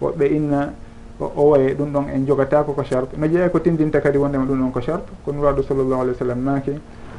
Woɓɓe 0.01 0.25
inna 0.35 0.73
o 1.21 1.51
waye 1.51 1.75
ɗum 1.75 1.93
ɗon 1.93 2.05
en 2.15 2.27
jogatako 2.27 2.73
ko 2.73 2.83
charpe 2.83 3.17
no 3.17 3.27
jeeya 3.27 3.51
ko 3.51 3.59
tindinta 3.61 4.01
kadi 4.01 4.17
wondema 4.19 4.45
ɗum 4.45 4.59
ɗon 4.61 4.71
ko 4.73 4.81
charpe 4.81 5.11
ko 5.25 5.33
nuraɗo 5.33 5.63
sallllahu 5.63 6.01
alih 6.01 6.13
w 6.13 6.17
sallam 6.19 6.45
naaki 6.45 6.73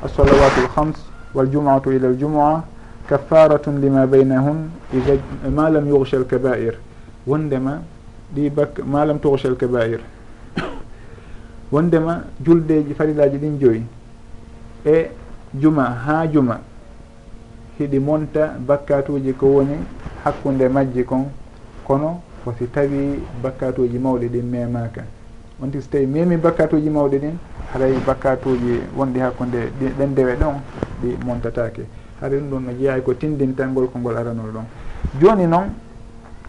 assalawatu 0.03 0.61
lhams 0.61 0.75
hams 0.75 0.97
waljumuatu 1.35 1.91
ila 1.91 2.09
ljumua 2.09 2.63
kaffaratun 3.07 3.79
lima 3.79 4.07
baynahun 4.07 4.69
ida 4.93 5.13
ma 5.51 5.69
lam 5.69 5.87
yugsha 5.87 6.17
alkabair. 6.17 6.75
Wondema 7.27 7.81
ɗi 8.33 8.49
bak 8.49 8.79
ma 8.85 9.03
lam 9.05 9.19
tugsha 9.19 9.49
alkabair. 9.49 9.99
Wondema 11.71 12.23
juldeji 12.43 12.93
farilaji 12.95 13.37
ɗin 13.37 13.59
joyi. 13.59 13.83
E 14.85 15.09
juma 15.53 15.83
ha 16.05 16.27
juma. 16.27 16.59
Hiɗi 17.79 17.99
monta 17.99 18.55
bakkatuji 18.59 19.33
ko 19.33 19.45
woni 19.47 19.77
hakkude 20.23 20.67
majji 20.69 21.03
kon 21.03 21.25
kono 21.87 22.21
fosi 22.43 22.67
tawi 22.67 23.19
bakkatuji 23.41 23.97
mawɗi 23.99 24.27
ɗin 24.27 24.43
memaka 24.45 25.03
on 25.61 25.71
tigi 25.71 25.83
so 25.83 25.89
tawi 25.91 26.05
memi 26.05 26.37
bakkatuji 26.37 26.89
mawɗi 26.89 27.17
ɗin 27.19 27.37
haray 27.73 27.93
bakkatuji 28.05 28.81
wonɗi 28.97 29.19
hakkude 29.19 29.71
ɗen 29.97 30.13
dewe 30.15 30.35
ɗon 30.35 30.55
ɗi 31.01 31.17
montatake 31.25 31.83
haɗa 32.21 32.35
ɗum 32.37 32.49
ɗon 32.49 32.59
no 32.65 32.71
jeeyay 32.73 33.01
ko 33.01 33.13
tindintangol 33.13 33.87
ko 33.91 33.99
ngol 33.99 34.17
aranol 34.17 34.51
ɗon. 34.51 34.65
Joni 35.21 35.47
noon 35.47 35.67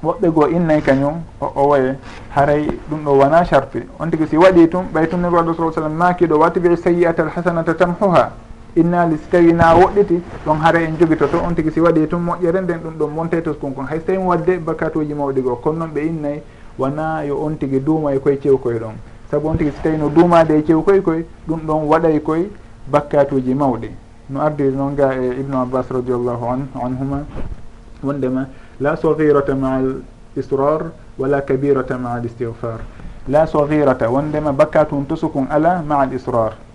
woɓɓe 0.02 0.28
goo 0.32 0.46
innayi 0.48 0.82
kañum 0.82 1.22
o 1.40 1.46
o 1.54 1.68
waye 1.68 1.94
haray 2.34 2.66
ɗum 2.90 3.04
ɗo 3.04 3.10
wona 3.18 3.44
charpe 3.44 3.86
on 3.98 4.10
tigui 4.10 4.26
si 4.26 4.36
waɗi 4.36 4.68
tum 4.68 4.86
ɓay 4.92 5.06
tumnego 5.08 5.38
alah 5.38 5.54
sa 5.54 5.72
sallam 5.72 5.94
makiɗo 5.94 6.38
watibi 6.38 6.76
sayi'ata 6.76 7.22
alhasanata 7.22 7.74
tamhuha 7.74 8.32
innali 8.76 9.16
si 9.18 9.28
tawi 9.30 9.52
na 9.52 9.74
woɗɗiti 9.74 10.20
ɗon 10.46 10.58
haara 10.60 10.80
en 10.80 10.96
jogitoto 10.98 11.38
on 11.38 11.54
tigui 11.54 11.72
si 11.72 11.80
waɗi 11.80 12.06
tun 12.08 12.20
moƴƴere 12.22 12.60
nden 12.62 12.78
ɗum 12.80 12.94
ɗon 12.98 13.10
monte 13.14 13.42
to 13.42 13.54
konkon 13.54 13.86
hay 13.86 13.98
so 13.98 14.06
tawi 14.06 14.18
wadde 14.18 14.58
bakatuji 14.58 15.14
mawɗi 15.14 15.42
goo 15.42 15.56
kono 15.56 15.78
noon 15.78 15.90
ɓe 15.90 16.00
innayi 16.06 16.42
wona 16.78 17.24
yo 17.24 17.36
on 17.44 17.56
tigui 17.58 17.80
duuma 17.80 18.14
e 18.14 18.18
koye 18.20 18.38
cewkoye 18.38 18.78
ɗon. 18.78 18.94
Saabu 19.30 19.48
on 19.48 19.56
tigui 19.56 19.72
si 19.72 19.82
tawi 19.82 19.96
no 19.96 20.08
duumade 20.08 20.50
e 20.56 20.62
cewkoye 20.62 21.02
koye 21.02 21.26
ɗum 21.48 21.60
ɗon 21.66 21.86
waɗay 21.88 22.20
koye 22.22 22.50
bakkatuji 22.90 23.54
mawɗi. 23.54 23.90
No 24.30 24.40
ardiri 24.40 24.76
noon 24.76 24.94
ga 24.94 25.12
e 25.14 25.40
ibnu 25.40 25.56
abbas 25.56 25.86
radiallahu 25.90 26.44
an 26.46 26.68
anhuma 26.74 27.24
wondema 28.02 28.46
la 28.78 28.94
sahirata 28.96 29.54
ma 29.54 29.74
al 29.76 30.02
israr 30.36 30.92
wala 31.18 31.42
kabirata 31.42 31.98
ma 31.98 32.14
al 32.14 32.24
istigfar 32.24 32.80
la 33.28 33.46
sahirata 33.46 34.08
wondema 34.08 34.52
bakkatun 34.52 35.06
tosukun 35.06 35.48
ala 35.50 35.82
ma 35.82 35.98
al 36.02 36.12
israr. 36.12 36.69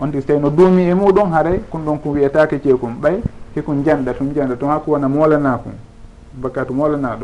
on 0.00 0.10
tigi 0.10 0.22
so 0.22 0.26
tawi 0.28 0.40
no 0.40 0.50
duumi 0.50 0.82
e 0.88 0.94
muɗum 0.94 1.30
haaray 1.32 1.60
kon 1.70 1.80
ɗon 1.84 1.98
ko 2.02 2.10
wiyetake 2.10 2.60
ceekum 2.62 2.96
ɓay 3.00 3.20
hikon 3.54 3.82
janɗa 3.84 4.14
tum 4.14 4.32
janɗa 4.34 4.56
tum 4.56 4.68
hakko 4.68 4.90
wona 4.90 5.08
molanakum 5.08 5.72
kon 5.72 6.40
bakkatu 6.42 6.72
molana 6.74 7.16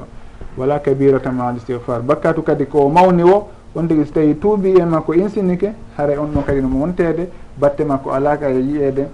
wala 0.57 0.79
kabirata 0.81 1.31
ma 1.31 1.53
listigfar 1.53 2.03
bakkatu 2.03 2.43
kadi 2.43 2.67
ko 2.67 2.89
mawni 2.89 3.23
o 3.23 3.49
on 3.75 3.87
tigi 3.89 4.05
so 4.07 4.13
tawi 4.13 4.35
tuubi 4.39 4.75
e 4.79 4.85
makko 4.85 5.15
insinike 5.15 5.73
haaray 5.97 6.17
on 6.19 6.33
ɗon 6.35 6.45
kadi 6.45 6.61
no 6.61 6.69
wontede 6.69 7.29
batte 7.59 7.85
makko 7.85 8.11
alaka 8.13 8.49
e 8.51 8.61
yiyede 8.61 9.09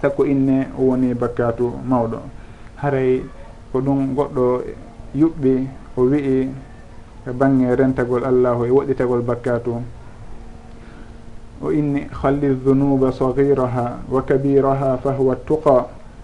sakko 0.00 0.24
inne 0.24 0.68
o 0.78 0.82
woni 0.90 1.14
bakkatu 1.14 1.72
mawɗo. 1.84 2.18
Haray 2.80 3.22
ko 3.72 3.80
ɗum 3.80 4.14
goɗɗo 4.16 4.44
yuɓɓi 5.14 5.52
o 5.96 6.00
wii 6.02 6.48
e 7.26 7.30
bange 7.32 7.74
rentagol 7.76 8.24
allahu 8.24 8.64
e 8.64 8.70
woɗɗitagol 8.70 9.22
bakkatu 9.22 9.82
وإني 11.60 12.08
خل 12.08 12.40
الذنوب 12.42 13.10
صغيرها 13.10 13.86
وكبيرها 14.12 14.90
فهو 15.04 15.28
tuqa. 15.46 15.78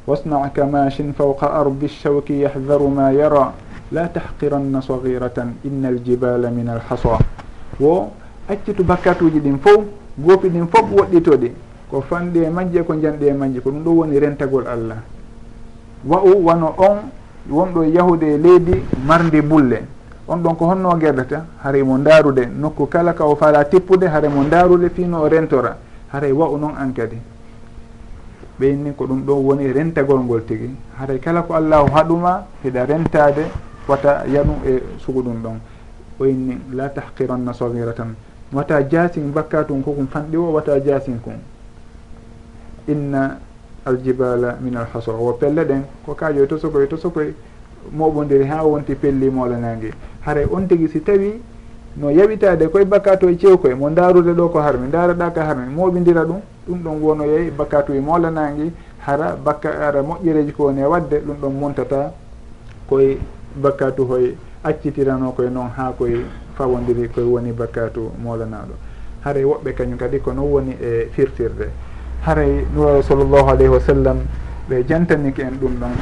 واصنع 0.06 0.48
kamashin 0.54 1.12
فوق 1.12 1.44
ardi 1.44 1.86
lshawki 1.86 2.46
يحذر 2.46 2.80
ma 2.88 3.10
yara. 3.10 3.52
La 3.92 4.08
tahqiranna 4.08 4.82
sagiratan 4.82 5.62
inna 5.64 5.88
aljibala 5.88 6.50
min 6.50 6.66
alhasa 6.68 7.18
wo 7.78 8.10
accitu 8.48 8.82
bakkatuji 8.82 9.38
ɗin 9.38 9.58
fof 9.58 9.84
goofi 10.18 10.48
ɗin 10.48 10.66
fof 10.66 10.90
woɗɗitoɗi 10.90 11.50
ko 11.90 12.00
fanɗi 12.00 12.38
e 12.42 12.50
majje 12.50 12.82
ko 12.82 12.94
janɗi 12.94 13.26
e 13.28 13.32
majje 13.32 13.60
ko 13.60 13.70
ɗum 13.70 13.82
ɗo 13.84 13.90
woni 13.90 14.18
rentagol 14.18 14.66
allah. 14.66 14.98
Wa 16.04 16.18
u 16.24 16.44
wano 16.46 16.74
on 16.78 16.98
wonɗo 17.50 17.84
yahude 17.84 18.26
e 18.26 18.38
leydi 18.38 18.82
mardi 19.06 19.40
bulle. 19.40 19.78
on 20.28 20.38
ɗon 20.42 20.56
ko 20.56 20.66
honno 20.66 20.98
gerdata 20.98 21.46
haray 21.62 21.82
mo 21.82 21.98
daarude 21.98 22.46
nokku 22.46 22.86
kala 22.88 23.12
ka 23.14 23.24
o 23.24 23.36
fala 23.36 23.64
tippude 23.64 24.06
haray 24.06 24.28
mo 24.28 24.42
daarude 24.44 24.90
fino 24.90 25.22
o 25.22 25.28
rentora. 25.28 25.76
Haray 26.12 26.32
wa'u 26.32 26.58
noon 26.58 26.74
an 26.76 26.92
kadi. 26.92 27.16
Ɓeyni 28.58 28.94
ko 28.96 29.06
ɗum 29.06 29.22
ɗon 29.24 29.44
woni 29.44 29.72
rentagol 29.72 30.20
ngol 30.20 30.44
tigi. 30.44 30.70
Haray 30.98 31.18
kala 31.20 31.42
ko 31.42 31.54
allahu 31.54 31.90
haɗuma 31.94 32.46
heɗa 32.64 32.86
rentade 32.86 33.44
wata 33.86 34.24
yaɗu 34.26 34.52
e 34.66 34.82
sugu 34.98 35.22
ɗum 35.22 35.42
ɗon. 35.42 35.58
Oyni 36.18 36.58
la 36.72 36.88
tahqiranna 36.88 37.52
sahira 37.52 37.92
tan 37.92 38.14
wata 38.52 38.82
jasin 38.88 39.30
bakka 39.32 39.64
tun 39.64 39.82
kokum 39.82 40.06
fanɗi 40.06 40.36
o 40.36 40.52
wata 40.52 40.80
jasin 40.80 41.20
kon 41.22 41.38
inna 42.88 43.38
aljibala 43.84 44.56
min 44.60 44.76
alhasa 44.76 45.12
wo 45.12 45.32
pelle 45.34 45.64
ɗen 45.64 45.82
ko 46.04 46.14
kajoy 46.14 46.44
e 46.44 46.46
tosokoy 46.46 46.84
e 46.84 46.86
tosokoy. 46.88 47.34
moɓodiri 47.92 48.44
ha 48.46 48.62
wonti 48.64 48.94
pelli 48.94 49.30
molonangi 49.30 49.90
haara 50.20 50.40
on 50.50 50.66
tigui 50.66 50.88
si 50.88 51.00
tawi 51.02 51.40
no 51.96 52.10
yaɓitade 52.10 52.68
koye 52.68 52.84
bakatu 52.84 53.28
e 53.28 53.36
cewkoye 53.36 53.74
mo 53.74 53.90
darude 53.90 54.32
ɗo 54.32 54.48
ko 54.48 54.58
harmi 54.60 54.88
daraɗa 54.90 55.30
ko 55.30 55.40
harmi 55.40 55.74
moɓidira 55.74 56.24
ɗum 56.24 56.40
ɗum 56.68 56.78
ɗon 56.82 57.00
wono 57.02 57.24
bakatu 57.56 57.92
e 57.94 58.00
molanangi 58.00 58.72
hara 58.98 59.36
bakka 59.36 59.70
ara 59.88 60.02
moƴƴereji 60.02 60.52
ko 60.52 60.64
woni 60.64 60.80
e 60.80 60.84
wadde 60.84 61.20
ɗum 61.26 61.36
ɗon 61.40 61.52
montata 61.58 62.12
koye 62.88 63.18
bakkatu 63.54 64.04
hoye 64.06 64.36
accitirano 64.62 65.32
koye 65.32 65.50
noon 65.50 65.68
ha 65.76 65.92
koye 65.96 66.24
fawodiri 66.56 67.08
koye 67.08 67.26
woni 67.26 67.52
bakkatu 67.52 68.10
molanaɗo 68.22 68.74
haray 69.26 69.44
woɓɓe 69.44 69.72
kañum 69.74 69.98
kadi 69.98 70.20
ko 70.20 70.32
non 70.32 70.46
woni 70.46 70.76
e 70.80 71.08
firtirde. 71.10 71.70
Haray 72.22 72.64
nurawo 72.74 73.02
sallllahu 73.02 73.48
alayhi 73.50 73.68
wa 73.68 73.80
sallam 73.80 74.18
ɓe 74.68 74.84
jantaniki 74.88 75.42
en 75.42 75.54
ɗum 75.60 75.74
ɗon 75.80 75.94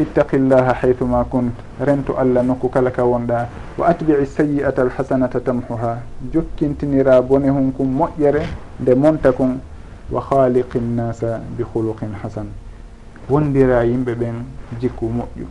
ittaqillaha 0.00 0.72
haythuma 0.82 1.24
kunt 1.30 1.52
rento 1.80 2.14
allah 2.16 2.42
nokku 2.42 2.68
kala 2.68 2.90
ka 2.90 3.02
wonɗa 3.04 3.48
wa 3.78 3.86
atbici 3.88 4.26
sayi'ata 4.26 4.82
alhasanata 4.82 5.40
tamhuha 5.40 5.98
jokkintinira 6.32 7.20
bone 7.22 7.48
hunkum 7.50 7.88
moƴƴere 7.98 8.42
nde 8.80 8.94
monta 8.94 9.32
kon 9.32 9.58
wa 10.10 10.20
khaliqi 10.20 10.78
nnasa 10.78 11.40
bi 11.56 11.62
huluqin 11.64 12.12
hasan. 12.22 12.46
Wondira 13.28 13.84
yimɓe 13.84 14.14
ɓen 14.14 14.44
jikku 14.80 15.06
moƴƴu. 15.06 15.46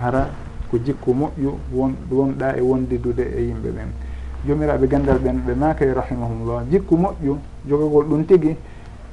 Hara 0.00 0.28
ko 0.70 0.78
jikku 0.78 1.12
moƴƴu 1.12 1.52
won 1.72 1.94
wonɗa 2.10 2.56
e 2.56 2.60
wondidude 2.60 3.20
e 3.36 3.40
yimɓe 3.48 3.68
ɓen. 3.70 3.88
Jomiraɓe 4.46 4.86
gandal 4.88 5.18
ɓen 5.18 5.42
ɓe 5.46 5.54
maka 5.54 5.84
e 5.84 5.92
rahimahumllah 5.92 6.64
jikku 6.70 6.96
moƴƴu 6.96 7.36
jogagol 7.68 8.04
ɗum 8.06 8.24
tigui 8.26 8.56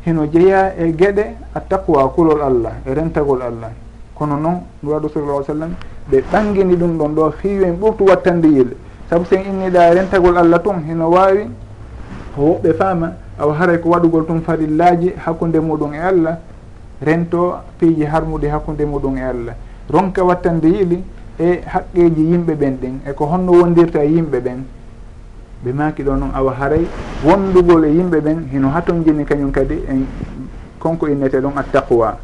hino 0.06 0.26
jeeya 0.28 0.74
e 0.78 0.92
gueɗe 0.92 1.26
a 1.54 1.60
taqwa 1.60 2.10
kulol 2.10 2.42
allah 2.42 2.74
e 2.86 2.94
rentagol 2.94 3.42
allah. 3.42 3.72
Kono 4.16 4.38
noon 4.38 4.62
nuraɗo 4.84 5.10
waɗu 5.16 5.44
sallam 5.46 5.76
ɓe 6.10 6.24
ɓangini 6.32 6.76
ɗum 6.76 6.98
ɗon 6.98 7.16
ɗo 7.16 7.34
hiiwi 7.42 7.72
ɓurtu 7.72 8.04
wattande 8.06 8.48
yille 8.48 8.76
saabu 9.10 9.26
sen 9.26 9.42
inniɗa 9.42 9.92
e 9.92 9.94
rentagol 9.96 10.38
allah 10.38 10.60
tun 10.64 10.84
hino 10.88 11.10
wawi 11.10 11.50
woɓɓe 12.38 12.74
faama 12.74 13.14
awa 13.40 13.54
haray 13.54 13.78
ko 13.80 13.90
waɗugol 13.90 14.26
tun 14.26 14.42
farillaji 14.42 15.14
hakkude 15.26 15.60
muɗum 15.60 15.94
e 15.94 16.00
allah 16.00 16.38
rento 17.02 17.56
piiji 17.80 18.06
harmude 18.06 18.46
hakkude 18.48 18.86
muɗum 18.86 19.18
e 19.18 19.22
allah. 19.22 19.56
Ronka 19.90 20.24
wattande 20.24 20.66
yili 20.68 21.04
e 21.40 21.62
haqqeji 21.66 22.22
yimɓe 22.32 22.54
ɓen 22.56 22.78
ɗin 22.82 22.96
eko 23.10 23.26
honno 23.26 23.52
wondirta 23.52 24.04
e 24.04 24.10
yimɓe 24.10 24.40
ɓen. 24.40 24.64
ɓe 25.66 25.74
maki 25.74 26.04
ɗo 26.04 26.16
noon 26.16 26.32
awa 26.34 26.54
haray. 26.60 26.86
Wondugol 27.24 27.86
e 27.86 27.90
yimɓe 27.90 28.20
ɓen 28.22 28.48
hino 28.52 28.70
haton 28.70 29.04
jini 29.04 29.26
kañum 29.26 29.52
kadi 29.52 29.84
en 29.90 30.06
konko 30.80 31.08
innete 31.08 31.42
ɗon 31.42 31.58
attaqwa. 31.58 32.18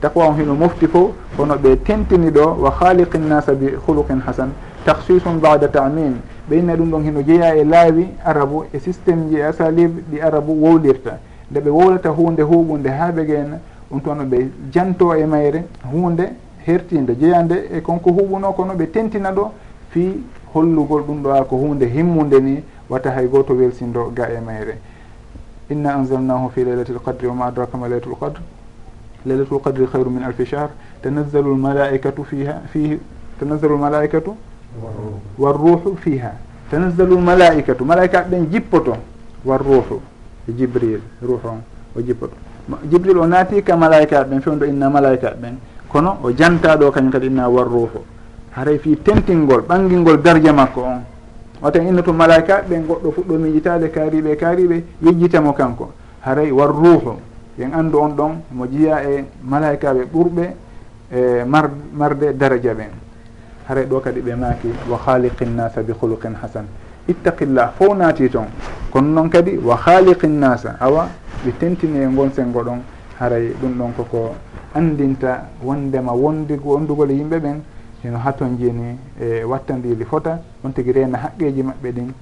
Taqwa 0.00 0.26
on 0.26 0.34
hino 0.40 0.54
mofti 0.54 0.86
fo 0.88 1.14
hono 1.38 1.54
ɓe 1.54 1.76
tentini 1.84 2.30
ɗo 2.30 2.56
wa 2.60 2.70
khaliqi 2.72 3.18
nnasa 3.18 3.52
bi 3.54 3.68
huluqin 3.86 4.20
hasan. 4.26 4.50
Taksisum 4.84 5.38
bada 5.38 5.68
tamin. 5.68 6.16
Ɓe 6.50 6.58
inna 6.58 6.74
ɗum 6.74 6.90
ɗon 6.90 7.02
hino 7.04 7.22
jeeya 7.22 7.54
e 7.54 7.64
laawi 7.64 8.08
arabu 8.24 8.64
e 8.72 8.78
systéme 8.80 9.28
ji 9.30 9.36
e 9.36 9.42
asalib 9.42 10.02
ɗi 10.10 10.20
arabu 10.20 10.52
wowlirta. 10.52 11.18
Nde 11.50 11.60
ɓe 11.60 11.70
wowlata 11.70 12.08
hunde 12.10 12.42
huɓunde 12.42 12.88
ha 12.88 13.12
ɓe 13.12 13.24
geena 13.24 13.60
on 13.92 14.00
toon 14.00 14.24
ɓe 14.24 14.50
janto 14.72 15.14
e 15.14 15.24
mayre 15.24 15.64
hunde 15.92 16.32
hertinde 16.66 17.14
jeeyande 17.20 17.68
e 17.72 17.80
konko 17.80 18.10
huɓuno 18.10 18.52
kono 18.52 18.74
ɓe 18.74 18.90
tentina 18.90 19.30
ɗo 19.30 19.52
fi 19.90 20.24
hollugol 20.54 21.02
ɗum 21.02 21.22
ɗo 21.22 21.30
a 21.30 21.44
ko 21.44 21.56
hunde 21.56 21.84
himmude 21.86 22.40
ni 22.40 22.62
wata 22.88 23.10
hay 23.10 23.26
goto 23.28 23.54
welsindo 23.54 24.10
ga 24.14 24.28
e 24.30 24.40
mayre. 24.40 24.78
Inna 25.70 25.94
anzalnahu 25.94 26.50
fi 26.50 26.64
leylatil 26.64 26.98
qadri 27.04 27.26
wama 27.26 27.46
adraka 27.46 27.76
ma 27.76 27.86
leylatul 27.88 28.16
qadre 28.18 28.42
leylatul 29.24 29.60
qadri 29.60 29.86
hayru 29.92 30.10
min 30.10 30.22
alfi 30.22 30.44
shahr. 30.46 30.70
Tanazzalu 31.02 31.54
lmalaikatu 31.54 32.24
fiha 32.24 32.62
fihi 32.72 33.00
tanazzalu 33.38 33.76
lmalaikatu 33.76 34.36
warruhu 35.38 35.96
fiha 35.96 36.32
tanazzalu 36.70 37.16
lmalaikatu 37.16 37.84
malaika 37.84 38.22
ɓen 38.22 38.46
jippoto 38.50 38.96
warruhu 39.44 40.00
e 40.48 40.52
jibril 40.52 41.00
ruhu 41.20 41.46
on 41.48 41.60
o 41.96 42.00
jippoto. 42.00 42.34
Jibril 42.90 43.18
o 43.18 43.26
naati 43.26 43.62
ka 43.62 43.76
malaika 43.76 44.22
ɓen 44.24 44.40
fewdo 44.40 44.64
inna 44.64 44.88
malaika 44.88 45.34
ɓen 45.34 45.56
kono 45.88 46.18
o 46.22 46.30
jantaɗo 46.30 46.90
kañum 46.90 47.10
kadi 47.10 47.26
inna 47.26 47.48
warruhu 47.48 48.00
haray 48.56 48.78
fi 48.78 48.96
tentingol 48.96 49.62
ɓangilngol 49.68 50.22
darja 50.22 50.52
makko 50.52 50.80
on. 50.80 51.00
Waten 51.62 51.86
innoto 51.86 52.12
malaika 52.12 52.62
ɓe 52.68 52.76
goɗɗo 52.86 53.10
fuɗɗo 53.12 53.38
miijitade 53.38 53.88
kaariɓe 53.90 54.36
kaariɓe 54.36 54.84
yejjitamo 55.02 55.52
kanko. 55.52 55.92
Haray 56.20 56.50
war 56.50 56.68
ruhu 56.68 57.16
yen 57.58 57.72
anndu 57.72 57.98
on 57.98 58.10
ɗon 58.16 58.32
mo 58.52 58.66
jiya 58.66 59.02
e 59.04 59.24
malaikaɓe 59.44 60.04
ɓurɓe 60.12 60.44
e 61.12 61.44
mar 61.46 61.70
marde 61.94 62.32
daraja 62.36 62.74
ɓen. 62.74 62.90
Haray 63.68 63.86
ɗo 63.86 64.00
kadi 64.00 64.20
ɓe 64.20 64.34
maaki 64.34 64.68
wa 64.90 64.98
haliqi 65.06 65.44
nnasa 65.46 65.82
bi 65.82 65.92
huluqin 65.92 66.34
hasan. 66.42 66.66
Ittaqillah 67.08 67.72
fof 67.78 67.96
naati 67.96 68.28
toon 68.28 68.46
kono 68.90 69.08
noon 69.08 69.28
kadi 69.30 69.56
wa 69.56 69.76
haliqi 69.76 70.26
nnasa 70.26 70.76
awa 70.80 71.08
ɓe 71.44 71.52
tentini 71.58 72.00
e 72.02 72.06
ngon 72.06 72.32
sengo 72.34 72.60
ɗon. 72.62 72.80
Haray 73.18 73.54
ɗum 73.60 73.78
ɗon 73.78 73.92
koko 73.96 74.34
andinta 74.74 75.48
wondema 75.62 76.12
wondigo 76.12 76.74
wondugol 76.74 77.10
e 77.10 77.14
yimɓe 77.14 77.38
ɓen. 77.38 77.62
hino 78.02 78.18
haton 78.18 78.56
jeni 78.58 78.98
e 79.20 79.44
wattandiri 79.44 80.04
fota 80.04 80.38
on 80.64 80.72
tigui 80.72 80.92
reena 80.92 81.18
haqqeji 81.18 81.62
maɓɓe 81.62 81.92
ɗin 81.92 82.12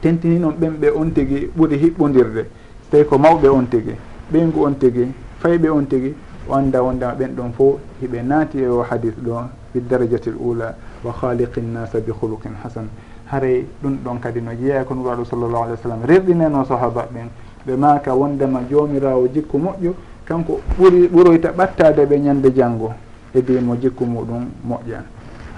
tentini 0.00 0.38
noon 0.38 0.54
ɓen 0.60 0.72
ɓe 0.80 0.90
on 0.96 1.10
tigui 1.12 1.50
ɓuuri 1.56 1.76
hiɓɓodirde. 1.76 2.42
So 2.82 2.90
tawi 2.90 3.04
ko 3.04 3.18
mawɓe 3.18 3.48
on 3.48 3.66
tigui 3.68 3.94
ɓeygu 4.32 4.64
on 4.66 4.74
tigui 4.78 5.12
fayɓe 5.40 5.68
on 5.70 5.84
tigui 5.86 6.14
wanda 6.48 6.82
wondema 6.82 7.12
ɓen 7.14 7.34
ɗon 7.36 7.52
fo 7.52 7.78
hiɓe 8.00 8.22
naati 8.22 8.58
e 8.58 8.66
o 8.66 8.82
hadis 8.82 9.14
ɗo 9.22 9.42
fi 9.72 9.80
darajati 9.80 10.30
l 10.30 10.36
ula 10.40 10.74
wa 11.04 11.12
khaliqi 11.12 11.60
nnasa 11.60 12.00
bi 12.00 12.10
huluqin 12.10 12.52
hasan. 12.62 12.88
Haray 13.26 13.64
ɗum 13.82 13.98
ɗon 14.04 14.18
kadi 14.20 14.40
no 14.40 14.52
jeeya 14.54 14.84
ko 14.84 14.94
nuraɗo 14.94 15.24
sallllahu 15.24 15.62
alih 15.64 15.74
w 15.74 15.82
sallam. 15.82 16.00
Rerɗineno 16.04 16.64
sahaba 16.64 17.06
ɓen. 17.12 17.28
Ɓe 17.66 17.76
maka 17.76 18.14
wondema 18.14 18.60
jomirawo 18.70 19.28
jikku 19.28 19.58
moƴƴo 19.58 19.94
kanko 20.24 20.60
ɓuri 20.78 21.08
ɓuroyta 21.08 21.52
ɓattade 21.52 22.06
ɓe 22.06 22.18
ñande 22.18 22.52
janggo 22.54 22.92
e 23.34 23.60
mo 23.60 23.76
jikku 23.76 24.04
muɗum 24.04 24.46
moƴƴan. 24.64 25.04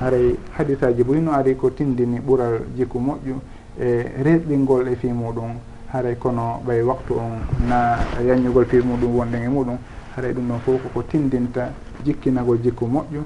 Haray 0.00 0.36
hadisaji 0.56 1.02
boy 1.04 1.20
no 1.20 1.32
ari 1.32 1.56
ko 1.56 1.70
tindini 1.70 2.20
ɓural 2.20 2.60
jikku 2.76 2.98
moƴƴu 2.98 3.34
e 3.80 4.22
resɗingol 4.22 4.88
e 4.88 4.96
fi 4.96 5.08
muɗum. 5.08 5.56
Haray 5.92 6.16
kono 6.18 6.60
ɓay 6.66 6.82
waktu 6.82 7.14
on 7.14 7.40
na 7.68 7.98
yañugol 8.22 8.66
fi 8.66 8.76
muɗum 8.78 9.16
wonɗen 9.16 9.42
e 9.42 9.48
muɗum. 9.48 9.78
Haray 10.16 10.32
ɗum 10.32 10.48
ɗon 10.48 10.58
fof 10.64 10.82
koko 10.82 11.02
tindinta 11.02 11.70
jikkinagol 12.04 12.58
jikku 12.62 12.86
moƴƴu 12.86 13.22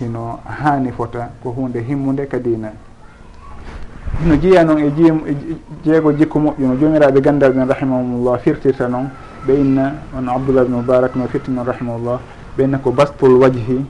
hino 0.00 0.38
hani 0.44 0.92
fota 0.92 1.30
ko 1.42 1.50
hunde 1.50 1.80
himmude 1.80 2.26
kadina 2.28 2.70
no 4.24 4.36
jeeya 4.36 4.64
noon 4.64 4.78
e 4.78 4.90
jiim 4.94 5.20
e 5.26 5.36
jeego 5.84 6.12
jikku 6.12 6.38
moƴƴu 6.38 6.66
no 6.66 6.76
jomiraɓe 6.76 7.20
gandal 7.20 7.52
ɓen 7.52 7.66
rahimahumullah 7.68 8.38
firtirta 8.38 8.88
noon 8.88 9.10
ɓe 9.46 9.54
inna 9.54 9.94
on 10.16 10.28
abdoullah 10.28 10.64
bne 10.64 10.74
moubarak 10.76 11.16
no 11.16 11.26
firti 11.26 11.50
noon 11.50 11.64
rahimahullah. 11.66 12.20
ɓenna 12.58 12.78
ko 12.82 12.90
bastul 12.90 13.38
wajhi 13.38 13.86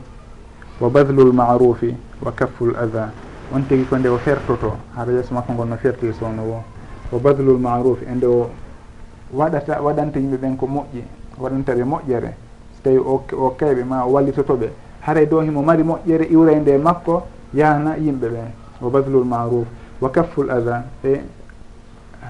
wa 0.81 0.89
badlul 0.91 1.33
marufi 1.33 1.95
wa 2.21 2.33
kafful 2.33 2.77
ada 2.77 3.13
on 3.55 3.63
tigi 3.65 3.85
ko 3.89 3.97
nde 3.97 4.09
o 4.09 4.19
fertoto 4.19 4.77
haɗa 4.95 5.13
yeeso 5.13 5.33
makko 5.35 5.53
ngol 5.53 5.69
no 5.69 5.77
fertiri 5.77 6.13
sowno 6.13 6.43
wo 6.45 6.63
wa 7.13 7.19
badlul 7.19 7.59
marufi 7.59 8.05
e 8.05 8.15
nde 8.15 8.27
o 8.27 8.51
waɗata 9.33 9.81
waɗanta 9.81 10.19
yimɓe 10.21 10.37
ɓen 10.37 10.57
ko 10.57 10.67
moƴƴi 10.67 11.03
waɗanta 11.41 11.75
ɓe 11.75 11.85
moƴƴere 11.85 12.31
so 12.77 12.81
tawi 12.85 12.99
o 12.99 13.51
kayɓe 13.59 13.85
ma 13.85 14.05
o 14.05 14.11
wallitotoɓe 14.13 14.69
haray 15.01 15.27
dow 15.27 15.41
himo 15.41 15.63
mari 15.63 15.83
moƴƴere 15.83 16.29
iwray 16.31 16.61
nde 16.61 16.77
makko 16.79 17.23
yahna 17.55 17.97
yimɓe 17.97 18.29
ɓen 18.29 18.49
wa 18.83 18.91
badlul 18.91 19.25
maruf 19.25 19.67
wa 20.01 20.11
kafful 20.11 20.51
ada 20.51 20.85
e 21.05 21.21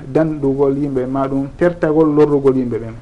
danɗugol 0.06 0.78
yimɓe 0.78 1.06
ma 1.06 1.26
ɗum 1.26 1.48
tertagol 1.58 2.14
lorrugol 2.14 2.56
yimɓe 2.56 2.78
ɓen 2.78 2.94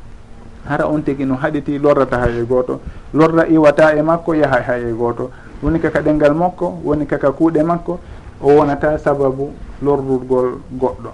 hara 0.68 0.86
on 0.86 1.02
tigi 1.02 1.24
no 1.24 1.34
haɗiti 1.36 1.78
lorrata 1.78 2.18
hay 2.18 2.40
e 2.40 2.44
gooto 2.44 2.80
lorra 3.14 3.46
iwata 3.48 3.94
e 3.96 4.02
makko 4.02 4.34
yaha 4.34 4.60
hay 4.62 4.90
e 4.90 4.92
gooto 4.92 5.30
woni 5.62 5.78
kaka 5.78 6.00
ɗengal 6.02 6.34
makko 6.34 6.78
woni 6.84 7.06
kaka 7.06 7.32
kuuɗe 7.32 7.62
makko 7.62 7.98
o 8.42 8.48
wonata 8.56 8.98
sababu 8.98 9.52
lorrurgol 9.82 10.58
goɗɗo. 10.72 11.10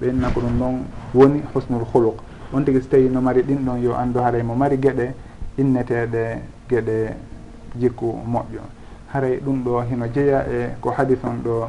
Ɓenna 0.00 0.28
ko 0.34 0.40
ɗum 0.40 0.58
ɗon 0.58 0.74
woni 1.14 1.42
husnul 1.54 1.84
huluk 1.92 2.16
on 2.52 2.62
tigi 2.64 2.80
so 2.82 2.88
tawi 2.90 3.08
no 3.08 3.20
mari 3.20 3.42
ɗin 3.42 3.64
ɗon 3.64 3.82
yo 3.82 3.94
anndu 3.94 4.18
haray 4.20 4.42
mo 4.42 4.54
mari 4.54 4.76
geɗe 4.76 5.14
inneteɗe 5.58 6.38
geɗe 6.68 7.14
jikku 7.80 8.06
moƴƴo. 8.26 8.60
Haray 9.12 9.40
ɗum 9.40 9.64
ɗo 9.64 9.80
hino 9.88 10.06
jeeya 10.14 10.44
e 10.48 10.68
ko 10.80 10.90
hadis 10.90 11.18
on 11.24 11.40
ɗo 11.44 11.68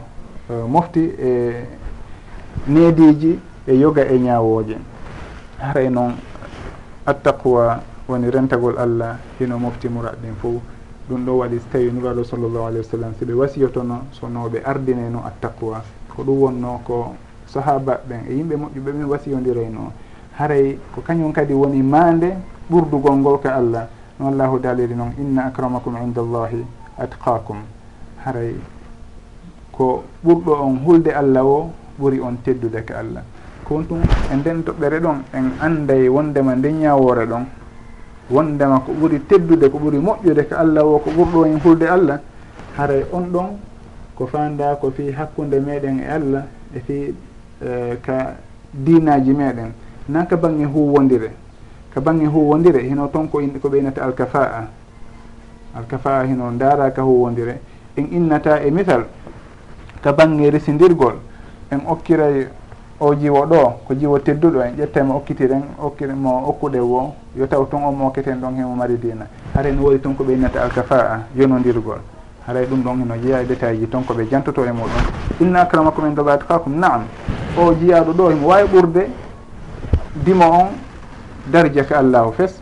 uh, 0.49 0.67
mofti 0.67 0.99
e 1.19 1.53
neediji 2.67 3.39
e 3.67 3.73
yoga 3.75 4.03
e 4.05 4.19
ñaawooje. 4.19 4.77
Haray 5.59 5.89
noon 5.89 6.13
attaqwa 7.07 7.79
woni 8.07 8.27
rentagol 8.29 8.75
allah 8.77 9.15
hino 9.39 9.55
mofti 9.57 9.87
murat 9.87 10.15
ɗin 10.21 10.35
fo 10.41 10.59
ɗum 11.09 11.23
ɗo 11.25 11.37
waɗi 11.39 11.59
so 11.59 11.65
tawi 11.71 11.91
nuraɗo 11.91 12.23
sallllahu 12.23 12.65
alayhi 12.67 12.83
wa 12.83 12.91
sallam 12.91 13.11
siɓe 13.19 13.33
wasiyotono 13.33 13.95
sonoɓe 14.11 14.59
ardineno 14.65 15.23
attaqwa. 15.25 15.81
Ko 16.11 16.23
ɗum 16.23 16.37
wonno 16.41 16.81
ko 16.83 17.15
sahaba 17.47 18.01
ɓen 18.07 18.27
e 18.29 18.33
yimɓe 18.35 18.55
moƴƴuɓe 18.55 18.91
ɓen 18.91 19.05
wasiyodirayno 19.07 19.91
haray 20.37 20.77
ko 20.93 21.01
kañum 21.01 21.31
kadi 21.31 21.53
woni 21.53 21.81
maande 21.81 22.35
ɓurdugol 22.69 23.15
ngol 23.23 23.39
ka 23.39 23.55
allah. 23.55 23.87
No 24.19 24.27
allahu 24.27 24.59
daliri 24.59 24.95
noon 24.95 25.13
inna 25.17 25.45
acramakum 25.47 25.95
inda 26.03 26.21
allahi 26.21 26.65
atqakum 26.99 27.57
haray 28.25 28.55
ko 29.71 30.03
ɓurɗo 30.25 30.51
on 30.59 30.75
hulde 30.85 31.11
allah 31.15 31.45
o 31.45 31.71
ɓuri 31.99 32.19
on 32.19 32.35
teddude 32.43 32.83
ka 32.83 32.99
allah. 32.99 33.23
kon 33.67 33.83
tum 33.87 33.99
e 34.31 34.35
nden 34.35 34.63
toɓɓere 34.63 34.99
ɗon 34.99 35.17
en 35.33 35.51
anday 35.59 36.07
wondema 36.07 36.55
nden 36.55 36.79
ñawore 36.79 37.25
ɗon. 37.25 37.45
Wondema 38.31 38.79
ko 38.79 38.91
ɓuuri 38.93 39.19
teddude 39.27 39.69
ko 39.69 39.77
ɓuuri 39.77 39.97
moƴƴude 39.99 40.43
ko 40.47 40.55
allah 40.55 40.85
o 40.85 40.99
ko 40.99 41.09
ɓurɗo 41.11 41.45
en 41.45 41.59
hulde 41.59 41.83
allah. 41.87 42.19
Haray 42.77 43.03
on 43.11 43.23
ɗon 43.31 43.47
ko 44.15 44.25
fanda 44.27 44.75
ko 44.75 44.89
fi 44.91 45.11
hakkude 45.11 45.59
meɗen 45.59 45.99
e 45.99 46.05
allah 46.07 46.43
e 46.73 46.79
fi 46.79 47.13
e, 47.61 47.97
ka 48.01 48.35
dinaji 48.71 49.33
meɗen. 49.33 49.71
Na 50.07 50.25
ka 50.25 50.37
bange 50.37 50.63
huwodire 50.65 51.31
ka 51.93 51.99
bange 51.99 52.25
huwodire 52.25 52.79
hino 52.83 53.07
toon 53.07 53.27
ko 53.27 53.39
ko 53.61 53.69
ɓeynata 53.69 54.01
alkafa'a. 54.03 54.67
Alkafa'a 55.75 56.23
hino 56.25 56.51
daara 56.57 56.91
ka 56.91 57.01
huwodire 57.01 57.59
en 57.97 58.07
innata 58.11 58.61
e 58.63 58.71
misal 58.71 59.05
ka 60.01 60.13
bange 60.13 60.49
residirgol 60.49 61.15
en 61.71 61.79
okkiray 61.85 62.47
o 62.99 63.13
jiwo 63.15 63.45
ɗo 63.45 63.73
ko 63.87 63.93
jiwo 63.93 64.19
tedduɗo 64.19 64.61
en 64.61 64.75
ƴettemo 64.75 65.15
okkitiren 65.15 65.63
okkimo 65.79 66.43
okkuɗe 66.49 66.79
wo 66.79 67.13
yo 67.35 67.47
taw 67.47 67.65
toon 67.65 67.83
on 67.83 67.91
mo 67.95 68.07
okketen 68.07 68.39
ɗon 68.41 68.55
hemo 68.55 68.75
mari 68.75 68.97
dina 68.97 69.27
haray 69.53 69.71
no 69.73 69.83
woni 69.83 69.99
toon 69.99 70.15
ko 70.15 70.23
ɓeynata 70.23 70.61
alkafa'a 70.63 71.19
yonodirgol 71.35 71.99
haray 72.47 72.65
ɗum 72.65 72.81
ɗon 72.81 72.99
heno 73.01 73.15
jeeya 73.21 73.41
e 73.41 73.45
détail 73.45 73.77
ji 73.79 73.87
toon 73.87 74.03
koɓe 74.03 74.25
jantoto 74.31 74.63
e 74.63 74.71
muɗum. 74.71 75.03
Inna 75.41 75.61
acramakum 75.61 76.05
en 76.05 76.13
dogat 76.15 76.39
kakum 76.47 76.79
naam. 76.79 77.03
O 77.57 77.73
jiyaɗo 77.73 78.13
ɗo 78.13 78.29
himo 78.29 78.47
wawi 78.47 78.67
ɓurde 78.67 79.09
dimo 80.15 80.45
on 80.45 80.67
darja 81.45 81.83
ka 81.83 81.99
allahu 81.99 82.31
fes. 82.31 82.61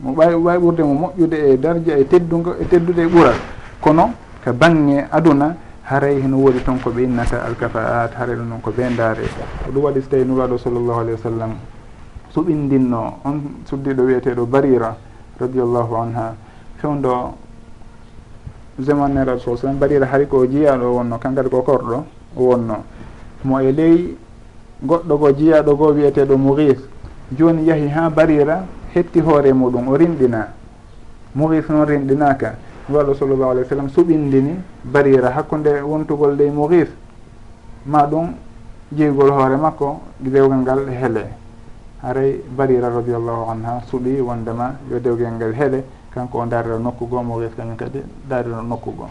Mo 0.00 0.12
ɓawi 0.12 0.34
wawi 0.34 0.58
ɓurde 0.58 0.80
mo 0.82 0.94
moƴƴude 0.94 1.34
e 1.52 1.56
darja 1.56 1.96
e 1.96 2.04
teddugo 2.06 2.56
e 2.60 2.64
teddude 2.66 2.98
e 3.02 3.06
ɓuural 3.06 3.34
kono 3.80 4.10
ko 4.44 4.52
bange 4.52 5.04
aduna 5.12 5.54
haray 5.84 6.20
heno 6.20 6.36
woodi 6.38 6.62
toon 6.64 6.80
ko 6.80 6.90
ɓe 6.90 7.02
innata 7.04 7.44
alkafa'at 7.44 8.14
haray 8.16 8.36
ɗum 8.36 8.48
noon 8.48 8.60
ko 8.60 8.70
bendare 8.70 9.22
ko 9.64 9.70
ɗum 9.72 9.82
waɗi 9.84 10.00
so 10.02 10.08
tawi 10.08 10.24
nuraɗo 10.24 10.58
sallllahu 10.58 10.98
alayhi 11.00 11.16
wa 11.20 11.24
sallam 11.30 11.52
suɓindinno 12.34 13.20
on 13.24 13.40
suddiɗo 13.64 14.02
wiyeteɗo 14.02 14.46
barira 14.46 14.96
radiallahu 15.38 15.94
anha. 15.96 16.34
Fewndo 16.80 17.34
zemaneraɗo 18.80 19.38
sa 19.38 19.56
sallam 19.56 19.78
barira 19.78 20.06
haari 20.06 20.26
ko 20.26 20.46
jiyaɗo 20.46 20.94
wonno 20.96 21.18
kankadi 21.18 21.48
ko 21.48 21.62
korɗo 21.62 22.04
o 22.36 22.42
wonno. 22.42 22.84
Mo 23.44 23.60
e 23.60 23.72
ley 23.72 24.16
goɗɗo 24.82 25.18
go 25.18 25.32
jiyaɗo 25.32 25.76
goo 25.76 25.92
wiyeteɗo 25.92 26.36
mouris 26.36 26.78
joni 27.30 27.64
yaahi 27.66 27.88
ha 27.88 28.10
barira 28.10 28.64
hetti 28.94 29.20
hoore 29.20 29.52
muɗum 29.52 29.88
o 29.88 29.96
rinɗina 29.96 30.48
mouris 31.34 31.68
noon 31.68 31.86
rinɗinaka 31.86 32.54
waɗo 32.88 33.14
sallllahu 33.14 33.50
alah 33.50 33.62
w 33.62 33.68
sallam 33.68 33.88
suɓindini 33.88 34.60
barira 34.84 35.30
hakkude 35.30 35.80
wontugol 35.82 36.36
ley 36.36 36.50
mouris 36.50 36.88
ma 37.86 38.04
ɗum 38.06 38.34
jeygol 38.92 39.30
hoore 39.30 39.56
makko 39.56 40.00
e 40.24 40.28
dewgal 40.28 40.60
ngal 40.60 40.88
heele 40.88 41.24
haray 42.02 42.40
barira 42.56 42.88
radiallahu 42.90 43.50
anha 43.50 43.80
suuɓi 43.88 44.20
wondema 44.20 44.74
yo 44.90 44.98
dewgal 44.98 45.32
ngal 45.32 45.52
heele 45.54 45.84
kanko 46.12 46.38
o 46.40 46.44
darira 46.46 46.78
nokku 46.78 47.06
goo 47.08 47.22
mouris 47.22 47.52
kañum 47.56 47.76
kadi 47.76 48.02
darira 48.28 48.60
nokku 48.60 48.90
goo 48.96 49.08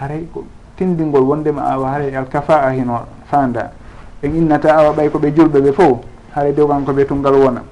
haray 0.00 0.26
ko 0.32 0.44
tindingol 0.76 1.22
wondema 1.22 1.62
awa 1.70 1.90
haray 1.94 2.14
alkafa 2.16 2.62
a 2.66 2.70
hino 2.72 3.06
fanda 3.26 3.70
en 4.22 4.34
innata 4.34 4.74
awa 4.74 4.92
ɓay 4.94 5.08
koɓe 5.10 5.30
julɓe 5.34 5.60
ɓe 5.60 5.72
fof 5.72 5.98
haray 6.34 6.52
dewgal 6.52 6.82
koɓe 6.84 7.06
tungal 7.06 7.34
wona. 7.34 7.62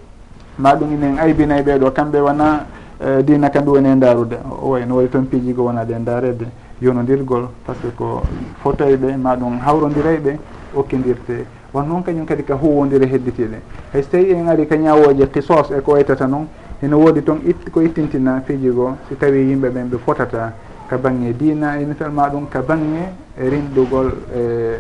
Ma 0.59 0.75
ɗum 0.75 0.93
inen 0.93 1.19
aybinay 1.19 1.63
ɓeɗo 1.63 1.91
kamɓe 1.93 2.21
wona 2.21 2.65
Eh, 2.99 3.23
dina 3.23 3.51
kam 3.51 3.63
ɗum 3.65 3.75
woni 3.75 3.89
e 3.91 3.97
darude 3.99 4.39
o 4.49 4.71
way 4.71 4.87
no 4.87 4.95
wayi 4.95 5.11
toon 5.11 5.27
piijigo 5.29 5.65
wonade 5.65 5.91
e 5.93 5.99
darede 6.03 6.47
yonodirgol 6.81 7.47
par 7.63 7.75
ce 7.77 7.89
que 7.89 7.95
ko 7.95 8.23
fotoyɓe 8.63 9.17
ma 9.19 9.37
ɗum 9.37 9.59
hawrodirayɓe 9.61 10.39
okkidirte 10.75 11.45
won 11.75 11.85
noon 11.89 12.03
kañum 12.03 12.25
kadi 12.25 12.43
ka 12.43 12.55
huwodira 12.55 13.05
hedditiɗe 13.05 13.61
hay 13.93 14.03
so 14.03 14.09
tawi 14.13 14.31
en 14.33 14.49
ari 14.49 14.67
ka 14.67 14.77
ñawoje 14.77 15.29
kisos 15.31 15.71
e 15.77 15.83
ko 15.83 15.93
waytata 15.93 16.27
noon 16.27 16.49
ene 16.81 16.95
woodi 16.95 17.23
toon 17.23 17.41
it 17.45 17.71
ko 17.71 17.83
ittintina 17.83 18.41
piiji 18.47 18.73
si 19.09 19.17
tawi 19.19 19.45
yimɓe 19.45 19.69
ɓen 19.69 19.91
ɓe 19.91 19.99
fotata 19.99 20.55
ka 20.89 20.97
bange 20.97 21.37
dina 21.37 21.77
e 21.79 21.85
misalma 21.85 22.31
ɗum 22.31 22.49
ka 22.49 22.63
bange 22.63 23.13
e 23.37 23.47
rinɗugol 23.47 24.11
e 24.35 24.79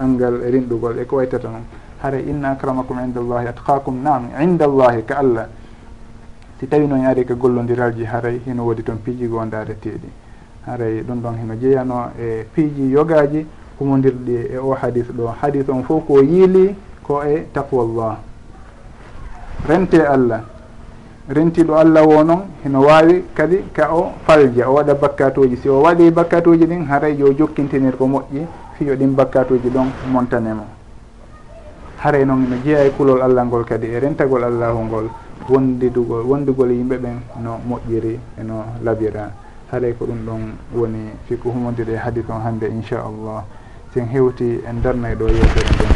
angal 0.00 0.42
e 0.42 0.50
rinɗugol 0.50 0.98
e 0.98 1.06
ko 1.06 1.16
waytata 1.16 1.46
noon. 1.48 1.62
Hara 2.02 2.18
inna 2.18 2.50
acramakum 2.50 2.98
indallahi 2.98 3.46
atqakum 3.46 4.02
nam 4.02 4.30
inde 4.40 4.42
indallahi 4.64 5.04
ka 5.04 5.18
allah. 5.18 5.46
si 6.64 6.70
tawi 6.70 6.86
noon 6.86 7.04
ari 7.04 7.26
ko 7.26 7.34
gollodiralji 7.36 8.04
haray 8.08 8.40
hino 8.46 8.64
woodi 8.64 8.82
toon 8.82 8.96
piiji 8.96 9.28
gondareteɗi 9.28 10.08
haray 10.64 11.02
ɗum 11.02 11.20
ɗon 11.20 11.36
hino 11.40 11.54
jeeyano 11.60 12.10
e 12.18 12.46
piiji 12.54 12.90
yogaji 12.90 13.46
humodirɗi 13.78 14.34
e 14.54 14.56
o 14.56 14.72
hadis 14.72 15.04
ɗo. 15.12 15.34
Hadis 15.42 15.68
on 15.68 15.82
fof 15.82 16.06
ko 16.06 16.22
yiili 16.22 16.74
ko 17.02 17.20
e 17.22 17.46
taqwallah. 17.52 18.16
Rente 19.68 20.00
allah. 20.06 20.40
Rentiɗo 21.28 21.74
allah 21.76 22.02
wo 22.06 22.22
noon 22.22 22.42
hino 22.64 22.80
wawi 22.80 23.24
kadi 23.34 23.58
ka 23.72 23.92
o 23.92 24.12
falja 24.24 24.70
o 24.70 24.74
waɗa 24.76 24.94
bakkatuji 24.94 25.56
si 25.56 25.68
o 25.68 25.82
waɗi 25.82 26.10
bakkatuji 26.10 26.64
ɗin 26.64 26.86
haray 26.88 27.14
yo 27.18 27.30
jokkintinir 27.34 27.96
ko 27.98 28.06
moƴƴi 28.06 28.46
fiyo 28.78 28.96
ɗin 28.96 29.14
bakkatuji 29.14 29.68
ɗon 29.68 29.92
montanemo 30.10 30.64
haray 31.98 32.24
noon 32.24 32.48
no 32.48 32.56
jeeya 32.64 32.86
e 32.86 32.90
kulol 32.96 33.20
allah 33.20 33.44
ngol 33.44 33.64
kadi 33.64 33.86
e 33.86 34.00
rentagol 34.00 34.44
allahu 34.44 34.80
ngol. 34.84 35.08
wondidugol 35.48 36.24
wondugol 36.26 36.70
yimɓe 36.70 36.96
ɓen 36.98 37.16
no 37.42 37.58
moƴƴiri 37.68 38.18
eno 38.40 38.64
labira 38.84 39.30
haalay 39.70 39.92
ko 39.98 40.04
ɗum 40.06 40.20
ɗon 40.26 40.42
woni 40.74 41.10
fiko 41.28 41.50
humondirde 41.50 41.92
e 41.94 41.96
hadis 41.96 42.24
on 42.28 42.40
hannde 42.40 42.66
inchallah. 42.68 43.44
Sen 43.94 44.06
hewti 44.08 44.60
en 44.66 44.80
darnay 44.82 45.14
ɗo 45.14 45.26
yewtere 45.28 45.68
nden 45.74 45.92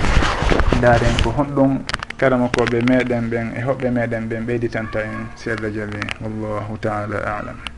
daren 0.82 1.14
ko 1.22 1.30
honɗum 1.36 1.78
karamakoɓe 2.18 2.78
meɗen 2.88 3.30
ɓen 3.30 3.46
e 3.56 3.60
hoɓɓe 3.66 3.90
meɗen 3.90 4.28
ɓen 4.28 4.46
ɓeyditanta 4.46 4.98
en 5.02 5.26
seeɗa 5.36 5.68
jaali 5.70 6.00
wallahu 6.20 6.76
taala 6.80 7.16
alam. 7.38 7.77